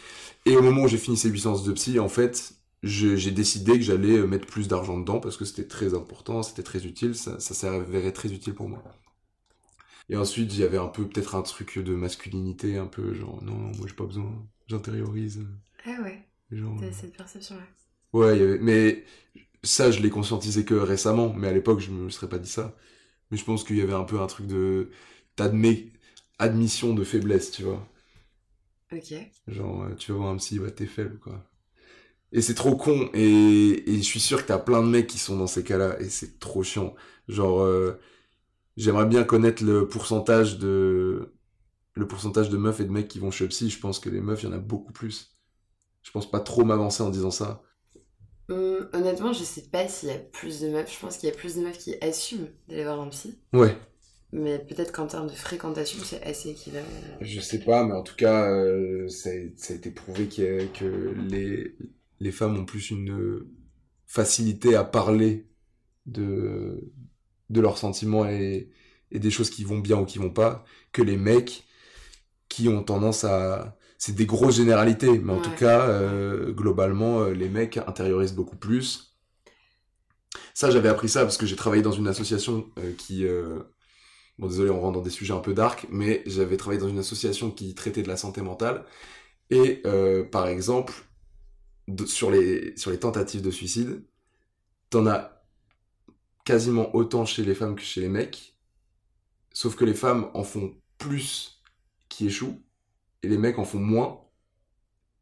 Et 0.46 0.56
au 0.56 0.62
moment 0.62 0.84
où 0.84 0.88
j'ai 0.88 0.98
fini 0.98 1.16
ces 1.16 1.30
8 1.30 1.40
séances 1.40 1.64
de 1.64 1.72
psy, 1.72 1.98
en 2.00 2.08
fait, 2.08 2.54
j'ai 2.82 3.30
décidé 3.32 3.74
que 3.74 3.82
j'allais 3.82 4.18
mettre 4.26 4.46
plus 4.46 4.68
d'argent 4.68 4.98
dedans 4.98 5.20
parce 5.20 5.36
que 5.36 5.44
c'était 5.44 5.68
très 5.68 5.94
important, 5.94 6.42
c'était 6.44 6.62
très 6.64 6.86
utile, 6.86 7.14
ça, 7.16 7.40
ça 7.40 7.54
s'avérait 7.54 8.12
très 8.12 8.32
utile 8.32 8.54
pour 8.54 8.68
moi. 8.68 8.82
Et 10.10 10.16
ensuite, 10.16 10.52
il 10.54 10.60
y 10.60 10.64
avait 10.64 10.76
un 10.78 10.88
peu 10.88 11.06
peut-être 11.08 11.34
un 11.34 11.42
truc 11.42 11.78
de 11.78 11.94
masculinité, 11.94 12.76
un 12.78 12.86
peu 12.86 13.14
genre, 13.14 13.42
non, 13.42 13.54
moi 13.54 13.86
j'ai 13.86 13.94
pas 13.94 14.04
besoin, 14.06 14.46
j'intériorise. 14.66 15.40
Ah 15.84 16.00
ouais, 16.02 16.24
Genre, 16.50 16.80
cette 16.92 17.16
perception-là. 17.16 17.66
Ouais, 18.12 18.38
y 18.38 18.42
avait- 18.42 18.58
mais 18.58 19.04
ça, 19.64 19.90
je 19.90 20.00
l'ai 20.00 20.10
conscientisé 20.10 20.64
que 20.64 20.74
récemment, 20.74 21.32
mais 21.34 21.48
à 21.48 21.52
l'époque, 21.52 21.80
je 21.80 21.90
me 21.90 22.10
serais 22.10 22.28
pas 22.28 22.38
dit 22.38 22.48
ça. 22.50 22.76
Mais 23.30 23.38
je 23.38 23.44
pense 23.44 23.64
qu'il 23.64 23.76
y 23.78 23.82
avait 23.82 23.94
un 23.94 24.04
peu 24.04 24.20
un 24.20 24.28
truc 24.28 24.46
de... 24.48 24.90
T'admets... 25.36 25.92
Admission 26.40 26.94
de 26.94 27.04
faiblesse, 27.04 27.52
tu 27.52 27.62
vois. 27.64 27.86
Ok. 28.92 29.12
Genre, 29.46 29.82
euh, 29.84 29.94
tu 29.94 30.12
vas 30.12 30.18
voir 30.18 30.30
un 30.30 30.36
psy, 30.36 30.58
bah 30.58 30.70
t'es 30.70 30.86
faible, 30.86 31.18
quoi. 31.18 31.44
Et 32.32 32.42
c'est 32.42 32.54
trop 32.54 32.76
con. 32.76 33.10
Et, 33.14 33.92
et 33.92 33.98
je 33.98 34.02
suis 34.02 34.20
sûr 34.20 34.42
que 34.42 34.48
t'as 34.48 34.58
plein 34.58 34.82
de 34.82 34.88
mecs 34.88 35.06
qui 35.08 35.18
sont 35.18 35.36
dans 35.38 35.46
ces 35.48 35.64
cas-là. 35.64 36.00
Et 36.00 36.10
c'est 36.10 36.38
trop 36.40 36.62
chiant. 36.64 36.94
Genre, 37.28 37.60
euh, 37.62 38.00
j'aimerais 38.76 39.06
bien 39.06 39.24
connaître 39.24 39.64
le 39.64 39.88
pourcentage 39.88 40.58
de 40.58 41.34
le 41.94 42.08
pourcentage 42.08 42.50
de 42.50 42.58
meufs 42.58 42.80
et 42.80 42.84
de 42.86 42.90
mecs 42.92 43.08
qui 43.08 43.20
vont 43.20 43.30
chez 43.32 43.48
psy. 43.48 43.70
Je 43.70 43.80
pense 43.80 44.00
que 44.00 44.10
les 44.10 44.20
meufs, 44.22 44.42
il 44.44 44.46
y 44.46 44.48
en 44.50 44.54
a 44.54 44.58
beaucoup 44.58 44.92
plus. 44.92 45.38
Je 46.02 46.10
pense 46.12 46.30
pas 46.30 46.40
trop 46.40 46.64
m'avancer 46.64 47.02
en 47.02 47.10
disant 47.10 47.30
ça. 47.32 47.62
Hum, 48.48 48.88
honnêtement, 48.94 49.32
je 49.32 49.44
sais 49.44 49.62
pas 49.62 49.88
s'il 49.88 50.08
y 50.08 50.12
a 50.12 50.18
plus 50.18 50.60
de 50.60 50.68
meufs. 50.68 50.92
Je 50.94 50.98
pense 51.00 51.18
qu'il 51.18 51.28
y 51.28 51.32
a 51.32 51.34
plus 51.34 51.56
de 51.56 51.60
meufs 51.62 51.78
qui 51.78 51.94
assument 52.00 52.48
d'aller 52.68 52.84
voir 52.84 53.00
un 53.00 53.08
psy. 53.08 53.38
Ouais. 53.52 53.76
Mais 54.32 54.58
peut-être 54.58 54.92
qu'en 54.92 55.06
termes 55.06 55.28
de 55.28 55.32
fréquentation, 55.34 55.98
c'est 56.04 56.22
assez 56.22 56.50
équivalent. 56.50 56.84
Je 57.20 57.40
sais 57.40 57.58
pas, 57.60 57.84
mais 57.84 57.94
en 57.94 58.02
tout 58.02 58.14
cas, 58.16 58.50
euh, 58.50 59.08
ça, 59.08 59.30
a, 59.30 59.32
ça 59.56 59.72
a 59.72 59.76
été 59.76 59.90
prouvé 59.90 60.24
a- 60.38 60.66
que 60.68 61.14
les, 61.28 61.76
les 62.20 62.32
femmes 62.32 62.56
ont 62.58 62.64
plus 62.64 62.90
une 62.90 63.40
facilité 64.06 64.76
à 64.76 64.84
parler 64.84 65.46
de, 66.06 66.92
de 67.50 67.60
leurs 67.60 67.78
sentiments 67.78 68.26
et, 68.28 68.70
et 69.12 69.20
des 69.20 69.30
choses 69.30 69.50
qui 69.50 69.64
vont 69.64 69.78
bien 69.80 69.98
ou 69.98 70.06
qui 70.06 70.18
vont 70.18 70.30
pas 70.32 70.64
que 70.92 71.02
les 71.02 71.16
mecs 71.18 71.64
qui 72.50 72.68
ont 72.68 72.84
tendance 72.84 73.24
à... 73.24 73.77
C'est 73.98 74.14
des 74.14 74.26
grosses 74.26 74.56
généralités, 74.56 75.18
mais 75.18 75.32
en 75.32 75.36
Ouais. 75.36 75.42
tout 75.42 75.54
cas, 75.54 75.88
euh, 75.88 76.52
globalement, 76.52 77.20
euh, 77.22 77.32
les 77.34 77.48
mecs 77.50 77.76
intériorisent 77.78 78.34
beaucoup 78.34 78.56
plus. 78.56 79.14
Ça, 80.54 80.70
j'avais 80.70 80.88
appris 80.88 81.08
ça 81.08 81.22
parce 81.22 81.36
que 81.36 81.46
j'ai 81.46 81.56
travaillé 81.56 81.82
dans 81.82 81.92
une 81.92 82.08
association 82.08 82.66
euh, 82.78 82.92
qui... 82.96 83.24
euh, 83.26 83.60
Bon, 84.38 84.48
désolé, 84.48 84.70
on 84.70 84.80
rentre 84.80 84.98
dans 84.98 85.04
des 85.04 85.10
sujets 85.10 85.34
un 85.34 85.40
peu 85.40 85.54
dark, 85.54 85.86
mais 85.90 86.22
j'avais 86.26 86.56
travaillé 86.56 86.80
dans 86.80 86.88
une 86.88 86.98
association 87.00 87.50
qui 87.52 87.74
traitait 87.74 88.02
de 88.02 88.08
la 88.08 88.16
santé 88.16 88.42
mentale. 88.42 88.84
Et 89.50 89.82
par 90.32 90.48
exemple, 90.48 90.94
de- 91.88 92.06
sur, 92.06 92.30
les, 92.30 92.76
sur 92.76 92.90
les 92.90 92.98
tentatives 93.00 93.42
de 93.42 93.50
suicide, 93.50 94.04
t'en 94.90 95.06
as 95.06 95.42
quasiment 96.44 96.94
autant 96.94 97.24
chez 97.24 97.44
les 97.44 97.54
femmes 97.54 97.76
que 97.76 97.82
chez 97.82 98.00
les 98.00 98.08
mecs. 98.08 98.56
Sauf 99.52 99.76
que 99.76 99.84
les 99.84 99.94
femmes 99.94 100.30
en 100.34 100.44
font 100.44 100.74
plus 100.98 101.62
qui 102.08 102.26
échouent, 102.26 102.62
et 103.22 103.28
les 103.28 103.38
mecs 103.38 103.58
en 103.58 103.64
font 103.64 103.78
moins, 103.80 104.20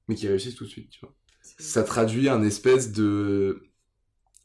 mais 0.09 0.15
qui 0.15 0.29
réussissent 0.29 0.55
tout 0.57 0.65
de 0.65 0.69
suite, 0.71 0.91
tu 0.91 1.01
vois. 1.01 1.15
Ça 1.59 1.83
traduit 1.85 2.29
un 2.29 2.43
espèce 2.43 2.93
de 2.93 3.63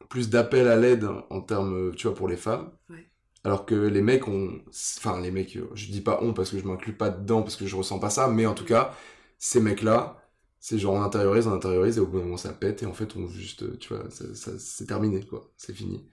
plus 0.10 0.30
d'appel 0.30 0.68
à 0.68 0.76
l'aide 0.78 1.08
en 1.30 1.42
termes 1.42 1.96
tu 1.96 2.08
vois 2.08 2.16
pour 2.16 2.28
les 2.28 2.38
femmes. 2.38 2.72
Ouais. 2.90 3.10
alors 3.44 3.66
que 3.66 3.76
les 3.76 4.02
mecs 4.02 4.28
ont 4.28 4.62
enfin 5.00 5.22
les 5.22 5.32
mecs 5.32 5.58
je 5.76 5.92
dis 5.92 6.02
pas 6.02 6.20
on 6.24 6.34
parce 6.34 6.52
que 6.52 6.60
je 6.60 6.66
m'inclus 6.66 6.94
pas 6.98 7.10
dedans 7.12 7.44
parce 7.44 7.56
que 7.58 7.68
je 7.68 7.76
ressens 7.76 8.00
pas 8.00 8.10
ça 8.12 8.28
mais 8.30 8.46
en 8.48 8.56
tout 8.56 8.66
cas 8.66 8.96
ces 9.40 9.62
mecs 9.62 9.84
là 9.84 10.18
c'est 10.60 10.80
genre 10.80 10.96
on 10.96 11.04
intériorise 11.04 11.48
on 11.48 11.54
intériorise 11.54 11.98
et 11.98 12.02
au 12.02 12.08
bout 12.08 12.20
d'un 12.20 12.26
moment 12.26 12.38
ça 12.38 12.54
pète 12.54 12.84
et 12.84 12.88
en 12.88 12.94
fait 12.94 13.16
on 13.18 13.28
juste 13.28 13.80
tu 13.80 13.90
vois 13.94 14.10
ça, 14.12 14.34
ça- 14.36 14.60
c'est 14.60 14.88
terminé 14.88 15.24
quoi. 15.26 15.52
C'est 15.58 15.74
fini. 15.76 16.10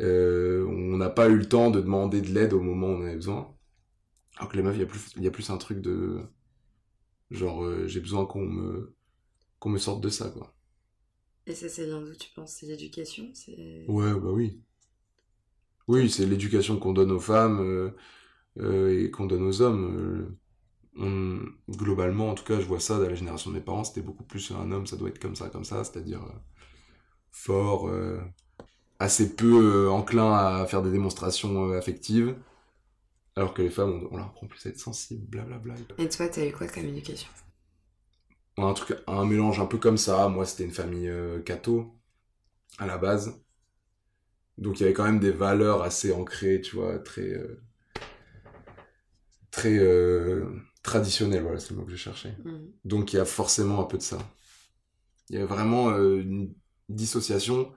Euh, 0.00 0.66
on 0.68 0.96
n'a 0.98 1.10
pas 1.10 1.28
eu 1.30 1.36
le 1.36 1.46
temps 1.48 1.70
de 1.70 1.80
demander 1.80 2.20
de 2.22 2.28
l'aide 2.28 2.52
au 2.54 2.60
moment 2.62 2.88
où 2.88 2.90
on 2.92 2.98
en 3.00 3.02
avait 3.06 3.16
besoin. 3.16 3.54
Alors 4.38 4.50
que 4.50 4.56
les 4.56 4.62
meufs 4.62 4.76
il 4.76 4.80
y 4.80 4.84
a 4.84 4.86
plus 4.86 5.12
il 5.16 5.22
y 5.24 5.28
a 5.28 5.30
plus 5.30 5.50
un 5.50 5.58
truc 5.58 5.80
de 5.80 6.20
genre 7.32 7.64
euh, 7.64 7.86
j'ai 7.88 8.00
besoin 8.00 8.26
qu'on 8.26 8.44
me 8.46 8.94
qu'on 9.60 9.70
me 9.70 9.78
sorte 9.78 10.02
de 10.02 10.10
ça 10.10 10.30
quoi 10.30 10.54
Et 11.46 11.54
ça, 11.54 11.68
c'est 11.68 11.86
vient 11.86 12.00
d'où, 12.00 12.16
tu 12.16 12.30
penses? 12.34 12.54
C'est 12.54 12.66
l'éducation? 12.66 13.30
C'est... 13.32 13.52
Ouais, 13.86 14.12
bah 14.18 14.30
oui. 14.32 14.60
Oui, 15.88 16.08
c'est 16.10 16.26
l'éducation 16.26 16.78
qu'on 16.78 16.92
donne 16.92 17.10
aux 17.10 17.20
femmes 17.20 17.60
euh, 17.60 17.90
euh, 18.60 19.04
et 19.06 19.10
qu'on 19.10 19.26
donne 19.26 19.44
aux 19.44 19.62
hommes. 19.62 20.36
on- 20.96 21.40
globalement, 21.70 22.30
en 22.30 22.34
tout 22.34 22.44
cas, 22.44 22.60
je 22.60 22.66
vois 22.66 22.80
ça 22.80 22.98
dans 22.98 23.08
la 23.08 23.14
génération 23.14 23.50
de 23.50 23.56
mes 23.56 23.62
parents, 23.62 23.84
c'était 23.84 24.02
beaucoup 24.02 24.24
plus 24.24 24.50
un 24.52 24.72
homme, 24.72 24.86
ça 24.86 24.96
doit 24.96 25.08
être 25.10 25.20
comme 25.20 25.36
ça, 25.36 25.48
comme 25.50 25.64
ça, 25.64 25.84
c'est-à-dire 25.84 26.22
fort, 27.30 27.88
assez 28.98 29.34
peu 29.36 29.88
enclin 29.90 30.32
à 30.32 30.66
faire 30.66 30.82
des 30.82 30.90
démonstrations 30.90 31.72
affectives, 31.72 32.34
alors 33.36 33.54
que 33.54 33.62
les 33.62 33.70
femmes, 33.70 34.06
on, 34.10 34.14
on 34.14 34.16
leur 34.18 34.26
apprend 34.26 34.46
plus 34.46 34.64
à 34.66 34.70
être 34.70 34.78
sensibles, 34.78 35.26
blablabla. 35.26 35.74
Et 35.98 36.08
toi, 36.08 36.28
t'as 36.28 36.46
eu 36.46 36.52
quoi 36.52 36.66
comme 36.68 36.84
éducation 36.86 37.28
un 38.58 38.72
truc 38.74 38.98
un 39.06 39.24
mélange 39.24 39.60
un 39.60 39.66
peu 39.66 39.78
comme 39.78 39.96
ça. 39.96 40.28
Moi 40.28 40.44
c'était 40.44 40.64
une 40.64 40.72
famille 40.72 41.08
euh, 41.08 41.40
catho 41.40 41.94
à 42.78 42.86
la 42.86 42.98
base. 42.98 43.40
Donc 44.58 44.80
il 44.80 44.82
y 44.82 44.86
avait 44.86 44.94
quand 44.94 45.04
même 45.04 45.20
des 45.20 45.30
valeurs 45.30 45.82
assez 45.82 46.12
ancrées 46.12 46.60
tu 46.60 46.76
vois 46.76 46.98
très 46.98 47.22
euh, 47.22 47.62
très 49.50 49.78
euh, 49.78 50.46
traditionnelles 50.82 51.42
voilà 51.42 51.58
c'est 51.58 51.70
le 51.70 51.76
mot 51.76 51.84
que 51.84 51.92
je 51.92 51.96
cherchais. 51.96 52.34
Mhm. 52.44 52.72
donc 52.84 53.12
il 53.12 53.16
y 53.16 53.18
a 53.20 53.24
forcément 53.24 53.80
un 53.80 53.84
peu 53.84 53.98
de 53.98 54.02
ça. 54.02 54.18
Il 55.30 55.38
y 55.38 55.42
a 55.42 55.46
vraiment 55.46 55.90
euh, 55.90 56.20
une 56.20 56.54
dissociation. 56.88 57.72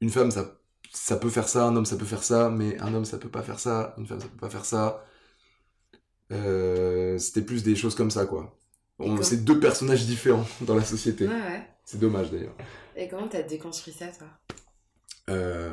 Une 0.00 0.10
femme 0.10 0.30
ça 0.30 0.60
ça 0.92 1.16
peut 1.16 1.30
faire 1.30 1.48
ça 1.48 1.66
un 1.66 1.74
homme 1.76 1.86
ça 1.86 1.96
peut 1.96 2.04
faire 2.04 2.22
ça 2.22 2.50
mais 2.50 2.78
un 2.80 2.94
homme 2.94 3.04
ça 3.04 3.18
peut 3.18 3.28
pas 3.30 3.42
faire 3.42 3.58
ça 3.60 3.94
une 3.98 4.06
femme 4.06 4.20
ça 4.20 4.28
peut 4.28 4.36
pas 4.38 4.50
faire 4.50 4.64
ça 4.64 5.04
Euh, 6.32 7.18
c'était 7.18 7.42
plus 7.42 7.62
des 7.62 7.76
choses 7.76 7.94
comme 7.94 8.10
ça 8.10 8.24
quoi 8.26 8.56
D'accord. 8.98 9.22
c'est 9.24 9.44
deux 9.44 9.60
personnages 9.60 10.06
différents 10.06 10.46
dans 10.62 10.74
la 10.74 10.84
société 10.84 11.26
Ouais, 11.26 11.34
ouais. 11.34 11.66
c'est 11.84 11.98
dommage 11.98 12.30
d'ailleurs 12.30 12.54
Et 12.96 13.08
comment 13.08 13.28
t'as 13.28 13.42
déconstruit 13.42 13.92
ça, 13.92 14.06
toi? 14.08 14.28
Euh, 15.30 15.70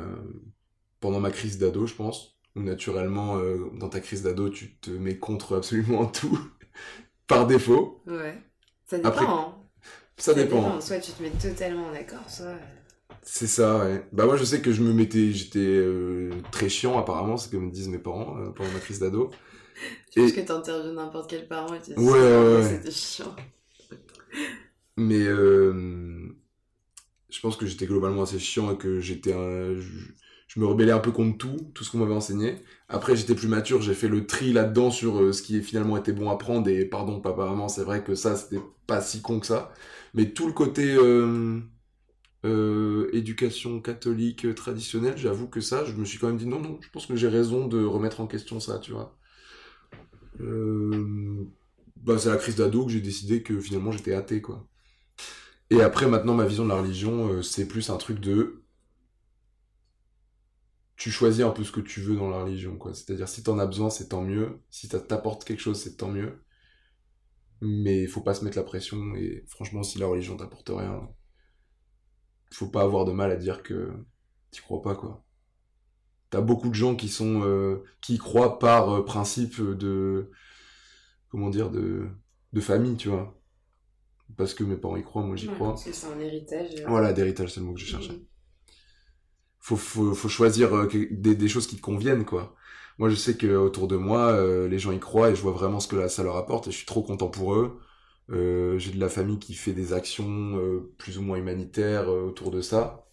pendant 1.00 1.20
ma 1.20 1.30
crise 1.30 1.58
d'ado 1.58 1.86
je 1.86 1.94
pense 1.94 2.36
où 2.56 2.60
naturellement 2.62 3.38
euh, 3.38 3.70
dans 3.78 3.88
ta 3.88 4.00
crise 4.00 4.22
d'ado 4.22 4.50
tu 4.50 4.74
te 4.76 4.90
mets 4.90 5.16
contre 5.18 5.56
absolument 5.56 6.06
tout 6.18 6.38
par 7.26 7.46
défaut 7.46 8.02
Ouais. 8.06 8.36
Ça 8.86 8.96
dépend, 8.96 9.08
Après, 9.08 9.26
hein. 9.26 9.54
ça 10.18 10.34
dépend 10.34 10.80
Soit 10.80 10.98
tu 10.98 11.12
te 11.12 11.22
mets 11.22 11.30
totalement 11.30 11.86
en 11.86 11.94
accord, 11.94 12.28
soit... 12.28 12.56
C'est 13.32 13.46
ça, 13.46 13.78
ouais. 13.78 14.04
Bah 14.12 14.26
moi 14.26 14.36
je 14.36 14.42
sais 14.44 14.60
que 14.60 14.72
je 14.72 14.82
me 14.82 14.92
mettais, 14.92 15.32
j'étais 15.32 15.60
euh, 15.60 16.30
très 16.50 16.68
chiant 16.68 16.98
apparemment, 16.98 17.36
c'est 17.36 17.50
comme 17.50 17.66
me 17.66 17.70
disent 17.70 17.88
mes 17.88 17.98
parents 17.98 18.36
euh, 18.38 18.50
pendant 18.50 18.70
ma 18.72 18.80
crise 18.80 18.98
d'ado. 18.98 19.30
Je 20.10 20.16
pense 20.16 20.32
Et- 20.32 20.34
que 20.34 20.40
t'interviews 20.40 20.92
n'importe 20.92 21.30
quel 21.30 21.48
parent 21.48 21.74
et 21.74 21.80
tu 21.80 21.94
dis 21.94 22.00
Ouais, 22.02 22.62
c'était 22.62 22.90
chiant. 22.90 23.34
Mais 24.96 25.22
euh, 25.26 26.28
je 27.30 27.40
pense 27.40 27.56
que 27.56 27.66
j'étais 27.66 27.86
globalement 27.86 28.22
assez 28.22 28.38
chiant 28.38 28.72
et 28.72 28.78
que 28.78 29.00
j'étais 29.00 29.32
un... 29.32 29.74
Je, 29.76 29.90
je 30.48 30.60
me 30.60 30.66
rebellais 30.66 30.92
un 30.92 30.98
peu 30.98 31.12
contre 31.12 31.38
tout, 31.38 31.70
tout 31.74 31.84
ce 31.84 31.90
qu'on 31.92 31.98
m'avait 31.98 32.14
enseigné. 32.14 32.56
Après 32.88 33.16
j'étais 33.16 33.34
plus 33.36 33.48
mature, 33.48 33.82
j'ai 33.82 33.94
fait 33.94 34.08
le 34.08 34.26
tri 34.26 34.52
là-dedans 34.52 34.90
sur 34.90 35.32
ce 35.34 35.42
qui 35.42 35.56
est 35.56 35.62
finalement 35.62 35.96
été 35.96 36.12
bon 36.12 36.28
à 36.30 36.36
prendre 36.38 36.68
et 36.68 36.84
pardon 36.84 37.20
papa 37.20 37.44
maman, 37.46 37.68
c'est 37.68 37.84
vrai 37.84 38.02
que 38.02 38.16
ça 38.16 38.36
c'était 38.36 38.60
pas 38.86 39.00
si 39.00 39.22
con 39.22 39.40
que 39.40 39.46
ça. 39.46 39.72
Mais 40.14 40.32
tout 40.32 40.46
le 40.48 40.52
côté 40.52 40.96
euh, 42.44 43.10
éducation 43.12 43.80
catholique 43.80 44.46
euh, 44.46 44.54
traditionnelle, 44.54 45.18
j'avoue 45.18 45.48
que 45.48 45.60
ça, 45.60 45.84
je 45.84 45.92
me 45.92 46.04
suis 46.04 46.18
quand 46.18 46.28
même 46.28 46.38
dit 46.38 46.46
non 46.46 46.60
non, 46.60 46.78
je 46.80 46.88
pense 46.90 47.06
que 47.06 47.16
j'ai 47.16 47.28
raison 47.28 47.66
de 47.68 47.84
remettre 47.84 48.20
en 48.20 48.26
question 48.26 48.60
ça, 48.60 48.78
tu 48.78 48.92
vois. 48.92 49.18
Euh, 50.40 51.44
bah, 51.96 52.18
c'est 52.18 52.30
la 52.30 52.36
crise 52.36 52.56
d'ado 52.56 52.86
que 52.86 52.92
j'ai 52.92 53.00
décidé 53.00 53.42
que 53.42 53.60
finalement 53.60 53.92
j'étais 53.92 54.14
athée, 54.14 54.40
quoi. 54.40 54.66
Et 55.70 55.82
après, 55.82 56.06
maintenant, 56.08 56.34
ma 56.34 56.46
vision 56.46 56.64
de 56.64 56.70
la 56.70 56.76
religion, 56.80 57.42
c'est 57.42 57.66
plus 57.68 57.90
un 57.90 57.96
truc 57.96 58.20
de. 58.20 58.62
Tu 60.96 61.10
choisis 61.10 61.44
un 61.44 61.50
peu 61.50 61.64
ce 61.64 61.72
que 61.72 61.80
tu 61.80 62.00
veux 62.00 62.14
dans 62.16 62.28
la 62.30 62.42
religion, 62.44 62.76
quoi. 62.76 62.94
C'est-à-dire, 62.94 63.28
si 63.28 63.42
t'en 63.42 63.58
as 63.58 63.66
besoin, 63.66 63.90
c'est 63.90 64.08
tant 64.08 64.22
mieux. 64.22 64.60
Si 64.70 64.86
ça 64.86 65.00
t'apporte 65.00 65.44
quelque 65.44 65.60
chose, 65.60 65.80
c'est 65.80 65.96
tant 65.96 66.10
mieux. 66.10 66.42
Mais 67.62 68.02
il 68.02 68.08
faut 68.08 68.20
pas 68.22 68.34
se 68.34 68.44
mettre 68.44 68.56
la 68.58 68.64
pression, 68.64 69.14
et 69.16 69.44
franchement, 69.48 69.82
si 69.82 69.98
la 69.98 70.06
religion 70.06 70.36
t'apporte 70.36 70.70
rien, 70.70 71.08
faut 72.52 72.68
pas 72.68 72.82
avoir 72.82 73.04
de 73.04 73.12
mal 73.12 73.30
à 73.30 73.36
dire 73.36 73.62
que 73.62 73.92
t'y 74.50 74.60
crois 74.60 74.82
pas, 74.82 74.94
quoi. 74.94 75.24
T'as 76.30 76.40
beaucoup 76.40 76.68
de 76.68 76.74
gens 76.74 76.94
qui 76.96 77.08
sont. 77.08 77.42
euh, 77.44 77.82
qui 78.00 78.14
y 78.14 78.18
croient 78.18 78.58
par 78.58 78.90
euh, 78.90 79.04
principe 79.04 79.60
de. 79.60 80.30
Comment 81.30 81.50
dire, 81.50 81.70
de. 81.70 82.08
de 82.52 82.60
famille, 82.60 82.96
tu 82.96 83.08
vois. 83.08 83.36
Parce 84.36 84.54
que 84.54 84.64
mes 84.64 84.76
parents 84.76 84.96
y 84.96 85.04
croient, 85.04 85.22
moi 85.24 85.36
j'y 85.36 85.48
Ouais, 85.48 85.54
crois. 85.54 85.68
Parce 85.70 85.84
que 85.84 85.92
c'est 85.92 86.06
un 86.08 86.18
héritage. 86.20 86.74
euh. 86.80 86.86
Voilà, 86.88 87.12
d'héritage, 87.12 87.52
c'est 87.52 87.60
le 87.60 87.66
mot 87.66 87.74
que 87.74 87.80
je 87.80 87.86
cherchais. 87.86 88.14
Mhm. 88.14 88.26
Faut, 89.60 89.76
faut, 89.76 90.14
faut 90.14 90.28
choisir 90.28 90.88
des, 90.88 91.34
des 91.36 91.48
choses 91.48 91.66
qui 91.66 91.76
te 91.76 91.82
conviennent, 91.82 92.24
quoi. 92.24 92.54
Moi, 92.98 93.08
je 93.10 93.14
sais 93.14 93.36
que 93.36 93.46
autour 93.56 93.88
de 93.88 93.96
moi, 93.96 94.38
les 94.68 94.78
gens 94.78 94.92
y 94.92 95.00
croient 95.00 95.30
et 95.30 95.34
je 95.34 95.40
vois 95.42 95.52
vraiment 95.52 95.80
ce 95.80 95.88
que 95.88 95.96
là, 95.96 96.08
ça 96.08 96.22
leur 96.22 96.36
apporte 96.36 96.68
et 96.68 96.70
je 96.70 96.76
suis 96.76 96.86
trop 96.86 97.02
content 97.02 97.28
pour 97.28 97.54
eux. 97.54 97.80
Euh, 98.30 98.78
J'ai 98.78 98.92
de 98.92 99.00
la 99.00 99.08
famille 99.08 99.38
qui 99.38 99.54
fait 99.54 99.72
des 99.72 99.92
actions 99.92 100.58
euh, 100.58 100.92
plus 100.98 101.18
ou 101.18 101.22
moins 101.22 101.36
humanitaires 101.38 102.08
euh, 102.10 102.22
autour 102.22 102.50
de 102.50 102.60
ça. 102.60 103.06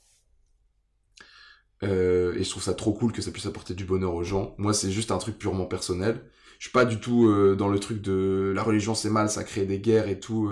Et 1.81 2.43
je 2.43 2.49
trouve 2.49 2.63
ça 2.63 2.73
trop 2.73 2.93
cool 2.93 3.11
que 3.11 3.21
ça 3.21 3.31
puisse 3.31 3.45
apporter 3.45 3.73
du 3.75 3.85
bonheur 3.85 4.13
aux 4.15 4.23
gens. 4.23 4.55
Moi, 4.57 4.73
c'est 4.73 4.91
juste 4.91 5.11
un 5.11 5.17
truc 5.19 5.37
purement 5.37 5.65
personnel. 5.65 6.23
Je 6.59 6.65
suis 6.65 6.71
pas 6.71 6.85
du 6.85 6.99
tout 6.99 7.31
dans 7.55 7.67
le 7.67 7.79
truc 7.79 8.01
de 8.01 8.51
la 8.55 8.63
religion 8.63 8.95
c'est 8.95 9.11
mal, 9.11 9.29
ça 9.29 9.43
crée 9.43 9.65
des 9.65 9.79
guerres 9.79 10.07
et 10.07 10.19
tout. 10.19 10.51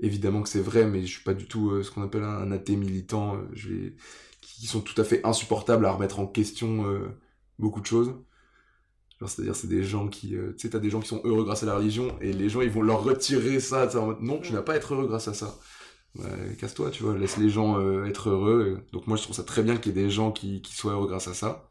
évidemment 0.00 0.42
que 0.42 0.48
c'est 0.48 0.60
vrai, 0.62 0.86
mais 0.86 1.02
je 1.02 1.12
suis 1.12 1.22
pas 1.22 1.34
du 1.34 1.46
tout 1.46 1.82
ce 1.82 1.90
qu'on 1.90 2.02
appelle 2.02 2.22
un, 2.22 2.50
athée 2.50 2.76
militant. 2.76 3.38
qui 4.40 4.66
sont 4.66 4.80
tout 4.80 4.98
à 5.00 5.04
fait 5.04 5.20
insupportables 5.24 5.84
à 5.84 5.92
remettre 5.92 6.18
en 6.18 6.26
question 6.26 6.84
beaucoup 7.58 7.80
de 7.82 7.86
choses. 7.86 8.14
C'est-à-dire, 9.20 9.56
c'est 9.56 9.68
des 9.68 9.84
gens 9.84 10.08
qui, 10.08 10.36
euh, 10.36 10.52
tu 10.52 10.60
sais, 10.60 10.70
t'as 10.70 10.78
des 10.80 10.90
gens 10.90 11.00
qui 11.00 11.08
sont 11.08 11.20
heureux 11.24 11.44
grâce 11.44 11.62
à 11.62 11.66
la 11.66 11.76
religion, 11.76 12.18
et 12.20 12.32
les 12.32 12.48
gens, 12.48 12.60
ils 12.60 12.70
vont 12.70 12.82
leur 12.82 13.02
retirer 13.04 13.60
ça, 13.60 13.88
en 13.98 14.06
mode, 14.06 14.20
non, 14.22 14.40
tu 14.40 14.52
n'as 14.52 14.62
pas 14.62 14.74
à 14.74 14.76
être 14.76 14.94
heureux 14.94 15.06
grâce 15.06 15.28
à 15.28 15.34
ça. 15.34 15.58
bah, 16.16 16.28
casse-toi, 16.58 16.90
tu 16.90 17.02
vois, 17.04 17.16
laisse 17.18 17.38
les 17.38 17.50
gens 17.50 17.78
euh, 17.80 18.06
être 18.06 18.30
heureux. 18.30 18.84
Donc 18.92 19.06
moi, 19.06 19.16
je 19.16 19.22
trouve 19.24 19.36
ça 19.36 19.44
très 19.44 19.62
bien 19.62 19.76
qu'il 19.78 19.96
y 19.96 20.00
ait 20.00 20.04
des 20.04 20.10
gens 20.10 20.32
qui, 20.32 20.62
qui 20.62 20.74
soient 20.74 20.92
heureux 20.92 21.08
grâce 21.08 21.28
à 21.28 21.34
ça. 21.34 21.70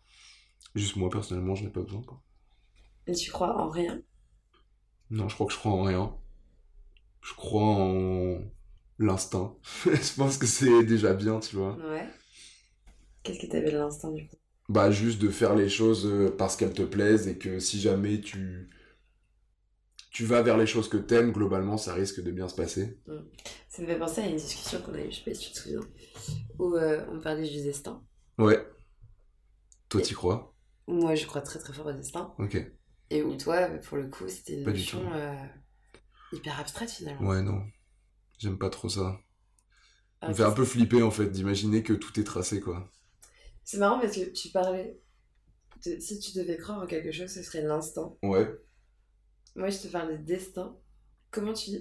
Juste 0.75 0.95
moi, 0.97 1.09
personnellement, 1.09 1.55
je 1.55 1.63
n'ai 1.65 1.71
pas 1.71 1.81
besoin, 1.81 2.01
quoi. 2.03 2.21
Et 3.07 3.13
tu 3.13 3.31
crois 3.31 3.55
en 3.57 3.69
rien? 3.69 4.01
Non, 5.09 5.29
je 5.29 5.35
crois 5.35 5.47
que 5.47 5.53
je 5.53 5.57
crois 5.59 5.71
en 5.71 5.83
rien. 5.83 6.13
Je 7.21 7.33
crois 7.33 7.63
en 7.63 8.39
l'instinct. 8.99 9.55
je 9.85 10.15
pense 10.15 10.37
que 10.37 10.45
c'est 10.47 10.83
déjà 10.83 11.13
bien, 11.13 11.39
tu 11.39 11.55
vois. 11.55 11.81
Ouais. 11.89 12.07
Qu'est-ce 13.23 13.39
que 13.39 13.47
t'avais 13.47 13.71
de 13.71 13.77
l'instinct 13.77 14.11
du 14.11 14.27
coup? 14.27 14.37
Bah, 14.69 14.91
juste 14.91 15.21
de 15.21 15.29
faire 15.29 15.55
les 15.55 15.69
choses 15.69 16.05
euh, 16.05 16.33
parce 16.37 16.55
qu'elles 16.57 16.73
te 16.73 16.81
plaisent 16.83 17.27
et 17.27 17.37
que 17.37 17.59
si 17.59 17.79
jamais 17.79 18.19
tu 18.21 18.69
tu 20.11 20.23
vas 20.23 20.41
vers 20.41 20.55
les 20.55 20.65
choses 20.65 20.87
que 20.87 20.95
t'aimes, 20.95 21.33
globalement, 21.33 21.77
ça 21.77 21.93
risque 21.93 22.23
de 22.23 22.31
bien 22.31 22.47
se 22.47 22.55
passer. 22.55 22.97
Ça 23.69 23.81
me 23.81 23.87
fait 23.87 23.97
penser 23.99 24.21
à 24.21 24.27
une 24.27 24.35
discussion 24.37 24.81
qu'on 24.81 24.93
a 24.93 24.99
eue, 25.01 25.11
je 25.11 25.17
sais 25.17 25.23
pas 25.23 25.33
si 25.33 25.47
tu 25.47 25.51
te 25.53 25.59
souviens, 25.59 25.79
où 26.59 26.75
euh, 26.75 27.05
on 27.11 27.19
parlait 27.19 27.47
du 27.49 27.63
destin. 27.63 28.03
Ouais. 28.37 28.63
Toi, 29.89 30.01
t'y 30.01 30.13
crois? 30.13 30.53
Moi, 30.87 31.15
je 31.15 31.25
crois 31.25 31.41
très 31.41 31.59
très 31.59 31.73
fort 31.73 31.87
au 31.87 31.91
destin. 31.93 32.33
Ok. 32.37 32.55
Et 33.09 33.23
où 33.23 33.35
toi, 33.37 33.67
pour 33.85 33.97
le 33.97 34.07
coup, 34.09 34.27
c'était 34.29 34.55
une 34.61 34.65
Pas 34.65 34.71
notion 34.71 34.99
euh, 35.13 35.33
hyper 36.33 36.59
abstraite 36.59 36.91
finalement. 36.91 37.29
Ouais, 37.29 37.41
non. 37.41 37.65
J'aime 38.39 38.57
pas 38.59 38.69
trop 38.69 38.89
ça. 38.89 39.19
Ça 40.25 40.31
Alors 40.31 40.33
me 40.33 40.35
fait 40.37 40.43
un 40.43 40.51
peu 40.51 40.65
flipper, 40.65 41.01
en 41.01 41.11
fait, 41.11 41.29
d'imaginer 41.29 41.81
que 41.81 41.93
tout 41.93 42.19
est 42.19 42.25
tracé, 42.25 42.59
quoi. 42.59 42.91
C'est 43.65 43.77
marrant 43.77 43.99
parce 43.99 44.15
que 44.15 44.29
tu 44.29 44.49
parlais. 44.49 44.99
de- 45.85 45.99
si 45.99 46.19
tu 46.19 46.33
devais 46.37 46.57
croire 46.57 46.81
en 46.81 46.87
quelque 46.87 47.11
chose, 47.11 47.29
ce 47.29 47.43
serait 47.43 47.61
l'instant. 47.61 48.17
Ouais. 48.23 48.47
Moi, 49.55 49.69
je 49.69 49.79
te 49.79 49.87
parlais 49.87 50.17
de 50.17 50.23
destin. 50.23 50.77
Comment 51.31 51.53
tu. 51.53 51.71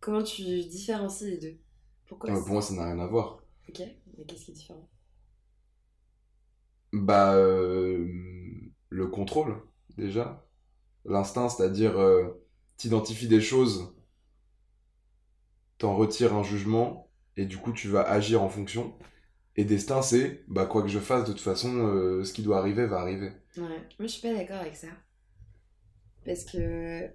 Comment 0.00 0.22
tu 0.22 0.42
différencies 0.66 1.30
les 1.30 1.38
deux? 1.38 1.58
Pourquoi 2.06 2.30
Euh, 2.30 2.40
pour 2.40 2.50
moi, 2.50 2.62
ça 2.62 2.74
n'a 2.74 2.84
rien 2.84 2.98
à 3.00 3.06
voir. 3.06 3.38
Ok, 3.68 3.80
mais 4.18 4.24
qu'est-ce 4.26 4.44
qui 4.44 4.50
est 4.50 4.54
différent? 4.54 4.88
Bah, 6.92 7.34
euh, 7.34 8.08
le 8.88 9.06
contrôle, 9.08 9.56
déjà. 9.96 10.46
L'instinct, 11.04 11.48
c'est-à-dire, 11.48 11.98
euh, 11.98 12.30
t'identifies 12.76 13.28
des 13.28 13.40
choses, 13.40 13.94
t'en 15.78 15.94
retires 15.96 16.34
un 16.34 16.42
jugement, 16.42 17.08
et 17.36 17.46
du 17.46 17.58
coup, 17.58 17.72
tu 17.72 17.88
vas 17.88 18.02
agir 18.02 18.42
en 18.42 18.48
fonction. 18.48 18.96
Et 19.56 19.64
destin, 19.64 20.00
c'est, 20.02 20.44
bah, 20.48 20.66
quoi 20.66 20.82
que 20.82 20.88
je 20.88 20.98
fasse, 21.00 21.24
de 21.28 21.32
toute 21.32 21.40
façon, 21.40 21.76
euh, 21.76 22.24
ce 22.24 22.32
qui 22.32 22.42
doit 22.42 22.58
arriver 22.58 22.86
va 22.86 23.00
arriver. 23.00 23.32
Ouais, 23.56 23.66
moi 23.66 23.86
je 24.00 24.06
suis 24.06 24.22
pas 24.22 24.32
d'accord 24.34 24.58
avec 24.58 24.76
ça. 24.76 24.86
Parce 26.24 26.44
que 26.44 27.10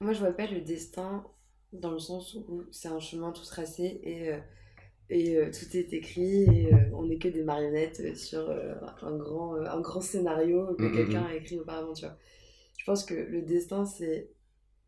moi 0.00 0.12
je 0.12 0.18
vois 0.20 0.32
pas 0.32 0.46
le 0.46 0.60
destin 0.60 1.24
dans 1.72 1.90
le 1.90 1.98
sens 1.98 2.34
où 2.34 2.64
c'est 2.70 2.88
un 2.88 3.00
chemin 3.00 3.32
tout 3.32 3.44
tracé 3.44 4.00
et, 4.04 4.30
euh, 4.30 4.38
et 5.10 5.36
euh, 5.36 5.50
tout 5.52 5.76
est 5.76 5.92
écrit 5.94 6.44
et 6.44 6.72
on 6.94 7.06
n'est 7.06 7.18
que 7.18 7.28
des 7.28 7.42
marionnettes 7.44 8.16
sur 8.16 8.50
un, 9.02 9.16
grand, 9.16 9.56
un 9.56 9.80
grand 9.80 10.00
scénario 10.00 10.76
que 10.76 10.82
Mm, 10.82 10.84
mm, 10.86 10.92
quelqu'un 10.92 11.24
a 11.24 11.34
écrit 11.34 11.58
auparavant, 11.58 11.94
tu 11.94 12.06
vois. 12.06 12.18
Je 12.78 12.84
pense 12.84 13.04
que 13.04 13.14
le 13.14 13.42
destin 13.42 13.86
c'est 13.86 14.30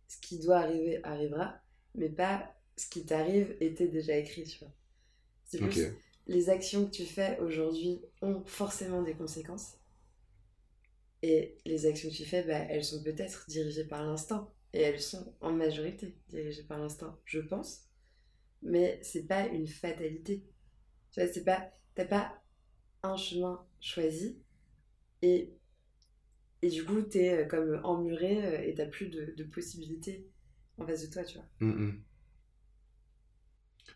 ce 0.09 0.19
qui 0.21 0.39
doit 0.41 0.59
arriver 0.59 1.01
arrivera, 1.05 1.57
mais 1.95 2.11
pas 2.11 2.55
ce 2.77 2.89
qui 2.89 3.07
t'arrive 3.07 3.57
était 3.61 3.89
déjà 3.89 4.17
écrit, 4.19 4.45
tu 4.45 4.61
vois. 4.61 4.73
C'est 5.47 5.61
plus. 5.61 5.93
Les 6.27 6.49
actions 6.49 6.87
que 6.87 6.91
tu 6.91 7.05
fais 7.05 7.39
aujourd'hui 7.41 8.01
ont 8.23 8.43
forcément 8.47 9.03
des 9.03 9.15
conséquences. 9.15 9.79
Et 11.23 11.57
les 11.65 11.87
actions 11.87 12.11
que 12.11 12.15
tu 12.15 12.25
fais, 12.25 12.43
bah, 12.43 12.67
elles 12.69 12.85
sont 12.85 13.03
peut-être 13.03 13.47
dirigées 13.49 13.85
par 13.85 14.05
l'instinct. 14.05 14.51
Et 14.73 14.81
elles 14.81 15.01
sont 15.01 15.35
en 15.41 15.53
majorité 15.53 16.17
dirigées 16.29 16.65
par 16.65 16.79
l'instinct, 16.79 17.19
je 17.25 17.41
pense. 17.41 17.89
Mais 18.63 18.99
c'est 19.03 19.27
pas 19.27 19.47
une 19.47 19.69
fatalité. 19.69 20.45
Tu 21.13 21.21
vois, 21.21 21.33
c'est 21.33 21.45
pas. 21.45 21.71
T'as 21.95 22.07
pas 22.07 22.43
un 23.05 23.17
chemin 23.17 23.65
choisi. 23.81 24.39
Et, 25.23 25.55
et 26.63 26.69
du 26.69 26.85
coup, 26.85 27.03
t'es 27.03 27.45
euh, 27.45 27.45
comme 27.45 27.81
emmuré 27.85 28.45
euh, 28.45 28.67
et 28.67 28.75
t'as 28.75 28.87
plus 28.87 29.09
de, 29.09 29.45
possibilités 29.45 30.27
en 30.79 30.87
face 30.87 31.07
de 31.07 31.13
toi, 31.13 31.25
tu 31.25 31.39
vois. 31.39 31.47
Mm, 31.61 31.87
mm. 31.87 32.05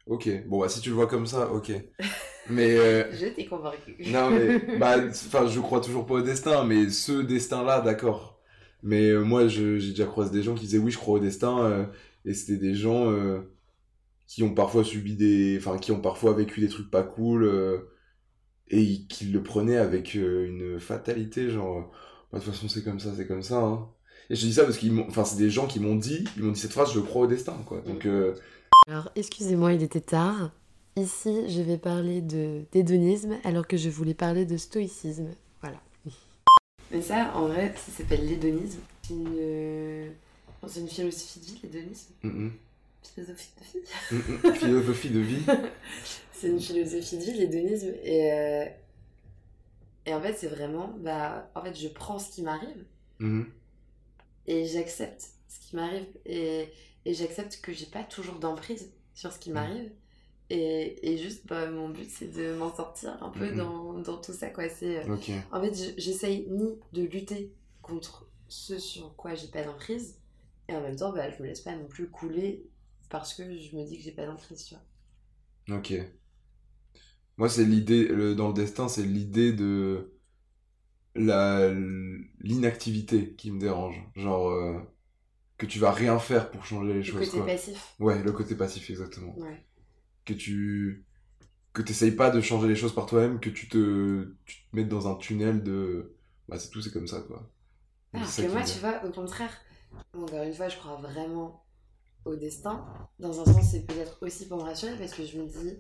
Ok, 0.07 0.29
bon, 0.46 0.61
bah, 0.61 0.68
si 0.68 0.81
tu 0.81 0.88
le 0.88 0.94
vois 0.94 1.07
comme 1.07 1.27
ça, 1.27 1.51
ok. 1.53 1.72
Mais, 2.48 2.79
euh, 2.79 3.12
Je 3.12 3.27
t'ai 3.27 3.46
convaincu. 3.46 3.96
non, 4.11 4.31
mais, 4.31 4.79
bah, 4.79 4.96
enfin, 5.09 5.46
je 5.46 5.61
crois 5.61 5.81
toujours 5.81 6.07
pas 6.07 6.14
au 6.14 6.22
destin, 6.22 6.64
mais 6.64 6.88
ce 6.90 7.20
destin-là, 7.22 7.81
d'accord. 7.81 8.40
Mais 8.83 9.09
euh, 9.09 9.22
moi, 9.22 9.48
j'ai 9.48 9.79
déjà 9.79 10.07
croisé 10.07 10.31
des 10.31 10.42
gens 10.42 10.55
qui 10.55 10.64
disaient 10.64 10.79
oui, 10.79 10.90
je 10.90 10.98
crois 10.98 11.16
au 11.16 11.18
destin, 11.20 11.64
euh, 11.64 11.85
et 12.24 12.33
c'était 12.33 12.59
des 12.59 12.74
gens 12.74 13.11
euh, 13.11 13.40
qui 14.27 14.42
ont 14.42 14.55
parfois 14.55 14.85
subi 14.85 15.14
des, 15.16 15.59
enfin, 15.59 15.79
qui 15.79 15.92
ont 15.92 16.01
parfois 16.01 16.33
vécu 16.33 16.61
des 16.61 16.68
trucs 16.68 16.90
pas 16.90 17.03
cool, 17.03 17.85
et 18.70 19.07
qui 19.09 19.27
le 19.27 19.42
prenaient 19.42 19.77
avec 19.79 20.14
une 20.14 20.79
fatalité, 20.81 21.51
genre, 21.51 21.90
bah, 22.33 22.38
de 22.38 22.44
toute 22.44 22.55
façon, 22.55 22.68
c'est 22.68 22.85
comme 22.85 23.01
ça, 23.01 23.12
c'est 23.16 23.27
comme 23.27 23.42
ça, 23.42 23.59
hein. 23.59 23.88
Et 24.31 24.35
je 24.35 24.44
dis 24.46 24.53
ça 24.53 24.64
parce 24.64 24.83
m'ont, 24.83 25.07
enfin, 25.09 25.24
c'est 25.24 25.38
des 25.38 25.51
gens 25.51 25.66
qui 25.66 25.81
m'ont 25.81 25.94
dit, 25.94 26.24
ils 26.37 26.42
m'ont 26.42 26.53
dit 26.53 26.61
cette 26.61 26.72
phrase, 26.72 26.92
je 26.92 27.01
crois 27.01 27.22
au 27.22 27.27
destin, 27.27 27.57
quoi. 27.66 27.81
Donc, 27.81 28.05
euh, 28.07 28.35
Alors, 28.87 29.11
excusez-moi, 29.16 29.74
il 29.74 29.83
était 29.83 30.00
tard. 30.00 30.50
Ici, 30.96 31.48
je 31.48 31.61
vais 31.62 31.78
parler 31.78 32.20
de 32.20 32.62
d'hédonisme 32.72 33.37
alors 33.44 33.66
que 33.66 33.76
je 33.76 33.88
voulais 33.88 34.14
parler 34.14 34.44
de 34.46 34.57
stoïcisme. 34.57 35.28
Voilà. 35.61 35.81
Mais 36.90 37.02
ça, 37.02 37.33
en 37.37 37.46
vrai, 37.48 37.74
ça 37.76 37.92
s'appelle 37.92 38.26
l'hédonisme. 38.26 38.81
C'est 39.02 39.14
une... 39.14 40.12
une 40.83 40.88
philosophie 40.88 41.40
de 41.40 41.44
vie, 41.44 41.61
l'hédonisme. 41.62 42.12
mm. 42.22 42.48
Philosophie 43.02 43.50
de 43.59 43.64
vie. 43.64 43.85
Mm, 44.48 44.52
philosophie 44.54 45.11
de 45.11 45.20
vie. 45.20 45.42
c'est 46.33 46.48
une 46.48 46.61
philosophie 46.61 47.18
de 47.18 47.22
vie, 47.22 47.33
l'hédonisme. 47.38 47.92
Et, 48.02 48.33
euh, 48.33 48.64
et 50.07 50.14
en 50.14 50.20
fait, 50.20 50.35
c'est 50.37 50.48
vraiment, 50.48 50.94
bah, 50.98 51.50
en 51.54 51.62
fait, 51.62 51.78
je 51.78 51.88
prends 51.88 52.18
ce 52.18 52.31
qui 52.31 52.42
m'arrive 52.42 52.85
Mhm. 53.20 53.46
et 54.46 54.64
j'accepte 54.66 55.24
ce 55.48 55.68
qui 55.68 55.74
m'arrive 55.76 56.07
et, 56.24 56.68
et 57.09 57.14
j'accepte 57.14 57.61
que 57.62 57.73
j'ai 57.75 57.87
pas 57.87 58.05
toujours 58.05 58.37
d'emprise 58.40 58.92
sur 59.14 59.33
ce 59.33 59.40
qui 59.40 59.53
Mhm. 59.53 59.53
m'arrive 59.53 59.92
et, 60.51 61.12
et 61.14 61.18
juste 61.18 61.47
bah, 61.47 61.71
mon 61.71 61.90
but 61.90 62.11
c'est 62.11 62.29
de 62.33 62.55
m'en 62.57 62.75
sortir 62.75 63.23
un 63.23 63.31
peu 63.31 63.53
dans, 63.53 63.94
dans 63.94 64.18
tout 64.18 64.35
ça 64.35 64.51
quoi 64.51 64.68
c'est 64.71 64.99
euh, 65.05 65.09
en 65.53 65.61
fait 65.62 65.75
je- 65.75 66.01
j'essaye 66.01 66.47
ni 66.51 66.79
de 66.92 67.03
lutter 67.05 67.53
contre 67.83 68.29
ce 68.49 68.79
sur 68.79 69.16
quoi 69.16 69.35
j'ai 69.37 69.49
pas 69.49 69.64
d'emprise 69.64 70.18
et 70.68 70.75
en 70.77 70.83
même 70.83 70.97
temps 70.97 71.12
bah, 71.12 71.31
je 71.31 71.42
me 71.42 71.49
laisse 71.49 71.62
pas 71.62 71.77
non 71.77 71.87
plus 71.88 72.09
couler 72.11 72.66
parce 73.11 73.35
que 73.35 73.44
je 73.59 73.77
me 73.77 73.85
dis 73.85 73.99
que 73.99 74.05
j'ai 74.05 74.12
pas 74.12 74.27
d'emprise 74.27 74.64
tu 74.66 74.75
vois 74.75 74.85
Ok. 75.71 75.90
Moi, 77.38 77.49
c'est 77.49 77.64
l'idée, 77.64 78.07
le- 78.09 78.35
dans 78.35 78.49
le 78.49 78.55
destin, 78.55 78.88
c'est 78.88 79.03
l'idée 79.05 79.53
de 79.55 80.12
la 81.14 81.71
l'inactivité 82.40 83.35
qui 83.37 83.51
me 83.51 83.61
dérange. 83.61 84.03
Genre, 84.16 84.49
euh, 84.51 84.81
que 85.59 85.66
tu 85.66 85.79
vas 85.79 85.92
rien 85.92 86.18
faire 86.18 86.51
pour 86.51 86.64
changer 86.66 86.94
les 86.94 87.03
le 87.03 87.03
choses, 87.03 87.27
côté 87.27 87.31
quoi. 87.31 87.47
passif 87.47 87.99
Ouais, 88.01 88.23
le 88.23 88.33
côté 88.33 88.55
passif, 88.57 88.90
exactement. 88.90 89.35
ouais 89.37 89.64
Que 90.25 90.35
tu 90.35 91.05
que 91.75 91.83
t'essayes 91.83 92.12
pas 92.12 92.31
de 92.31 92.40
changer 92.40 92.68
les 92.68 92.77
choses 92.77 92.94
par 92.94 93.07
toi-même, 93.07 93.40
que 93.40 93.51
tu 93.51 93.68
te, 93.68 94.35
tu 94.47 94.57
te 94.62 94.77
mettes 94.77 94.88
dans 94.88 95.09
un 95.09 95.16
tunnel 95.16 95.62
de... 95.62 96.16
Bah, 96.49 96.59
c'est 96.59 96.71
tout, 96.71 96.83
c'est 96.83 96.90
comme 96.92 97.07
ça, 97.09 97.21
quoi. 97.23 97.51
Alors 98.12 98.37
que 98.37 98.47
moi, 98.47 98.62
tu 98.64 98.79
vois, 98.81 99.03
au 99.07 99.11
contraire, 99.11 99.57
encore 100.14 100.42
une 100.42 100.53
fois, 100.55 100.68
je 100.68 100.77
crois 100.77 100.97
vraiment 100.97 101.64
au 102.25 102.37
destin. 102.37 102.87
Dans 103.18 103.40
un 103.40 103.44
sens, 103.47 103.71
c'est 103.73 103.87
peut-être 103.87 104.18
aussi 104.23 104.49
pour 104.49 104.59
me 104.59 104.64
rassurer 104.64 104.97
parce 104.99 105.14
que 105.14 105.25
je 105.27 105.38
me 105.40 105.47
dis. 105.49 105.79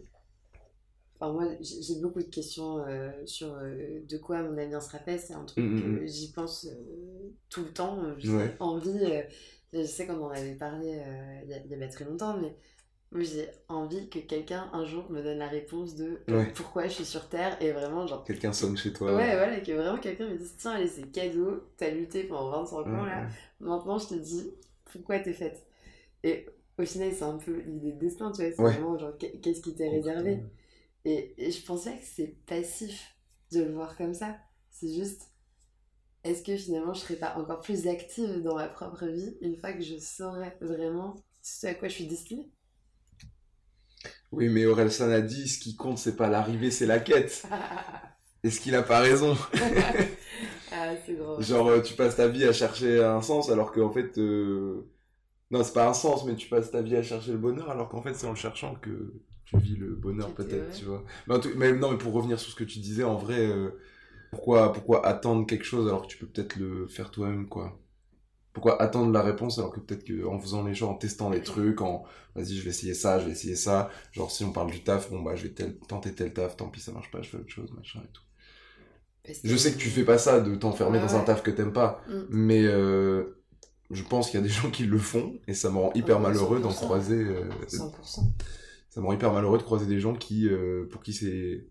Enfin, 1.20 1.32
moi, 1.32 1.46
j'ai 1.60 2.00
beaucoup 2.00 2.20
de 2.22 2.28
questions 2.28 2.78
euh, 2.86 3.10
sur 3.26 3.52
euh, 3.54 4.00
de 4.08 4.18
quoi 4.18 4.40
mon 4.42 4.56
avenir 4.56 4.80
sera 4.80 4.98
fait. 5.00 5.18
C'est 5.18 5.34
un 5.34 5.44
truc 5.44 5.64
Mm, 5.64 5.74
mm, 5.76 5.80
que 5.82 6.04
mm. 6.04 6.06
j'y 6.06 6.32
pense 6.32 6.66
euh, 6.66 7.32
tout 7.50 7.62
le 7.64 7.72
temps. 7.72 8.00
J'ai 8.18 8.30
Ouais. 8.30 8.56
envie. 8.60 9.04
Euh, 9.74 9.82
je 9.82 9.86
sais 9.86 10.06
qu'on 10.06 10.22
en 10.24 10.30
avait 10.30 10.54
parlé 10.54 10.98
euh, 11.04 11.40
il 11.44 11.50
y, 11.50 11.54
a, 11.54 11.58
il 11.58 11.70
y 11.70 11.74
a 11.74 11.78
pas 11.78 11.88
très 11.88 12.04
longtemps, 12.04 12.36
mais 12.38 12.54
moi, 13.12 13.22
j'ai 13.24 13.48
envie 13.68 14.08
que 14.10 14.18
quelqu'un 14.20 14.70
un 14.72 14.84
jour 14.86 15.10
me 15.10 15.22
donne 15.22 15.38
la 15.38 15.48
réponse 15.48 15.94
de 15.96 16.20
euh, 16.30 16.38
Ouais. 16.38 16.52
pourquoi 16.54 16.84
je 16.88 16.94
suis 16.94 17.06
sur 17.06 17.28
Terre 17.28 17.60
et 17.62 17.72
vraiment, 17.72 18.06
genre, 18.06 18.24
Quelqu'un 18.26 18.52
sonne 18.52 18.76
chez 18.76 18.92
toi. 18.92 19.12
Ouais, 19.12 19.36
voilà, 19.36 19.60
que 19.60 19.72
vraiment 19.72 19.98
quelqu'un 19.98 20.28
me 20.28 20.36
dise 20.38 20.56
Tiens, 20.58 20.72
allez, 20.72 20.88
c'est 20.88 21.10
cadeau, 21.12 21.64
t'as 21.78 21.90
lutté 21.90 22.24
pendant 22.24 22.50
25 22.50 22.92
ans 22.94 23.04
Ouais, 23.04 23.06
là, 23.06 23.24
ouais. 23.24 23.28
maintenant 23.60 23.98
je 23.98 24.08
te 24.08 24.14
dis 24.14 24.52
pourquoi 24.84 25.18
t'es 25.20 25.32
faite? 25.32 25.66
Et 26.24 26.46
au 26.78 26.84
final, 26.86 27.12
c'est 27.14 27.24
un 27.24 27.38
peu 27.38 27.60
l'idée 27.60 27.92
de 27.92 27.98
destin, 28.00 28.32
tu 28.32 28.42
vois, 28.42 28.52
c'est 28.52 28.64
Ouais. 28.64 28.72
vraiment 28.72 28.98
genre 28.98 29.16
qu'est- 29.18 29.40
qu'est-ce 29.40 29.62
qui 29.62 29.74
t'est 29.74 29.88
réservé? 29.90 30.44
Et, 31.04 31.34
et 31.38 31.50
je 31.50 31.64
pensais 31.64 31.96
que 31.98 32.04
c'est 32.04 32.36
passif 32.46 33.16
de 33.52 33.62
le 33.62 33.72
voir 33.72 33.96
comme 33.96 34.14
ça. 34.14 34.36
C'est 34.70 34.92
juste 34.94 35.22
est-ce 36.28 36.42
que 36.42 36.56
finalement 36.56 36.94
je 36.94 37.00
serais 37.00 37.16
pas 37.16 37.36
encore 37.36 37.60
plus 37.60 37.86
active 37.88 38.42
dans 38.42 38.56
ma 38.56 38.68
propre 38.68 39.06
vie 39.06 39.36
une 39.40 39.56
fois 39.56 39.72
que 39.72 39.82
je 39.82 39.98
saurais 39.98 40.56
vraiment 40.60 41.14
ce 41.42 41.66
à 41.68 41.74
quoi 41.74 41.88
je 41.88 41.94
suis 41.94 42.06
destinée? 42.06 42.50
Oui, 44.32 44.48
mais 44.48 44.66
Orelsan 44.66 45.10
a 45.10 45.20
dit, 45.20 45.48
ce 45.48 45.58
qui 45.58 45.76
compte, 45.76 45.98
c'est 45.98 46.16
pas 46.16 46.28
l'arrivée, 46.28 46.70
c'est 46.70 46.86
la 46.86 47.00
quête. 47.00 47.48
Est-ce 48.44 48.60
qu'il 48.60 48.74
a 48.74 48.82
pas 48.82 49.00
raison? 49.00 49.36
Ah, 50.70 50.94
c'est. 51.06 51.16
Genre, 51.36 51.68
euh, 51.68 51.80
tu 51.82 51.94
passes 51.94 52.16
ta 52.16 52.28
vie 52.28 52.44
à 52.44 52.52
chercher 52.52 53.02
un 53.04 53.22
sens 53.22 53.50
alors 53.50 53.72
qu'en 53.72 53.90
fait, 53.92 54.18
euh, 54.18 54.90
Non, 55.50 55.64
c'est 55.64 55.74
pas 55.74 55.88
un 55.88 55.94
sens, 55.94 56.24
mais 56.26 56.36
tu 56.36 56.48
passes 56.48 56.70
ta 56.72 56.82
vie 56.82 56.96
à 56.96 57.02
chercher 57.04 57.32
le 57.32 57.38
bonheur, 57.38 57.70
alors 57.70 57.88
qu'en 57.90 58.02
fait, 58.02 58.14
c'est 58.14 58.26
en 58.26 58.30
le 58.32 58.36
cherchant 58.36 58.76
que 58.76 59.14
tu 59.46 59.58
vis 59.58 59.76
le 59.76 59.94
bonheur, 59.96 60.34
peut-être, 60.34 60.70
ouais. 60.70 60.72
tu 60.72 60.86
vois. 60.86 61.04
Mais, 61.28 61.34
en 61.36 61.40
tout- 61.40 61.50
mais 61.56 61.72
non, 61.74 61.92
mais 61.92 61.98
pour 61.98 62.12
revenir 62.14 62.40
sur 62.40 62.50
ce 62.52 62.56
que 62.56 62.64
tu 62.64 62.80
disais, 62.80 63.04
en 63.04 63.16
vrai, 63.16 63.38
euh, 63.46 63.70
pourquoi, 64.30 64.72
pourquoi 64.72 65.06
attendre 65.06 65.46
quelque 65.46 65.64
chose 65.64 65.86
alors 65.88 66.02
que 66.02 66.06
tu 66.08 66.18
peux 66.18 66.26
peut-être 66.26 66.56
le 66.56 66.86
faire 66.86 67.10
toi-même, 67.10 67.48
quoi? 67.48 67.78
Pourquoi 68.52 68.80
attendre 68.82 69.12
la 69.12 69.22
réponse 69.22 69.58
alors 69.58 69.72
que 69.72 69.78
peut-être 69.80 70.04
que 70.04 70.26
en 70.26 70.38
faisant 70.40 70.64
les 70.64 70.74
choses, 70.74 70.88
en 70.88 70.94
testant 70.94 71.30
des 71.30 71.42
trucs, 71.42 71.80
en 71.80 72.04
vas-y, 72.34 72.56
je 72.56 72.62
vais 72.62 72.70
essayer 72.70 72.94
ça, 72.94 73.18
je 73.20 73.26
vais 73.26 73.32
essayer 73.32 73.54
ça. 73.56 73.90
Genre, 74.12 74.30
si 74.30 74.44
on 74.44 74.52
parle 74.52 74.70
du 74.70 74.82
taf, 74.82 75.10
bon, 75.10 75.22
bah, 75.22 75.36
je 75.36 75.44
vais 75.44 75.50
tel- 75.50 75.78
tenter 75.88 76.12
tel 76.12 76.32
taf, 76.32 76.56
tant 76.56 76.68
pis, 76.68 76.80
ça 76.80 76.90
marche 76.92 77.10
pas, 77.10 77.22
je 77.22 77.28
fais 77.28 77.36
autre 77.36 77.50
chose, 77.50 77.72
machin 77.76 78.00
et 78.04 78.12
tout. 78.12 78.22
Je 79.44 79.56
sais 79.56 79.72
que 79.72 79.78
tu 79.78 79.90
fais 79.90 80.04
pas 80.04 80.16
ça 80.18 80.40
de 80.40 80.54
t'enfermer 80.56 80.98
Ouais, 80.98 81.04
dans 81.04 81.16
un 81.16 81.20
taf 81.24 81.42
que 81.42 81.50
t'aimes 81.50 81.72
pas, 81.72 82.02
Mm. 82.08 82.12
mais 82.30 82.64
euh, 82.64 83.38
je 83.90 84.02
pense 84.02 84.30
qu'il 84.30 84.40
y 84.40 84.42
a 84.42 84.46
des 84.46 84.48
gens 84.52 84.70
qui 84.70 84.84
le 84.84 84.98
font 84.98 85.38
et 85.46 85.54
ça 85.54 85.70
me 85.70 85.76
rend 85.78 85.92
hyper 85.94 86.16
Ah, 86.16 86.20
malheureux 86.20 86.60
d'en 86.60 86.70
100%. 86.70 86.86
croiser. 86.86 87.22
euh, 87.24 87.44
100%. 87.68 88.32
ça 88.90 89.00
me 89.00 89.06
rend 89.06 89.12
hyper 89.12 89.32
malheureux 89.32 89.58
de 89.58 89.62
croiser 89.62 89.86
des 89.86 90.00
gens 90.00 90.14
qui, 90.14 90.48
euh, 90.48 90.88
pour 90.90 91.02
qui 91.02 91.12
c'est, 91.12 91.66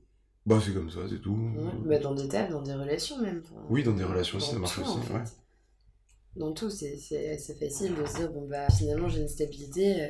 bah 0.47 0.59
c'est 0.63 0.73
comme 0.73 0.89
ça, 0.89 1.01
c'est 1.09 1.21
tout. 1.21 1.37
Ouais, 1.53 1.71
bah, 1.85 1.99
dans 1.99 2.15
des 2.15 2.27
tables, 2.27 2.53
dans 2.53 2.61
des 2.61 2.73
relations 2.73 3.17
même. 3.21 3.43
Enfin, 3.45 3.61
Oui, 3.69 3.83
dans 3.83 3.93
des 3.93 4.03
relations 4.03 4.37
aussi, 4.39 4.49
ça 4.51 4.59
marche 4.59 4.75
tout, 4.75 4.81
aussi, 4.81 4.97
en 4.97 5.01
fait. 5.01 5.13
ouais. 5.13 5.23
Dans 6.37 6.53
tout, 6.53 6.69
c'est 6.69 6.93
assez 7.33 7.53
facile 7.55 7.93
de 7.93 8.05
se 8.05 8.15
dire, 8.15 8.31
bon 8.31 8.47
bah 8.47 8.69
finalement 8.69 9.09
j'ai 9.09 9.19
une 9.19 9.27
stabilité, 9.27 10.01
euh, 10.03 10.09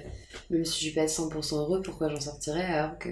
même 0.52 0.64
si 0.64 0.74
je 0.74 0.86
suis 0.90 0.94
pas 0.94 1.08
100% 1.08 1.58
heureux, 1.62 1.82
pourquoi 1.82 2.10
j'en 2.10 2.22
sortirais 2.22 2.66
alors 2.66 3.00
que... 3.00 3.10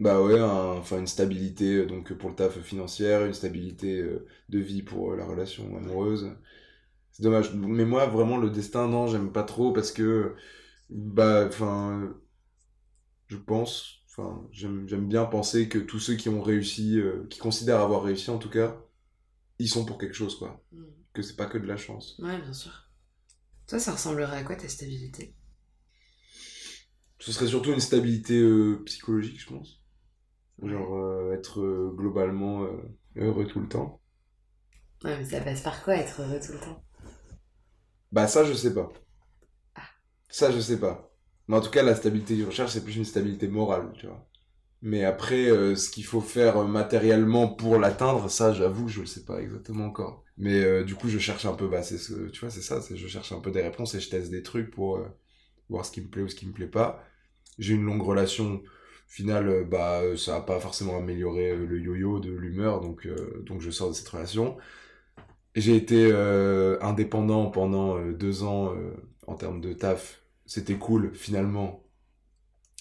Bah 0.00 0.20
ouais, 0.22 0.38
un- 0.40 0.76
enfin 0.78 0.98
une 0.98 1.06
stabilité 1.06 1.76
euh, 1.76 1.86
donc 1.86 2.12
pour 2.14 2.28
le 2.30 2.34
taf 2.36 2.58
financière, 2.60 3.24
une 3.24 3.32
stabilité 3.34 4.00
euh, 4.00 4.26
de 4.48 4.58
vie 4.58 4.82
pour 4.82 5.14
la 5.14 5.24
relation 5.24 5.64
amoureuse. 5.76 6.32
C'est 7.12 7.22
dommage. 7.24 7.54
Mais 7.54 7.84
moi 7.86 8.06
vraiment 8.06 8.38
le 8.38 8.50
destin 8.50 8.88
non, 8.88 9.06
j'aime 9.08 9.32
pas 9.32 9.44
trop 9.44 9.72
parce 9.72 9.92
que 9.92 10.36
bah 10.90 11.46
enfin 11.48 12.14
je 13.28 13.36
pense 13.36 14.03
enfin 14.16 14.46
j'aime 14.52 14.86
bien 15.08 15.24
penser 15.24 15.68
que 15.68 15.78
tous 15.78 15.98
ceux 15.98 16.14
qui 16.14 16.28
ont 16.28 16.42
réussi 16.42 16.98
euh, 17.00 17.26
qui 17.30 17.38
considèrent 17.38 17.80
avoir 17.80 18.02
réussi 18.02 18.30
en 18.30 18.38
tout 18.38 18.50
cas, 18.50 18.76
ils 19.58 19.68
sont 19.68 19.84
pour 19.84 19.98
quelque 19.98 20.14
chose 20.14 20.38
quoi, 20.38 20.62
Mm. 20.72 20.84
que 21.12 21.22
c'est 21.22 21.36
pas 21.36 21.46
que 21.46 21.58
de 21.58 21.66
la 21.66 21.76
chance. 21.76 22.18
Ouais, 22.18 22.40
bien 22.40 22.52
sûr. 22.52 22.72
Toi, 23.66 23.78
ça 23.78 23.92
ressemblerait 23.92 24.38
à 24.38 24.44
quoi 24.44 24.56
ta 24.56 24.68
stabilité? 24.68 25.34
Ce 27.18 27.32
serait 27.32 27.46
surtout 27.46 27.72
une 27.72 27.80
stabilité 27.80 28.38
euh, 28.40 28.82
psychologique, 28.84 29.40
je 29.40 29.46
pense. 29.48 29.80
Genre 30.62 30.94
euh, 30.96 31.32
être 31.32 31.60
globalement 31.96 32.66
heureux 33.16 33.46
tout 33.46 33.60
le 33.60 33.68
temps. 33.68 34.00
Ouais, 35.04 35.16
mais 35.18 35.24
ça 35.24 35.40
passe 35.40 35.60
par 35.60 35.82
quoi 35.84 35.96
être 35.96 36.20
heureux 36.22 36.40
tout 36.44 36.52
le 36.52 36.60
temps? 36.60 36.82
Bah 38.12 38.26
ça 38.28 38.44
je 38.44 38.52
sais 38.54 38.72
pas. 38.74 38.92
Ah. 39.76 39.82
Ça 40.28 40.50
je 40.50 40.60
sais 40.60 40.78
pas. 40.78 41.10
Mais 41.48 41.56
en 41.56 41.60
tout 41.60 41.70
cas 41.70 41.82
la 41.82 41.94
stabilité 41.94 42.34
que 42.34 42.42
je 42.42 42.46
recherche 42.46 42.72
c'est 42.72 42.84
plus 42.84 42.96
une 42.96 43.04
stabilité 43.04 43.48
morale, 43.48 43.92
tu 43.98 44.06
vois. 44.06 44.26
Mais 44.82 45.04
après 45.04 45.46
euh, 45.50 45.76
ce 45.76 45.90
qu'il 45.90 46.04
faut 46.04 46.20
faire 46.20 46.58
euh, 46.58 46.66
matériellement 46.66 47.48
pour 47.48 47.78
l'atteindre, 47.78 48.28
ça 48.30 48.52
j'avoue 48.52 48.88
je 48.88 49.00
le 49.00 49.06
sais 49.06 49.24
pas 49.24 49.40
exactement 49.40 49.86
encore. 49.86 50.24
Mais 50.36 50.62
euh, 50.64 50.84
du 50.84 50.94
coup 50.94 51.08
je 51.08 51.18
cherche 51.18 51.46
un 51.46 51.54
peu 51.54 51.68
bah 51.68 51.82
c'est 51.82 51.98
ce 51.98 52.28
tu 52.30 52.40
vois 52.40 52.50
c'est 52.50 52.60
ça, 52.62 52.80
je 52.94 53.08
cherche 53.08 53.32
un 53.32 53.40
peu 53.40 53.50
des 53.50 53.62
réponses 53.62 53.94
et 53.94 54.00
je 54.00 54.10
teste 54.10 54.30
des 54.30 54.42
trucs 54.42 54.70
pour 54.70 55.00
voir 55.70 55.86
ce 55.86 55.92
qui 55.92 56.00
me 56.02 56.08
plaît 56.08 56.22
ou 56.22 56.28
ce 56.28 56.34
qui 56.34 56.46
me 56.46 56.52
plaît 56.52 56.66
pas. 56.68 57.02
J'ai 57.58 57.74
une 57.74 57.84
longue 57.84 58.02
relation 58.02 58.62
finale 59.08 59.48
euh, 59.48 59.64
bah 59.64 60.02
ça 60.16 60.36
a 60.36 60.40
pas 60.42 60.60
forcément 60.60 60.98
amélioré 60.98 61.56
le 61.56 61.78
yo-yo 61.80 62.20
de 62.20 62.30
l'humeur 62.32 62.80
donc 62.80 63.08
donc 63.44 63.60
je 63.62 63.70
sors 63.70 63.90
de 63.90 63.94
cette 63.94 64.08
relation. 64.08 64.56
J'ai 65.54 65.76
été 65.76 66.12
indépendant 66.82 67.50
pendant 67.50 68.00
deux 68.12 68.42
ans 68.42 68.74
en 69.26 69.34
termes 69.36 69.60
de 69.60 69.72
taf. 69.72 70.23
C'était 70.46 70.76
cool, 70.78 71.14
finalement. 71.14 71.84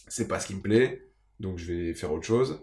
C'est 0.08 0.28
pas 0.28 0.40
ce 0.40 0.48
qui 0.48 0.56
me 0.56 0.62
plaît, 0.62 1.08
donc 1.40 1.58
je 1.58 1.72
vais 1.74 1.94
faire 1.94 2.12
autre 2.12 2.26
chose. 2.26 2.62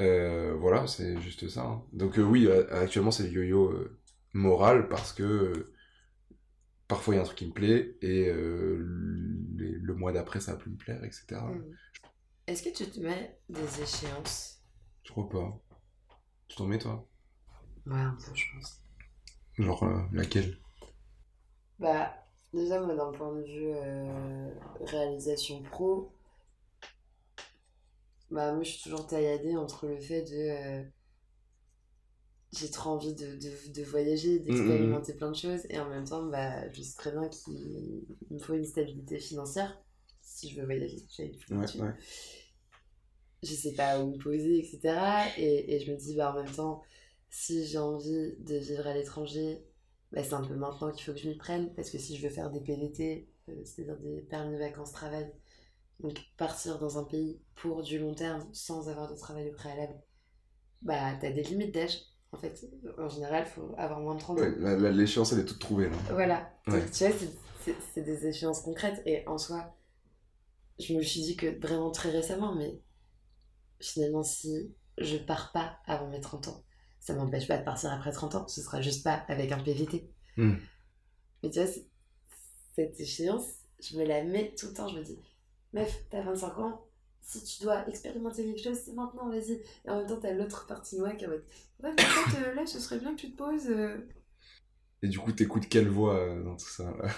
Euh, 0.00 0.54
voilà, 0.58 0.86
c'est 0.86 1.20
juste 1.20 1.48
ça. 1.48 1.62
hein. 1.64 1.84
Donc 1.92 2.18
euh, 2.18 2.22
oui, 2.22 2.46
euh, 2.48 2.66
actuellement 2.82 3.10
c'est 3.12 3.24
le 3.24 3.30
yo-yo 3.30 3.70
euh, 3.72 3.98
moral 4.34 4.88
parce 4.88 5.12
que 5.12 5.72
parfois 6.88 7.14
il 7.14 7.16
y 7.18 7.20
a 7.20 7.22
un 7.22 7.26
truc 7.26 7.38
qui 7.38 7.46
me 7.46 7.52
plaît 7.52 7.96
et 8.02 8.26
les- 9.56 9.72
le 9.72 9.94
mois 9.94 10.12
d'après 10.12 10.40
ça 10.40 10.52
va 10.52 10.58
plus 10.58 10.70
me 10.70 10.76
plaire, 10.76 11.02
etc. 11.04 11.50
Mm. 11.50 11.74
Est-ce 12.46 12.62
que 12.64 12.70
tu 12.70 12.90
te 12.90 13.00
mets 13.00 13.38
des 13.48 13.82
échéances? 13.82 14.62
Je 15.04 15.10
crois 15.10 15.28
pas. 15.28 15.60
Tu 16.48 16.56
t'en 16.56 16.66
mets 16.66 16.78
toi? 16.78 17.08
Ouais, 17.86 17.98
un 18.00 18.16
peu, 18.16 18.34
je 18.34 18.44
pense. 18.54 18.80
Genre 19.58 20.08
laquelle? 20.12 20.58
Bah, 21.78 22.19
déjà, 22.54 22.80
moi, 22.80 22.94
d'un 22.94 23.12
point 23.12 23.32
de 23.34 23.42
vue 23.42 23.72
euh, 23.74 24.50
réalisation 24.82 25.62
pro, 25.62 26.12
bah, 28.30 28.52
moi, 28.54 28.62
je 28.62 28.70
suis 28.70 28.82
toujours 28.82 29.06
tailladée 29.06 29.56
entre 29.56 29.86
le 29.86 30.00
fait 30.00 30.22
de. 30.22 30.34
euh, 30.34 30.82
j'ai 32.52 32.70
trop 32.70 32.90
envie 32.90 33.14
de, 33.14 33.36
de, 33.36 33.72
de 33.72 33.82
voyager, 33.84 34.40
d'expérimenter 34.40 35.14
plein 35.14 35.30
de 35.30 35.36
choses, 35.36 35.62
et 35.70 35.78
en 35.78 35.88
même 35.88 36.04
temps, 36.04 36.24
bah, 36.26 36.68
je 36.72 36.82
sais 36.82 36.96
très 36.96 37.12
bien 37.12 37.28
qu'il 37.28 38.02
me 38.30 38.38
faut 38.38 38.54
une 38.54 38.64
stabilité 38.64 39.18
financière 39.20 39.80
si 40.20 40.50
je 40.50 40.60
veux 40.60 40.66
voyager. 40.66 40.98
Ouais, 41.50 41.70
ouais. 41.78 41.94
je 43.42 43.54
sais 43.54 43.72
pas 43.74 44.00
où 44.00 44.12
me 44.12 44.18
poser, 44.18 44.58
etc. 44.58 45.28
Et, 45.38 45.74
et 45.74 45.80
je 45.80 45.90
me 45.92 45.96
dis, 45.96 46.14
bah, 46.16 46.32
en 46.32 46.42
même 46.42 46.52
temps, 46.52 46.82
si 47.30 47.66
j'ai 47.66 47.78
envie 47.78 48.34
de 48.38 48.56
vivre 48.56 48.86
à 48.86 48.94
l'étranger, 48.94 49.64
bah, 50.12 50.22
c'est 50.24 50.34
un 50.34 50.44
peu 50.44 50.54
maintenant 50.54 50.90
qu'il 50.92 51.04
faut 51.04 51.12
que 51.12 51.18
je 51.18 51.28
m'y 51.28 51.36
prenne, 51.36 51.72
parce 51.74 51.90
que 51.90 51.98
si 51.98 52.16
je 52.16 52.26
veux 52.26 52.32
faire 52.32 52.50
des 52.50 52.60
PVT, 52.60 53.28
euh, 53.48 53.52
c'est-à-dire 53.64 53.98
des 53.98 54.20
permis 54.22 54.58
vacances-travail, 54.58 55.32
donc 56.00 56.18
partir 56.36 56.78
dans 56.78 56.98
un 56.98 57.04
pays 57.04 57.40
pour 57.56 57.82
du 57.82 57.98
long 57.98 58.14
terme 58.14 58.48
sans 58.52 58.88
avoir 58.88 59.10
de 59.10 59.16
travail 59.16 59.48
au 59.48 59.52
préalable, 59.52 59.94
bah, 60.82 61.14
t'as 61.20 61.30
des 61.30 61.42
limites 61.42 61.74
d'âge. 61.74 62.00
En 62.32 62.38
fait, 62.38 62.64
en 62.96 63.08
général, 63.08 63.44
faut 63.44 63.74
avoir 63.76 64.00
moins 64.00 64.14
de 64.14 64.20
30 64.20 64.38
ans. 64.38 64.42
Ouais, 64.42 64.92
l'échéance 64.92 65.32
elle 65.32 65.40
est 65.40 65.44
toute 65.44 65.58
trouvée 65.58 65.90
là. 65.90 65.96
Voilà. 66.12 66.50
Donc, 66.68 66.90
tu 66.92 67.04
vois, 67.04 67.16
c'est 67.92 68.02
des 68.02 68.26
échéances 68.26 68.62
concrètes. 68.62 69.02
Et 69.04 69.26
en 69.26 69.36
soi, 69.36 69.74
je 70.78 70.94
me 70.94 71.02
suis 71.02 71.22
dit 71.22 71.36
que 71.36 71.60
vraiment 71.60 71.90
très 71.90 72.10
récemment, 72.10 72.54
mais 72.54 72.80
finalement, 73.80 74.22
si 74.22 74.72
je 74.98 75.16
pars 75.16 75.50
pas 75.52 75.78
avant 75.86 76.08
mes 76.08 76.20
30 76.20 76.48
ans, 76.48 76.64
ça 77.00 77.14
m'empêche 77.14 77.48
pas 77.48 77.58
de 77.58 77.64
partir 77.64 77.92
après 77.92 78.12
30 78.12 78.34
ans. 78.36 78.48
Ce 78.48 78.62
sera 78.62 78.80
juste 78.80 79.04
pas 79.04 79.24
avec 79.28 79.52
un 79.52 79.58
PVT. 79.58 80.10
Hmm. 80.36 80.54
Mais 81.42 81.50
tu 81.50 81.60
vois, 81.60 81.70
cette 82.74 83.00
échéance, 83.00 83.46
je 83.80 83.96
me 83.98 84.04
la 84.04 84.22
mets 84.24 84.54
tout 84.58 84.66
le 84.68 84.74
temps. 84.74 84.88
Je 84.88 84.98
me 84.98 85.04
dis, 85.04 85.18
meuf, 85.72 85.92
t'as 86.10 86.22
25 86.22 86.58
ans. 86.58 86.86
Si 87.22 87.42
tu 87.44 87.62
dois 87.62 87.86
expérimenter 87.88 88.44
quelque 88.44 88.62
chose, 88.62 88.78
c'est 88.84 88.92
maintenant, 88.94 89.28
vas-y. 89.28 89.60
Et 89.84 89.90
en 89.90 89.98
même 89.98 90.06
temps, 90.06 90.18
t'as 90.20 90.32
l'autre 90.32 90.66
partie 90.66 90.96
de 90.96 91.00
moi 91.00 91.12
qui 91.12 91.24
est 91.24 91.26
en 91.26 91.30
mode, 91.30 91.44
ouais, 91.82 91.90
mais 91.96 92.04
en 92.04 92.08
fait, 92.08 92.38
euh, 92.44 92.54
là, 92.54 92.66
ce 92.66 92.80
serait 92.80 92.98
bien 92.98 93.14
que 93.14 93.20
tu 93.20 93.30
te 93.32 93.36
poses. 93.36 93.68
euh, 93.68 94.08
Et 95.02 95.08
du 95.08 95.18
coup, 95.18 95.32
t'écoutes 95.32 95.68
quelle 95.68 95.88
voix 95.88 96.16
euh, 96.18 96.42
dans 96.42 96.56
tout 96.56 96.68
ça? 96.68 96.84
Là 97.02 97.10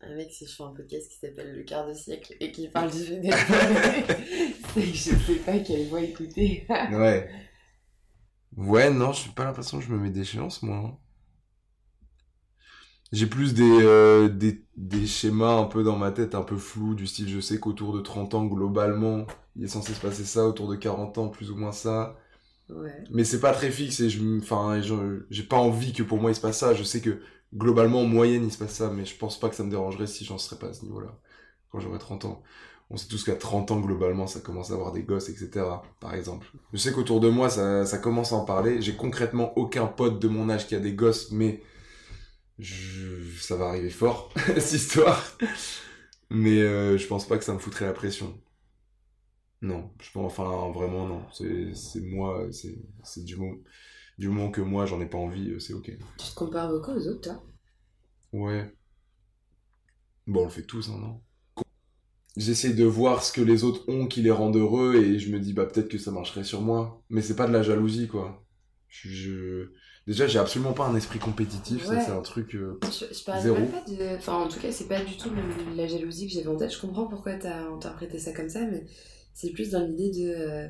Un 0.00 0.14
mec, 0.14 0.30
si 0.30 0.46
je 0.46 0.54
fais 0.54 0.62
un 0.62 0.74
podcast 0.74 1.10
qui 1.10 1.18
s'appelle 1.18 1.54
Le 1.56 1.62
quart 1.64 1.86
de 1.88 1.94
siècle 1.94 2.34
et 2.40 2.52
qui 2.52 2.68
parle 2.72 2.90
du 2.90 3.02
général, 3.04 3.40
c'est 4.74 4.80
que 4.80 4.86
je 4.86 5.14
sais 5.16 5.36
pas 5.44 5.58
quelle 5.58 5.88
voix 5.88 6.00
écouter. 6.02 6.66
Ouais. 6.68 7.30
Ouais, 8.56 8.90
non, 8.90 9.12
j'ai 9.12 9.30
pas 9.30 9.44
l'impression 9.44 9.78
que 9.78 9.84
je 9.84 9.92
me 9.92 9.98
mets 9.98 10.10
d'échéance, 10.10 10.62
moi. 10.64 10.76
hein. 10.78 10.98
J'ai 13.12 13.26
plus 13.26 13.54
des, 13.54 13.62
euh, 13.82 14.28
des, 14.28 14.64
des 14.76 15.06
schémas 15.06 15.54
un 15.54 15.64
peu 15.64 15.84
dans 15.84 15.96
ma 15.96 16.10
tête, 16.10 16.34
un 16.34 16.42
peu 16.42 16.56
flous, 16.56 16.94
du 16.94 17.06
style 17.06 17.28
je 17.28 17.38
sais 17.40 17.60
qu'autour 17.60 17.92
de 17.94 18.00
30 18.00 18.34
ans, 18.34 18.44
globalement, 18.44 19.26
il 19.54 19.64
est 19.64 19.68
censé 19.68 19.94
se 19.94 20.00
passer 20.00 20.24
ça, 20.24 20.44
autour 20.46 20.68
de 20.68 20.74
40 20.76 21.16
ans, 21.18 21.28
plus 21.28 21.50
ou 21.52 21.56
moins 21.56 21.70
ça. 21.72 22.16
Ouais. 22.68 23.06
Mais 23.10 23.24
c'est 23.24 23.40
pas 23.40 23.52
très 23.52 23.70
fixe 23.70 24.00
et 24.00 24.10
je, 24.10 24.22
enfin, 24.38 24.80
je- 24.82 25.26
j'ai 25.30 25.42
pas 25.44 25.56
envie 25.58 25.92
que 25.92 26.02
pour 26.02 26.20
moi 26.20 26.30
il 26.32 26.34
se 26.34 26.40
passe 26.40 26.58
ça. 26.58 26.74
Je 26.74 26.82
sais 26.84 27.00
que 27.00 27.20
globalement, 27.54 28.02
en 28.02 28.06
moyenne, 28.06 28.44
il 28.44 28.52
se 28.52 28.58
passe 28.58 28.74
ça, 28.74 28.90
mais 28.90 29.04
je 29.04 29.16
pense 29.16 29.38
pas 29.40 29.48
que 29.50 29.54
ça 29.56 29.64
me 29.64 29.70
dérangerait 29.70 30.06
si 30.08 30.24
j'en 30.24 30.38
serais 30.38 30.58
pas 30.58 30.68
à 30.68 30.72
ce 30.74 30.84
niveau-là. 30.84 31.18
Quand 31.70 31.80
j'aurais 31.80 31.98
30 31.98 32.24
ans. 32.26 32.42
On 32.88 32.96
sait 32.96 33.08
tous 33.08 33.24
qu'à 33.24 33.34
30 33.34 33.72
ans, 33.72 33.80
globalement, 33.80 34.26
ça 34.26 34.40
commence 34.40 34.70
à 34.70 34.74
avoir 34.74 34.92
des 34.92 35.02
gosses, 35.02 35.28
etc. 35.28 35.82
Par 36.00 36.14
exemple. 36.14 36.46
Je 36.72 36.78
sais 36.78 36.92
qu'autour 36.92 37.20
de 37.20 37.28
moi, 37.28 37.50
ça, 37.50 37.84
ça 37.84 37.98
commence 37.98 38.32
à 38.32 38.36
en 38.36 38.44
parler. 38.44 38.80
J'ai 38.80 38.94
concrètement 38.96 39.56
aucun 39.58 39.86
pote 39.86 40.20
de 40.20 40.28
mon 40.28 40.48
âge 40.50 40.68
qui 40.68 40.74
a 40.76 40.80
des 40.80 40.92
gosses, 40.94 41.32
mais 41.32 41.62
je, 42.58 43.22
ça 43.40 43.56
va 43.56 43.68
arriver 43.68 43.90
fort, 43.90 44.32
cette 44.58 44.72
histoire. 44.72 45.22
Mais 46.30 46.58
euh, 46.60 46.98
je 46.98 47.06
pense 47.06 47.26
pas 47.26 47.38
que 47.38 47.44
ça 47.44 47.54
me 47.54 47.58
foutrait 47.58 47.86
la 47.86 47.92
pression. 47.92 48.40
Non, 49.62 49.90
je 50.00 50.10
pense, 50.12 50.32
enfin, 50.38 50.70
vraiment, 50.72 51.06
non. 51.06 51.22
C'est, 51.32 52.00
moi, 52.00 52.46
c'est, 52.52 52.78
c'est 53.02 53.24
du 53.24 53.36
moment, 53.36 53.56
du 54.18 54.28
moment 54.28 54.50
que 54.50 54.60
moi, 54.60 54.86
j'en 54.86 55.00
ai 55.00 55.06
pas 55.06 55.18
envie, 55.18 55.50
euh, 55.50 55.58
c'est 55.58 55.72
ok. 55.74 55.90
Tu 56.18 56.26
te 56.28 56.34
compares 56.34 56.68
beaucoup 56.70 56.90
aux 56.92 57.08
autres, 57.08 57.22
toi? 57.22 57.42
Ouais. 58.32 58.72
Bon, 60.26 60.42
on 60.42 60.44
le 60.44 60.50
fait 60.50 60.62
tous, 60.66 60.88
hein, 60.90 60.98
non? 61.00 61.20
J'essaie 62.36 62.74
de 62.74 62.84
voir 62.84 63.22
ce 63.24 63.32
que 63.32 63.40
les 63.40 63.64
autres 63.64 63.88
ont 63.88 64.06
qui 64.06 64.20
les 64.22 64.30
rendent 64.30 64.56
heureux 64.56 64.94
et 64.96 65.18
je 65.18 65.30
me 65.32 65.38
dis, 65.40 65.52
bah, 65.54 65.64
peut-être 65.66 65.88
que 65.88 65.98
ça 65.98 66.10
marcherait 66.10 66.44
sur 66.44 66.60
moi. 66.60 67.02
Mais 67.08 67.22
c'est 67.22 67.36
pas 67.36 67.46
de 67.46 67.52
la 67.52 67.62
jalousie, 67.62 68.08
quoi. 68.08 68.44
Je, 68.88 69.08
je, 69.08 69.70
Déjà, 70.06 70.28
j'ai 70.28 70.38
absolument 70.38 70.72
pas 70.72 70.86
un 70.86 70.94
esprit 70.94 71.18
compétitif, 71.18 71.84
ça 71.84 72.00
c'est 72.00 72.12
un 72.12 72.20
truc. 72.22 72.54
euh, 72.54 72.78
Je, 72.84 73.06
je 73.12 73.40
Zéro. 73.42 73.56
pas 73.66 73.80
de. 73.90 74.16
Enfin, 74.16 74.34
en 74.34 74.46
tout 74.48 74.60
cas, 74.60 74.70
c'est 74.70 74.86
pas 74.86 75.02
du 75.02 75.16
tout 75.16 75.30
le- 75.30 75.74
la 75.76 75.88
jalousie 75.88 76.28
que 76.28 76.34
j'avais 76.34 76.46
en 76.46 76.56
tête. 76.56 76.72
Je 76.72 76.80
comprends 76.80 77.08
pourquoi 77.08 77.34
t'as 77.34 77.64
interprété 77.68 78.18
ça 78.20 78.32
comme 78.32 78.48
ça, 78.48 78.64
mais 78.66 78.86
c'est 79.34 79.50
plus 79.50 79.70
dans 79.70 79.82
l'idée 79.84 80.10
de. 80.12 80.28
euh, 80.28 80.68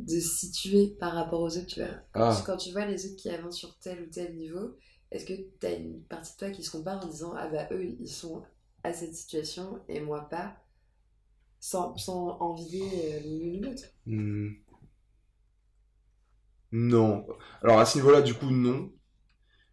de 0.00 0.18
situer 0.18 0.88
par 0.98 1.12
rapport 1.12 1.40
aux 1.42 1.56
autres, 1.56 1.66
tu 1.66 1.80
vois. 1.80 1.90
Ah. 2.14 2.42
quand 2.44 2.56
tu 2.56 2.72
vois 2.72 2.86
les 2.86 3.06
autres 3.06 3.16
qui 3.16 3.30
avancent 3.30 3.56
sur 3.58 3.78
tel 3.78 4.02
ou 4.02 4.06
tel 4.10 4.34
niveau, 4.36 4.76
est-ce 5.12 5.24
que 5.26 5.34
t'as 5.60 5.76
une 5.76 6.00
partie 6.02 6.32
de 6.32 6.38
toi 6.38 6.50
qui 6.50 6.64
se 6.64 6.70
compare 6.72 7.04
en 7.04 7.08
disant 7.08 7.34
Ah 7.36 7.48
bah 7.48 7.68
eux, 7.70 7.84
ils 8.00 8.08
sont 8.08 8.42
à 8.84 8.92
cette 8.92 9.14
situation 9.14 9.80
et 9.88 10.00
moi 10.00 10.28
pas, 10.28 10.56
sans, 11.60 11.96
sans 11.96 12.38
envier 12.40 13.14
euh, 13.14 13.20
l'une 13.20 13.58
ou 13.58 13.68
l'autre 13.68 13.84
hmm. 14.06 14.50
Non. 16.72 17.26
Alors 17.62 17.78
à 17.80 17.86
ce 17.86 17.98
niveau-là, 17.98 18.22
du 18.22 18.34
coup, 18.34 18.50
non. 18.50 18.90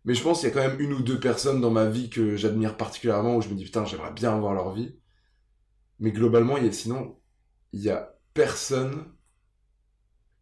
Mais 0.05 0.13
je 0.13 0.23
pense 0.23 0.39
qu'il 0.39 0.49
y 0.49 0.51
a 0.51 0.55
quand 0.55 0.67
même 0.67 0.79
une 0.79 0.93
ou 0.93 1.01
deux 1.01 1.19
personnes 1.19 1.61
dans 1.61 1.71
ma 1.71 1.85
vie 1.87 2.09
que 2.09 2.35
j'admire 2.35 2.77
particulièrement 2.77 3.35
où 3.37 3.41
je 3.41 3.49
me 3.49 3.55
dis 3.55 3.65
putain, 3.65 3.85
j'aimerais 3.85 4.11
bien 4.13 4.33
avoir 4.35 4.53
leur 4.53 4.73
vie. 4.73 4.97
Mais 5.99 6.11
globalement, 6.11 6.57
il 6.57 6.65
y 6.65 6.69
a, 6.69 6.71
sinon, 6.71 7.19
il 7.73 7.81
y 7.81 7.89
a 7.89 8.15
personne. 8.33 9.05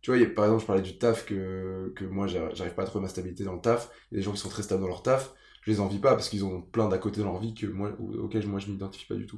Tu 0.02 0.12
vois, 0.16 0.26
par 0.34 0.46
exemple, 0.46 0.62
je 0.62 0.68
parlais 0.68 0.82
du 0.82 0.98
taf 0.98 1.26
que, 1.26 1.92
que 1.96 2.06
moi, 2.06 2.28
j'arrive 2.28 2.76
pas 2.76 2.84
à 2.84 2.86
trouver 2.86 3.04
ma 3.04 3.10
stabilité 3.10 3.44
dans 3.44 3.56
le 3.56 3.62
taf. 3.62 3.90
Il 4.12 4.16
y 4.16 4.18
a 4.18 4.20
des 4.20 4.24
gens 4.24 4.32
qui 4.32 4.38
sont 4.40 4.50
très 4.50 4.64
stables 4.64 4.82
dans 4.82 4.88
leur 4.88 5.04
taf. 5.04 5.34
Je 5.68 5.72
les 5.74 5.80
envie 5.82 6.00
pas 6.00 6.16
parce 6.16 6.30
qu'ils 6.30 6.46
ont 6.46 6.64
plein 6.64 6.88
d'à 6.88 6.98
côté 6.98 7.20
dans 7.20 7.28
leur 7.34 7.40
vie 7.42 7.54
que 7.54 7.68
moi, 7.68 7.92
auxquels 8.00 8.48
moi 8.48 8.58
je 8.58 8.72
m'identifie 8.72 9.06
pas 9.06 9.16
du 9.16 9.28
tout. 9.28 9.38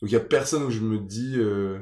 Donc 0.00 0.10
il 0.10 0.12
y 0.12 0.16
a 0.16 0.20
personne 0.20 0.64
où 0.64 0.70
je 0.70 0.80
me 0.80 0.98
dis, 0.98 1.36
euh, 1.38 1.78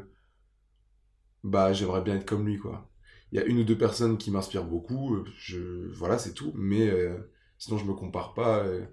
bah 1.45 1.73
j'aimerais 1.73 2.03
bien 2.03 2.17
être 2.17 2.27
comme 2.27 2.47
lui, 2.47 2.59
quoi. 2.59 2.91
Il 3.33 3.39
y 3.39 3.43
a 3.43 3.45
une 3.47 3.59
ou 3.59 3.65
deux 3.65 3.79
personnes 3.79 4.19
qui 4.19 4.31
m'inspirent 4.31 4.65
beaucoup, 4.67 5.15
euh, 5.15 5.25
je, 5.39 5.93
voilà, 5.95 6.19
c'est 6.19 6.35
tout. 6.35 6.53
Mais 6.55 6.89
euh, 6.89 7.17
sinon, 7.59 7.79
je 7.79 7.85
me 7.87 7.95
compare 7.95 8.35
pas. 8.35 8.65
euh, 8.65 8.87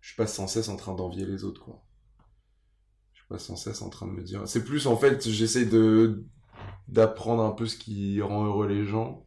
je 0.00 0.08
suis 0.08 0.16
pas 0.16 0.26
sans 0.26 0.48
cesse 0.48 0.68
en 0.68 0.76
train 0.76 0.94
d'envier 0.94 1.26
les 1.26 1.44
autres, 1.44 1.62
quoi. 1.64 1.84
Je 3.14 3.20
suis 3.20 3.28
pas 3.28 3.38
sans 3.38 3.56
cesse 3.56 3.82
en 3.82 3.90
train 3.90 4.06
de 4.06 4.12
me 4.12 4.22
dire. 4.22 4.46
C'est 4.46 4.64
plus 4.64 4.86
en 4.86 4.96
fait, 4.96 5.28
j'essaie 5.28 5.66
de 5.66 6.24
d'apprendre 6.88 7.42
un 7.44 7.52
peu 7.52 7.66
ce 7.66 7.76
qui 7.78 8.20
rend 8.22 8.44
heureux 8.46 8.68
les 8.68 8.84
gens 8.86 9.26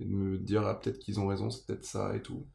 et 0.00 0.06
de 0.06 0.10
me 0.12 0.38
dire 0.38 0.66
ah, 0.66 0.78
peut-être 0.80 0.98
qu'ils 1.00 1.20
ont 1.20 1.26
raison, 1.28 1.50
c'est 1.50 1.66
peut-être 1.66 1.84
ça 1.84 2.16
et 2.16 2.22
tout. 2.22 2.46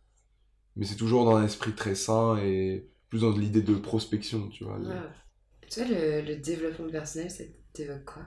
Mais 0.76 0.86
c'est 0.86 0.96
toujours 0.96 1.26
dans 1.26 1.36
un 1.38 1.46
esprit 1.46 1.74
très 1.74 1.96
sain 1.96 2.38
et 2.38 2.88
plus 3.10 3.22
dans 3.22 3.32
l'idée 3.32 3.62
de 3.62 3.76
prospection, 3.76 4.50
tu 4.50 4.64
vois. 4.66 4.80
Ouais. 4.80 4.96
Tu 5.70 5.82
vois, 5.84 5.90
le, 5.90 6.22
le 6.22 6.36
développement 6.38 6.90
personnel, 6.90 7.30
ça 7.32 7.44
t'évoque 7.74 8.06
quoi? 8.06 8.24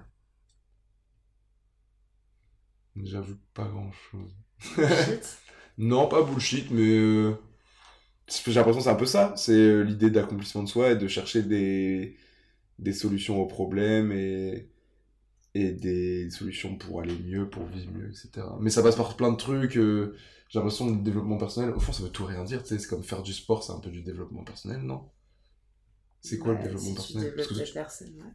J'avoue 3.02 3.36
pas 3.54 3.64
grand 3.68 3.90
chose. 3.92 4.34
Shit. 4.84 5.38
Non, 5.78 6.08
pas 6.08 6.22
bullshit, 6.22 6.70
mais 6.72 6.82
euh, 6.98 7.34
j'ai 8.28 8.54
l'impression 8.54 8.78
que 8.80 8.84
c'est 8.84 8.90
un 8.90 8.94
peu 8.96 9.06
ça. 9.06 9.34
C'est 9.36 9.52
euh, 9.52 9.82
l'idée 9.82 10.10
d'accomplissement 10.10 10.62
de 10.64 10.68
soi 10.68 10.92
et 10.92 10.96
de 10.96 11.08
chercher 11.08 11.42
des, 11.42 12.16
des 12.78 12.92
solutions 12.94 13.40
aux 13.42 13.46
problèmes 13.46 14.12
et, 14.12 14.70
et 15.60 15.72
des 15.72 16.30
solutions 16.30 16.76
pour 16.76 17.00
aller 17.00 17.16
mieux, 17.18 17.48
pour 17.50 17.64
vivre 17.66 17.92
mieux, 17.92 18.08
etc. 18.10 18.58
Mais 18.60 18.70
ça 18.70 18.82
passe 18.82 18.96
par 18.96 19.16
plein 19.16 19.32
de 19.32 19.36
trucs. 19.36 19.76
euh, 19.76 20.16
j'ai 20.48 20.58
l'impression 20.58 20.86
que 20.90 20.96
le 20.96 21.02
développement 21.02 21.38
personnel, 21.38 21.70
au 21.74 21.80
fond, 21.80 21.92
ça 21.92 22.02
veut 22.02 22.10
tout 22.10 22.24
rien 22.26 22.44
dire. 22.44 22.62
tu 22.64 22.78
C'est 22.78 22.88
comme 22.88 23.02
faire 23.04 23.22
du 23.22 23.32
sport, 23.32 23.62
c'est 23.64 23.72
un 23.72 23.80
peu 23.80 23.90
du 23.90 24.02
développement 24.02 24.44
personnel, 24.44 24.80
non? 24.82 25.10
C'est 26.20 26.38
quoi 26.38 26.52
Ouais, 26.52 26.58
le 26.58 26.60
développement 26.62 26.94
si 26.94 26.94
personnel? 26.94 27.30
Tu 27.30 27.34
Parce 27.34 27.48
que 27.48 27.54
toi, 27.54 27.64
ouais. 28.18 28.34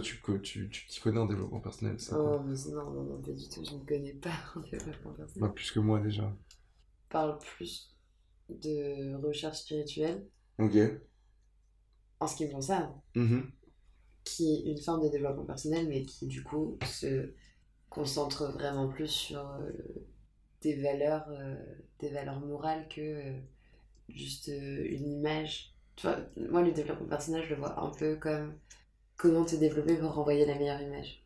tu, 0.00 0.22
tu, 0.42 0.70
tu 0.70 0.86
t'y 0.86 1.00
connais 1.00 1.18
en 1.18 1.26
développement 1.26 1.60
personnel, 1.60 1.98
quoi 2.18 2.18
Oh, 2.18 2.40
mais 2.44 2.54
non, 2.72 2.90
non, 2.92 3.02
non, 3.04 3.22
pas 3.22 3.32
du 3.32 3.48
tout, 3.48 3.64
je 3.64 3.74
ne 3.74 3.84
connais 3.84 4.12
pas 4.14 4.30
en 4.56 4.60
développement 4.60 5.12
personnel. 5.14 5.48
Bah, 5.48 5.52
Plus 5.54 5.72
que 5.72 5.80
moi 5.80 5.98
déjà. 6.00 6.32
parle 7.10 7.38
plus 7.38 7.94
de 8.48 9.14
recherche 9.22 9.58
spirituelle, 9.60 10.26
Ok. 10.58 11.00
en 12.20 12.26
ce 12.28 12.36
qui 12.36 12.46
me 12.46 12.52
concerne, 12.52 12.92
Mhm. 13.14 13.52
Qui 14.24 14.54
est 14.54 14.70
une 14.70 14.78
forme 14.78 15.02
de 15.02 15.08
développement 15.08 15.44
personnel, 15.44 15.88
mais 15.88 16.04
qui 16.04 16.26
du 16.26 16.42
coup 16.42 16.78
se 16.84 17.32
concentre 17.88 18.52
vraiment 18.52 18.88
plus 18.88 19.08
sur 19.08 19.40
euh, 19.40 19.70
des 20.62 20.80
valeurs, 20.80 21.26
euh, 21.30 21.56
des 21.98 22.10
valeurs 22.10 22.40
morales 22.40 22.86
que 22.88 23.00
euh, 23.00 23.38
juste 24.08 24.48
une 24.48 25.10
image. 25.10 25.74
Tu 25.96 26.06
vois, 26.06 26.18
moi 26.36 26.62
le 26.62 26.72
développement 26.72 27.08
personnel, 27.08 27.44
je 27.44 27.50
le 27.50 27.56
vois 27.56 27.78
un 27.80 27.90
peu 27.90 28.16
comme 28.16 28.54
comment 29.16 29.44
te 29.44 29.56
développer 29.56 29.96
pour 29.96 30.12
renvoyer 30.12 30.46
la 30.46 30.54
meilleure 30.54 30.80
image. 30.80 31.22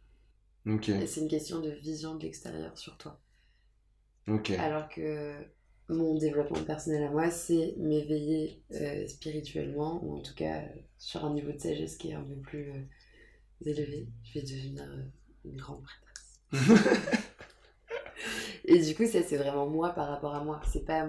Ok. 0.66 0.88
Et 0.88 1.06
c'est 1.06 1.20
une 1.20 1.28
question 1.28 1.60
de 1.60 1.70
vision 1.70 2.14
de 2.14 2.22
l'extérieur 2.22 2.76
sur 2.76 2.96
toi. 2.96 3.20
Ok. 4.26 4.50
Alors 4.50 4.88
que 4.88 5.34
mon 5.88 6.14
développement 6.16 6.62
personnel 6.64 7.04
à 7.04 7.10
moi, 7.10 7.30
c'est 7.30 7.74
m'éveiller 7.78 8.62
euh, 8.72 9.06
spirituellement, 9.06 10.02
ou 10.02 10.16
en 10.16 10.20
tout 10.20 10.34
cas 10.34 10.62
euh, 10.62 10.66
sur 10.98 11.24
un 11.24 11.34
niveau 11.34 11.52
de 11.52 11.58
sagesse 11.58 11.96
qui 11.96 12.10
est 12.10 12.14
un 12.14 12.22
peu 12.22 12.36
plus 12.36 12.70
euh, 12.70 13.66
élevé. 13.66 14.08
Je 14.22 14.38
vais 14.38 14.46
devenir 14.46 14.82
euh, 14.82 15.02
une 15.44 15.56
grande 15.56 15.82
prêtresse. 15.82 16.90
Et 18.64 18.80
du 18.80 18.94
coup, 18.94 19.04
ça, 19.04 19.22
c'est 19.22 19.36
vraiment 19.36 19.66
moi 19.66 19.90
par 19.90 20.08
rapport 20.08 20.34
à 20.34 20.42
moi. 20.42 20.60
C'est 20.72 20.86
pas. 20.86 21.06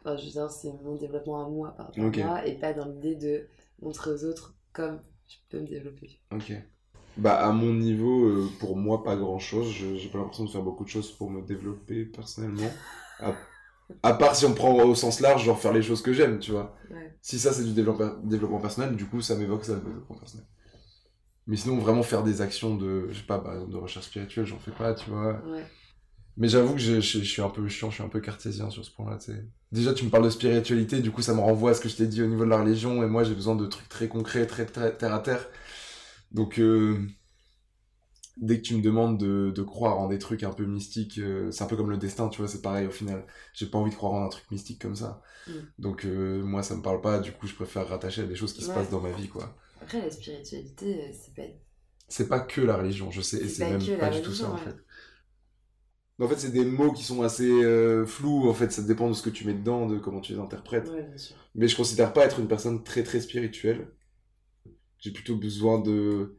Enfin, 0.00 0.16
je 0.16 0.24
veux 0.24 0.30
dire, 0.32 0.50
c'est 0.50 0.72
mon 0.82 0.96
développement 0.96 1.44
à 1.44 1.48
moi 1.48 1.74
par 1.76 1.86
rapport 1.86 2.04
à 2.04 2.26
moi, 2.26 2.46
et 2.46 2.58
pas 2.58 2.72
dans 2.72 2.86
l'idée 2.86 3.14
de 3.14 3.46
montrer 3.80 4.10
aux 4.10 4.24
autres 4.24 4.56
comme 4.72 5.00
je 5.28 5.36
peux 5.48 5.60
me 5.60 5.66
développer. 5.66 6.20
Ok. 6.32 6.52
Bah, 7.16 7.44
à 7.44 7.52
mon 7.52 7.72
niveau, 7.72 8.48
pour 8.60 8.76
moi, 8.76 9.02
pas 9.02 9.16
grand 9.16 9.38
chose. 9.38 9.70
Je 9.70 9.96
j'ai 9.96 10.08
pas 10.08 10.18
l'impression 10.18 10.44
de 10.44 10.50
faire 10.50 10.62
beaucoup 10.62 10.84
de 10.84 10.88
choses 10.88 11.12
pour 11.12 11.30
me 11.30 11.42
développer 11.42 12.04
personnellement. 12.04 12.70
À, 13.20 13.34
à 14.02 14.14
part 14.14 14.36
si 14.36 14.44
on 14.46 14.54
prend 14.54 14.74
au 14.74 14.94
sens 14.94 15.20
large, 15.20 15.44
genre 15.44 15.58
faire 15.58 15.72
les 15.72 15.82
choses 15.82 16.02
que 16.02 16.12
j'aime, 16.12 16.38
tu 16.38 16.52
vois. 16.52 16.76
Ouais. 16.90 17.16
Si 17.22 17.38
ça, 17.38 17.52
c'est 17.52 17.64
du 17.64 17.72
développement, 17.72 18.12
développement 18.22 18.60
personnel, 18.60 18.96
du 18.96 19.06
coup, 19.06 19.20
ça 19.20 19.34
m'évoque 19.34 19.64
ça, 19.64 19.74
le 19.74 19.80
développement 19.80 20.16
personnel. 20.16 20.46
Mais 21.46 21.56
sinon, 21.56 21.78
vraiment 21.78 22.02
faire 22.02 22.22
des 22.22 22.42
actions 22.42 22.76
de, 22.76 23.08
je 23.10 23.18
sais 23.18 23.26
pas, 23.26 23.38
par 23.38 23.54
exemple, 23.54 23.72
de 23.72 23.78
recherche 23.78 24.06
spirituelle, 24.06 24.44
j'en 24.44 24.58
fais 24.58 24.70
pas, 24.70 24.94
tu 24.94 25.10
vois. 25.10 25.40
Ouais. 25.46 25.64
Mais 26.36 26.48
j'avoue 26.48 26.74
que 26.74 26.80
je, 26.80 27.00
je, 27.00 27.18
je 27.18 27.24
suis 27.24 27.42
un 27.42 27.48
peu 27.48 27.66
chiant, 27.68 27.90
je 27.90 27.94
suis 27.94 28.04
un 28.04 28.08
peu 28.08 28.20
cartésien 28.20 28.70
sur 28.70 28.84
ce 28.84 28.90
point-là, 28.92 29.16
tu 29.18 29.32
sais. 29.32 29.44
Déjà, 29.72 29.92
tu 29.92 30.04
me 30.04 30.10
parles 30.10 30.24
de 30.24 30.30
spiritualité, 30.30 31.00
du 31.00 31.10
coup, 31.10 31.22
ça 31.22 31.34
me 31.34 31.40
renvoie 31.40 31.72
à 31.72 31.74
ce 31.74 31.80
que 31.80 31.88
je 31.88 31.96
t'ai 31.96 32.06
dit 32.06 32.22
au 32.22 32.26
niveau 32.26 32.44
de 32.44 32.50
la 32.50 32.60
religion, 32.60 33.02
et 33.02 33.06
moi, 33.06 33.24
j'ai 33.24 33.34
besoin 33.34 33.56
de 33.56 33.66
trucs 33.66 33.88
très 33.88 34.08
concrets, 34.08 34.46
très, 34.46 34.66
très 34.66 34.96
terre 34.96 35.14
à 35.14 35.20
terre. 35.20 35.48
Donc, 36.30 36.58
euh, 36.60 36.98
dès 38.40 38.58
que 38.58 38.62
tu 38.62 38.76
me 38.76 38.82
demandes 38.82 39.18
de, 39.18 39.50
de 39.54 39.62
croire 39.62 39.98
en 39.98 40.08
des 40.08 40.18
trucs 40.18 40.42
un 40.42 40.52
peu 40.52 40.64
mystiques, 40.64 41.18
euh, 41.18 41.50
c'est 41.50 41.64
un 41.64 41.66
peu 41.66 41.76
comme 41.76 41.90
le 41.90 41.96
destin, 41.96 42.28
tu 42.28 42.40
vois, 42.40 42.48
c'est 42.48 42.62
pareil 42.62 42.86
au 42.86 42.90
final. 42.90 43.26
J'ai 43.52 43.66
pas 43.66 43.78
envie 43.78 43.90
de 43.90 43.96
croire 43.96 44.12
en 44.12 44.24
un 44.24 44.28
truc 44.28 44.50
mystique 44.50 44.80
comme 44.80 44.96
ça. 44.96 45.22
Mm. 45.46 45.52
Donc, 45.78 46.04
euh, 46.04 46.42
moi, 46.42 46.62
ça 46.62 46.76
me 46.76 46.82
parle 46.82 47.00
pas, 47.00 47.18
du 47.20 47.32
coup, 47.32 47.46
je 47.46 47.54
préfère 47.54 47.88
rattacher 47.88 48.22
à 48.22 48.26
des 48.26 48.36
choses 48.36 48.52
qui 48.52 48.62
se 48.62 48.70
passent 48.70 48.90
dans 48.90 49.00
ma 49.00 49.10
vie, 49.10 49.28
quoi. 49.28 49.56
Après, 49.80 50.00
la 50.00 50.10
spiritualité, 50.10 51.02
euh, 51.02 51.12
c'est 51.12 51.34
pas. 51.34 51.48
C'est 52.08 52.28
pas 52.28 52.40
que 52.40 52.60
la 52.62 52.76
religion, 52.76 53.10
je 53.10 53.20
sais, 53.20 53.36
et 53.36 53.48
C'est 53.48 53.68
même 53.68 53.98
pas 53.98 54.10
du 54.10 54.22
tout 54.22 54.32
ça, 54.32 54.50
en 54.50 54.56
fait. 54.56 54.76
En 56.20 56.26
fait, 56.26 56.38
c'est 56.38 56.50
des 56.50 56.64
mots 56.64 56.92
qui 56.92 57.04
sont 57.04 57.22
assez 57.22 57.48
euh, 57.48 58.04
flous, 58.04 58.48
en 58.48 58.54
fait, 58.54 58.72
ça 58.72 58.82
dépend 58.82 59.08
de 59.08 59.14
ce 59.14 59.22
que 59.22 59.30
tu 59.30 59.46
mets 59.46 59.54
dedans, 59.54 59.86
de 59.86 59.98
comment 59.98 60.20
tu 60.20 60.32
les 60.32 60.38
interprètes. 60.38 60.88
Ouais, 60.88 61.02
bien 61.02 61.16
sûr. 61.16 61.36
Mais 61.54 61.68
je 61.68 61.76
considère 61.76 62.12
pas 62.12 62.24
être 62.24 62.40
une 62.40 62.48
personne 62.48 62.82
très 62.82 63.04
très 63.04 63.20
spirituelle. 63.20 63.92
J'ai 64.98 65.12
plutôt 65.12 65.36
besoin 65.36 65.80
de 65.80 66.36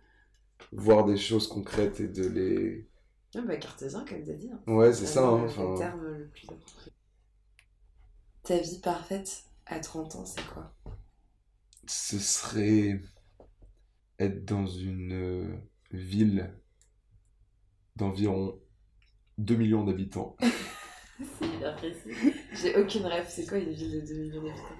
voir 0.71 1.05
des 1.05 1.17
choses 1.17 1.47
concrètes 1.47 1.99
et 1.99 2.07
de 2.07 2.27
les... 2.27 2.87
Ouais, 3.35 3.41
bah, 3.41 3.57
cartésien, 3.57 4.05
comme 4.05 4.23
t'as 4.23 4.33
dit. 4.33 4.49
hein. 4.51 4.59
Ouais, 4.67 4.93
c'est 4.93 5.05
ça, 5.05 5.27
hein, 5.27 5.41
le 5.43 5.45
enfin... 5.45 5.75
terme 5.77 6.05
le 6.05 6.27
plus 6.27 6.47
approprié. 6.49 6.91
Ta 8.43 8.57
vie 8.57 8.79
parfaite 8.79 9.43
à 9.65 9.79
30 9.79 10.15
ans, 10.15 10.25
c'est 10.25 10.45
quoi? 10.47 10.73
Ce 11.87 12.17
serait 12.19 13.01
être 14.19 14.45
dans 14.45 14.67
une 14.67 15.13
euh, 15.13 15.55
ville 15.91 16.53
d'environ 17.95 18.59
2 19.37 19.55
millions 19.55 19.83
d'habitants. 19.83 20.35
C'est 21.39 21.47
hyper 21.47 21.75
précis. 21.75 22.11
J'ai 22.53 22.75
aucune 22.77 23.05
rêve. 23.05 23.25
C'est 23.29 23.45
quoi 23.45 23.57
une 23.57 23.71
ville 23.71 23.91
de 23.91 24.07
2 24.07 24.13
millions 24.21 24.43
d'habitants? 24.43 24.75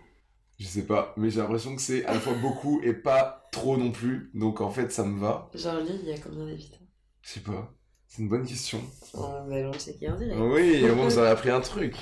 Je 0.60 0.68
sais 0.68 0.86
pas, 0.86 1.14
mais 1.16 1.30
j'ai 1.30 1.39
l'impression 1.39 1.74
que 1.74 1.82
c'est 1.82 2.05
à 2.05 2.14
la 2.14 2.20
fois 2.20 2.34
beaucoup 2.34 2.82
et 2.84 2.93
pas 2.93 3.47
trop 3.51 3.78
non 3.78 3.91
plus. 3.91 4.30
Donc 4.34 4.60
en 4.60 4.70
fait, 4.70 4.91
ça 4.91 5.05
me 5.05 5.18
va. 5.18 5.49
Genre, 5.53 5.80
Lille, 5.80 5.99
il 6.03 6.10
y 6.10 6.12
a 6.12 6.20
combien 6.20 6.45
d'habitants? 6.45 6.86
Je 7.22 7.30
sais 7.30 7.39
pas. 7.39 7.74
C'est 8.07 8.22
une 8.22 8.30
bonne 8.30 8.45
question. 8.45 8.82
On 9.14 9.22
va 9.22 9.55
allons 9.55 9.74
checker 9.74 10.10
en 10.10 10.18
direct. 10.18 10.38
Oui, 10.38 10.89
au 10.89 10.95
moins 10.95 11.05
vous 11.05 11.18
avez 11.18 11.30
appris 11.30 11.49
un 11.49 11.62
truc. 11.62 11.95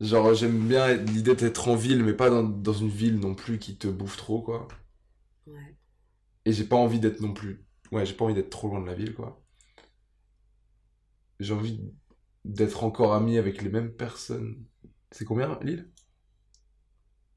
Genre, 0.00 0.34
j'aime 0.34 0.68
bien 0.68 0.94
l'idée 0.94 1.34
d'être 1.34 1.68
en 1.68 1.76
ville, 1.76 2.04
mais 2.04 2.12
pas 2.12 2.30
dans, 2.30 2.42
dans 2.42 2.72
une 2.72 2.88
ville 2.88 3.18
non 3.18 3.34
plus 3.34 3.58
qui 3.58 3.76
te 3.76 3.88
bouffe 3.88 4.16
trop, 4.16 4.42
quoi. 4.42 4.68
Ouais. 5.46 5.76
Et 6.44 6.52
j'ai 6.52 6.64
pas 6.64 6.76
envie 6.76 7.00
d'être 7.00 7.20
non 7.20 7.32
plus. 7.32 7.64
Ouais, 7.90 8.04
j'ai 8.06 8.14
pas 8.14 8.24
envie 8.24 8.34
d'être 8.34 8.50
trop 8.50 8.68
loin 8.68 8.80
de 8.80 8.86
la 8.86 8.94
ville, 8.94 9.14
quoi. 9.14 9.42
J'ai 11.40 11.54
envie 11.54 11.80
d'être 12.44 12.84
encore 12.84 13.14
ami 13.14 13.38
avec 13.38 13.62
les 13.62 13.70
mêmes 13.70 13.92
personnes. 13.92 14.64
C'est 15.10 15.24
combien, 15.24 15.58
Lille? 15.62 15.90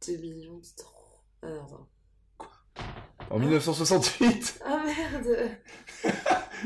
2 0.05 0.17
millions, 0.17 0.61
trop. 0.75 1.21
Ah, 1.41 1.47
non, 1.49 1.63
attends. 1.63 1.87
En 3.29 3.39
1968 3.39 4.59
Ah 4.65 4.83
merde 4.85 5.49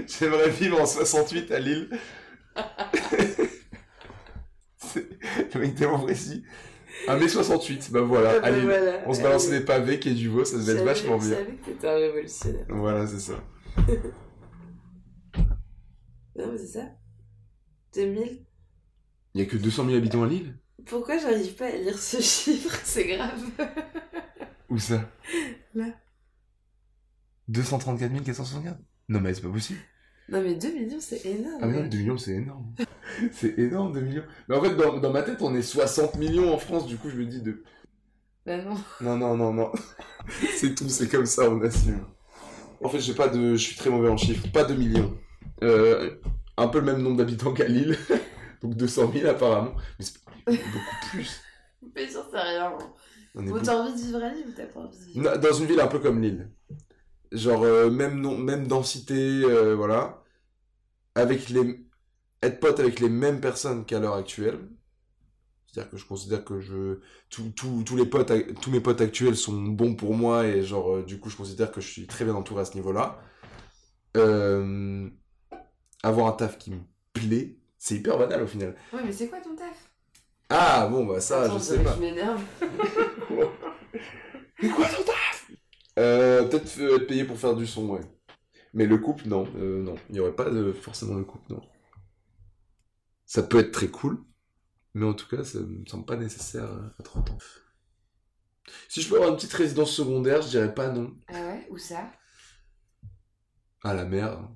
J'aimerais 0.08 0.50
vivre 0.50 0.80
en 0.82 0.86
68 0.86 1.52
à 1.52 1.60
Lille. 1.60 1.90
C'est- 4.78 5.08
le 5.54 5.60
mec 5.62 5.76
tellement 5.76 6.00
précis. 6.00 6.44
1m68, 7.08 7.92
bah 7.92 8.02
voilà, 8.02 8.34
Ah 8.36 8.40
bah 8.42 8.48
à 8.48 8.52
Lille. 8.52 8.64
voilà. 8.66 9.02
On 9.08 9.14
se 9.14 9.22
balançait 9.22 9.52
des 9.58 9.66
pavés, 9.66 10.00
quai 10.00 10.14
du 10.14 10.28
veau, 10.30 10.44
ça 10.46 10.58
devait 10.58 10.74
être 10.74 10.84
vachement 10.84 11.20
Je 11.20 11.28
bien. 11.30 11.38
savais 11.38 11.54
que 11.56 11.66
t'étais 11.66 11.88
un 11.88 11.96
révolutionnaire. 11.96 12.66
Voilà, 12.70 13.08
c'est 13.08 13.20
ça. 13.20 13.44
Non, 16.36 16.52
mais 16.52 16.58
c'est 16.58 16.68
ça. 16.80 16.86
2000. 17.96 18.46
Il 19.34 19.42
y 19.42 19.44
a 19.44 19.48
que 19.48 19.58
200 19.58 19.86
000 19.86 19.98
habitants 19.98 20.24
à 20.24 20.28
Lille? 20.28 20.58
Pourquoi 20.86 21.18
j'arrive 21.18 21.54
pas 21.56 21.68
à 21.68 21.76
lire 21.76 21.98
ce 21.98 22.22
chiffre? 22.22 22.80
C'est 22.84 23.08
grave. 23.08 23.44
Où 24.70 24.78
ça? 24.78 25.10
Là. 25.74 25.88
234 27.48 28.24
464 28.24 28.78
Non 29.10 29.20
mais 29.20 29.34
c'est 29.34 29.42
pas 29.42 29.50
possible. 29.50 29.80
Non, 30.30 30.42
mais 30.42 30.56
2 30.56 30.72
millions, 30.72 31.00
c'est 31.02 31.26
énorme. 31.26 31.60
Ah 31.62 31.68
mais 31.68 31.82
non, 31.82 31.90
2 31.90 31.98
millions 31.98 32.18
c'est 32.18 32.32
énorme. 32.32 32.74
c'est 33.34 33.60
énorme 33.60 33.92
2 33.92 34.00
millions. 34.00 34.24
Mais 34.48 34.56
en 34.56 34.62
fait 34.62 34.76
dans, 34.76 34.98
dans 34.98 35.12
ma 35.12 35.24
tête 35.24 35.42
on 35.42 35.54
est 35.56 35.62
60 35.62 36.16
millions 36.16 36.54
en 36.54 36.58
France, 36.58 36.88
du 36.88 36.98
coup 36.98 37.10
je 37.10 37.18
me 37.18 37.26
dis 37.26 37.42
de... 37.42 37.64
Bah 38.46 38.58
non. 38.64 38.76
Non, 39.02 39.18
non, 39.18 39.36
non, 39.36 39.54
non. 39.54 39.72
c'est 40.56 40.74
tout, 40.74 40.88
c'est 40.88 41.10
comme 41.10 41.26
ça, 41.26 41.50
on 41.50 41.62
assume. 41.62 42.06
En 42.82 42.88
fait 42.88 43.00
j'ai 43.00 43.14
pas 43.14 43.28
de... 43.28 43.56
Je 43.56 43.62
suis 43.62 43.76
très 43.76 43.90
mauvais 43.90 44.10
en 44.10 44.18
chiffres, 44.18 44.50
pas 44.54 44.64
2 44.64 44.76
millions. 44.76 45.18
Euh, 45.64 46.16
un 46.58 46.68
peu 46.68 46.80
le 46.80 46.86
même 46.86 47.02
nombre 47.02 47.18
d'habitants 47.18 47.54
qu'à 47.54 47.68
Lille. 47.68 47.98
Donc 48.62 48.76
200 48.76 49.12
000 49.14 49.28
apparemment. 49.30 49.74
Mais 50.00 50.06
c'est 50.06 50.20
beaucoup 50.48 50.96
plus. 51.12 51.42
Mais 51.96 52.08
sûr, 52.10 52.26
c'est 52.32 52.40
rien. 52.40 52.72
Est 53.36 53.40
Ou 53.40 53.44
beaucoup- 53.44 53.60
t'as 53.66 53.76
envie 53.82 53.94
de 53.94 54.06
vivre 54.06 54.24
à 54.24 54.30
Lille 54.30 54.46
ou 54.50 54.52
t'as 54.56 54.66
pas 54.68 54.80
envie 54.82 54.98
de 54.98 55.04
vivre 55.14 55.38
Dans 55.38 55.54
une 55.54 55.66
ville 55.66 55.80
un 55.80 55.88
peu 55.88 56.00
comme 56.00 56.22
Lille. 56.22 56.52
Genre, 57.32 57.64
euh, 57.64 57.90
même, 57.90 58.20
nom, 58.20 58.38
même 58.38 58.68
densité, 58.68 59.16
euh, 59.44 59.74
voilà. 59.76 60.24
Avec 61.16 61.50
les... 61.50 61.86
Être 62.44 62.60
pote 62.60 62.80
avec 62.80 63.00
les 63.00 63.10
mêmes 63.10 63.40
personnes 63.42 63.86
qu'à 63.86 64.00
l'heure 64.00 64.16
actuelle. 64.16 64.60
C'est-à-dire 65.68 65.90
que 65.92 65.98
je 65.98 66.06
considère 66.06 66.44
que 66.44 66.60
je... 66.60 67.00
Tous 67.30 67.50
tous- 67.52 67.84
tous 67.86 67.96
les 67.96 68.06
potes, 68.06 68.32
tous 68.62 68.72
mes 68.72 68.82
potes 68.82 69.00
actuels 69.02 69.38
sont 69.38 69.54
bons 69.54 69.96
pour 69.96 70.14
moi 70.16 70.46
et 70.46 70.64
genre, 70.64 70.98
euh, 70.98 71.04
du 71.04 71.20
coup, 71.20 71.30
je 71.30 71.38
considère 71.38 71.72
que 71.72 71.80
je 71.82 71.90
suis 71.90 72.08
très 72.08 72.26
bien 72.26 72.36
entouré 72.36 72.62
à 72.62 72.66
ce 72.66 72.76
niveau-là. 72.76 73.20
Euh, 74.18 75.10
Avoir 76.04 76.28
un 76.28 76.32
taf 76.34 76.58
qui 76.58 76.72
me 76.72 76.82
plaît, 77.14 77.60
c'est 77.84 77.96
hyper 77.96 78.16
banal 78.20 78.44
au 78.44 78.48
final. 78.48 78.76
Ouais, 78.94 79.02
mais 79.04 79.12
c'est 79.12 79.28
quoi 79.28 79.42
ton 79.42 79.56
taf? 79.56 79.92
Ah, 80.50 80.88
bon, 80.88 81.04
bah 81.06 81.20
ça, 81.20 81.42
Attends, 81.44 81.58
je 81.58 81.64
sais 81.64 81.84
pas. 81.84 81.96
Je 81.96 82.00
m'énerve. 82.00 82.44
Mais 84.62 84.70
quoi 84.70 84.86
ton 84.88 85.04
taf? 85.04 85.50
Euh, 85.98 86.44
Peut-être 86.44 86.80
être 86.80 87.08
payé 87.08 87.24
pour 87.24 87.40
faire 87.40 87.56
du 87.56 87.66
son, 87.66 87.88
ouais. 87.90 88.02
Mais 88.76 88.86
le 88.86 89.00
couple, 89.00 89.28
non. 89.28 89.48
Euh, 89.56 89.82
non, 89.82 89.96
il 90.10 90.14
n'y 90.14 90.20
aurait 90.20 90.36
pas 90.36 90.52
de, 90.52 90.72
forcément 90.74 91.16
le 91.16 91.24
couple, 91.24 91.54
non. 91.54 91.62
Ça 93.26 93.42
peut 93.42 93.58
être 93.58 93.72
très 93.72 93.88
cool, 93.88 94.24
mais 94.94 95.06
en 95.08 95.16
tout 95.16 95.28
cas, 95.28 95.44
ça 95.44 95.58
me 95.60 95.84
semble 95.88 96.06
pas 96.06 96.18
nécessaire 96.18 96.70
à 97.00 97.04
30 97.04 97.32
ans. 97.32 97.38
Si 98.90 99.02
je 99.02 99.10
peux 99.10 99.16
avoir 99.16 99.32
une 99.32 99.38
petite 99.38 99.54
résidence 99.54 99.92
secondaire, 99.92 100.44
je 100.44 100.50
dirais 100.50 100.76
pas 100.76 100.90
non. 100.90 101.16
Ah 101.30 101.34
ouais? 101.34 101.68
Où 101.72 101.80
ça? 101.80 102.12
À 103.84 103.96
la 103.96 104.06
mer. 104.06 104.34
hein. 104.34 104.56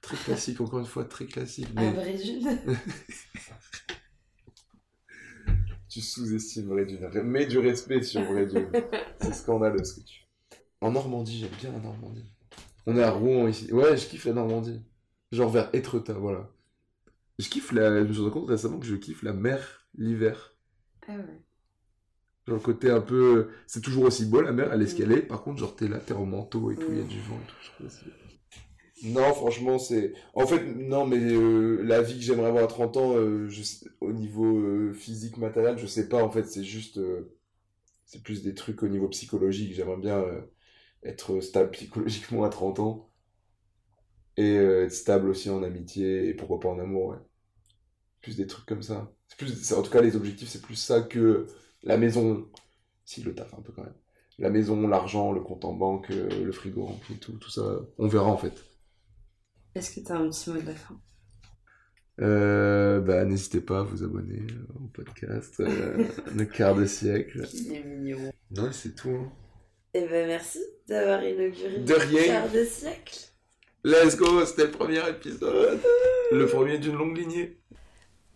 Très 0.00 0.16
classique, 0.16 0.60
encore 0.60 0.80
une 0.80 0.86
fois, 0.86 1.04
très 1.04 1.26
classique. 1.26 1.68
Mais 1.74 1.92
Bréjune 1.92 2.58
tu 5.88 6.00
sous-estimes 6.00 6.68
Brédune. 6.68 7.08
Mets 7.24 7.46
du 7.46 7.58
respect 7.58 8.02
sur 8.02 8.22
Brédune. 8.24 8.70
C'est 9.20 9.34
scandaleux 9.34 9.82
ce 9.82 9.94
que 10.00 10.06
tu 10.06 10.20
fais. 10.20 10.58
En 10.80 10.92
Normandie, 10.92 11.38
j'aime 11.38 11.50
bien 11.60 11.72
la 11.72 11.80
Normandie. 11.80 12.24
On 12.86 12.96
est 12.96 13.02
à 13.02 13.10
Rouen 13.10 13.48
ici. 13.48 13.72
Ouais, 13.72 13.96
je 13.96 14.06
kiffe 14.06 14.24
la 14.26 14.32
Normandie. 14.34 14.80
Genre 15.32 15.50
vers 15.50 15.68
Étretat, 15.74 16.12
voilà. 16.14 16.48
Je 17.38 17.48
kiffe 17.48 17.72
la. 17.72 18.02
Je 18.02 18.04
me 18.08 18.12
suis 18.12 18.20
rendu 18.22 18.32
compte 18.32 18.48
récemment 18.48 18.78
que 18.78 18.86
je 18.86 18.94
kiffe 18.94 19.22
la 19.22 19.32
mer 19.32 19.86
l'hiver. 19.96 20.54
Ah 21.08 21.12
ouais. 21.16 21.40
Genre 22.46 22.56
le 22.56 22.62
côté 22.62 22.90
un 22.90 23.00
peu. 23.00 23.48
C'est 23.66 23.80
toujours 23.80 24.04
aussi 24.04 24.26
beau 24.26 24.40
la 24.40 24.52
mer 24.52 24.70
à 24.70 24.76
l'escalier. 24.76 25.20
Par 25.22 25.42
contre, 25.42 25.58
genre 25.58 25.74
t'es 25.76 25.88
là, 25.88 25.98
t'es 25.98 26.14
en 26.14 26.24
manteau 26.24 26.70
et 26.70 26.76
tout, 26.76 26.86
il 26.90 26.98
y 26.98 27.00
a 27.00 27.04
du 27.04 27.20
vent 27.20 27.36
et 27.42 27.46
tout. 27.48 27.56
je 27.62 27.70
trouve 27.72 27.88
ça- 27.90 28.06
Non, 29.02 29.32
franchement, 29.34 29.78
c'est. 29.78 30.12
En 30.34 30.46
fait, 30.46 30.62
non, 30.76 31.06
mais 31.06 31.16
euh, 31.18 31.82
la 31.82 32.02
vie 32.02 32.14
que 32.16 32.20
j'aimerais 32.24 32.48
avoir 32.48 32.64
à 32.64 32.66
30 32.66 32.96
ans, 32.98 33.16
euh, 33.16 33.48
au 34.00 34.12
niveau 34.12 34.58
euh, 34.58 34.92
physique, 34.92 35.38
matériel, 35.38 35.78
je 35.78 35.86
sais 35.86 36.08
pas. 36.08 36.22
En 36.22 36.30
fait, 36.30 36.44
c'est 36.44 36.64
juste. 36.64 36.98
euh, 36.98 37.34
C'est 38.06 38.22
plus 38.22 38.42
des 38.42 38.54
trucs 38.54 38.82
au 38.84 38.88
niveau 38.88 39.08
psychologique. 39.08 39.74
J'aimerais 39.74 39.98
bien 39.98 40.24
être 41.04 41.40
stable 41.42 41.70
psychologiquement 41.72 42.44
à 42.44 42.50
30 42.50 42.80
ans. 42.80 43.10
Et 44.36 44.54
être 44.56 44.92
stable 44.92 45.28
aussi 45.28 45.50
en 45.50 45.62
amitié 45.62 46.26
et 46.28 46.34
pourquoi 46.34 46.58
pas 46.58 46.68
en 46.68 46.80
amour, 46.80 47.06
ouais. 47.10 47.18
Plus 48.22 48.36
des 48.36 48.46
trucs 48.46 48.66
comme 48.66 48.82
ça. 48.82 49.12
Plus, 49.38 49.72
en 49.72 49.82
tout 49.82 49.90
cas, 49.90 50.02
les 50.02 50.16
objectifs, 50.16 50.48
c'est 50.48 50.60
plus 50.62 50.74
ça 50.76 51.02
que 51.02 51.46
la 51.82 51.96
maison. 51.96 52.48
Si, 53.04 53.22
le 53.22 53.34
taf 53.34 53.54
un 53.54 53.62
peu 53.62 53.72
quand 53.72 53.84
même. 53.84 53.94
La 54.38 54.50
maison, 54.50 54.86
l'argent, 54.88 55.32
le 55.32 55.40
compte 55.42 55.64
en 55.64 55.72
banque, 55.74 56.08
le 56.10 56.52
frigo 56.52 56.84
rempli, 56.86 57.18
tout, 57.18 57.32
tout 57.34 57.50
ça. 57.50 57.80
On 57.98 58.08
verra 58.08 58.28
en 58.30 58.36
fait. 58.38 58.54
Est-ce 59.74 59.94
que 59.94 60.00
t'as 60.06 60.16
un 60.16 60.28
petit 60.28 60.50
mot 60.50 60.60
de 60.60 60.66
la 60.66 60.74
fin? 60.74 61.00
Euh, 62.20 63.00
bah, 63.00 63.24
n'hésitez 63.24 63.60
pas 63.60 63.80
à 63.80 63.82
vous 63.82 64.02
abonner 64.04 64.42
euh, 64.50 64.66
au 64.84 64.88
podcast 64.88 65.54
euh, 65.60 66.04
Le 66.36 66.44
quart 66.44 66.74
de 66.74 66.84
siècle. 66.84 67.46
Il 67.54 67.72
est 67.72 67.84
mignon. 67.84 68.32
Non, 68.50 68.70
c'est 68.72 68.94
tout. 68.94 69.08
hein. 69.10 69.32
Eh 69.94 70.06
ben 70.06 70.26
merci 70.28 70.60
d'avoir 70.86 71.24
inauguré 71.24 71.78
De 71.78 71.94
rien. 71.94 72.20
le 72.20 72.26
quart 72.26 72.52
de 72.52 72.64
siècle. 72.64 73.18
Let's 73.84 74.16
go, 74.16 74.44
c'était 74.44 74.66
le 74.66 74.70
premier 74.70 75.08
épisode. 75.08 75.80
Le 76.32 76.46
premier 76.46 76.78
d'une 76.78 76.94
longue 76.96 77.16
lignée. 77.16 77.58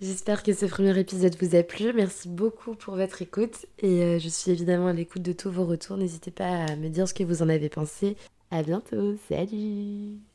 J'espère 0.01 0.43
que 0.43 0.53
ce 0.53 0.67
premier 0.67 0.99
épisode 0.99 1.37
vous 1.41 1.55
a 1.55 1.63
plu. 1.63 1.93
Merci 1.93 2.29
beaucoup 2.29 2.75
pour 2.75 2.97
votre 2.97 3.23
écoute. 3.23 3.67
Et 3.81 4.03
euh, 4.03 4.19
je 4.19 4.29
suis 4.29 4.51
évidemment 4.51 4.87
à 4.89 4.93
l'écoute 4.93 5.23
de 5.23 5.33
tous 5.33 5.51
vos 5.51 5.65
retours. 5.67 5.97
N'hésitez 5.97 6.31
pas 6.31 6.65
à 6.65 6.77
me 6.77 6.89
dire 6.89 7.07
ce 7.07 7.15
que 7.15 7.23
vous 7.23 7.43
en 7.43 7.49
avez 7.49 7.69
pensé. 7.69 8.17
À 8.51 8.63
bientôt. 8.63 9.15
Salut 9.29 10.34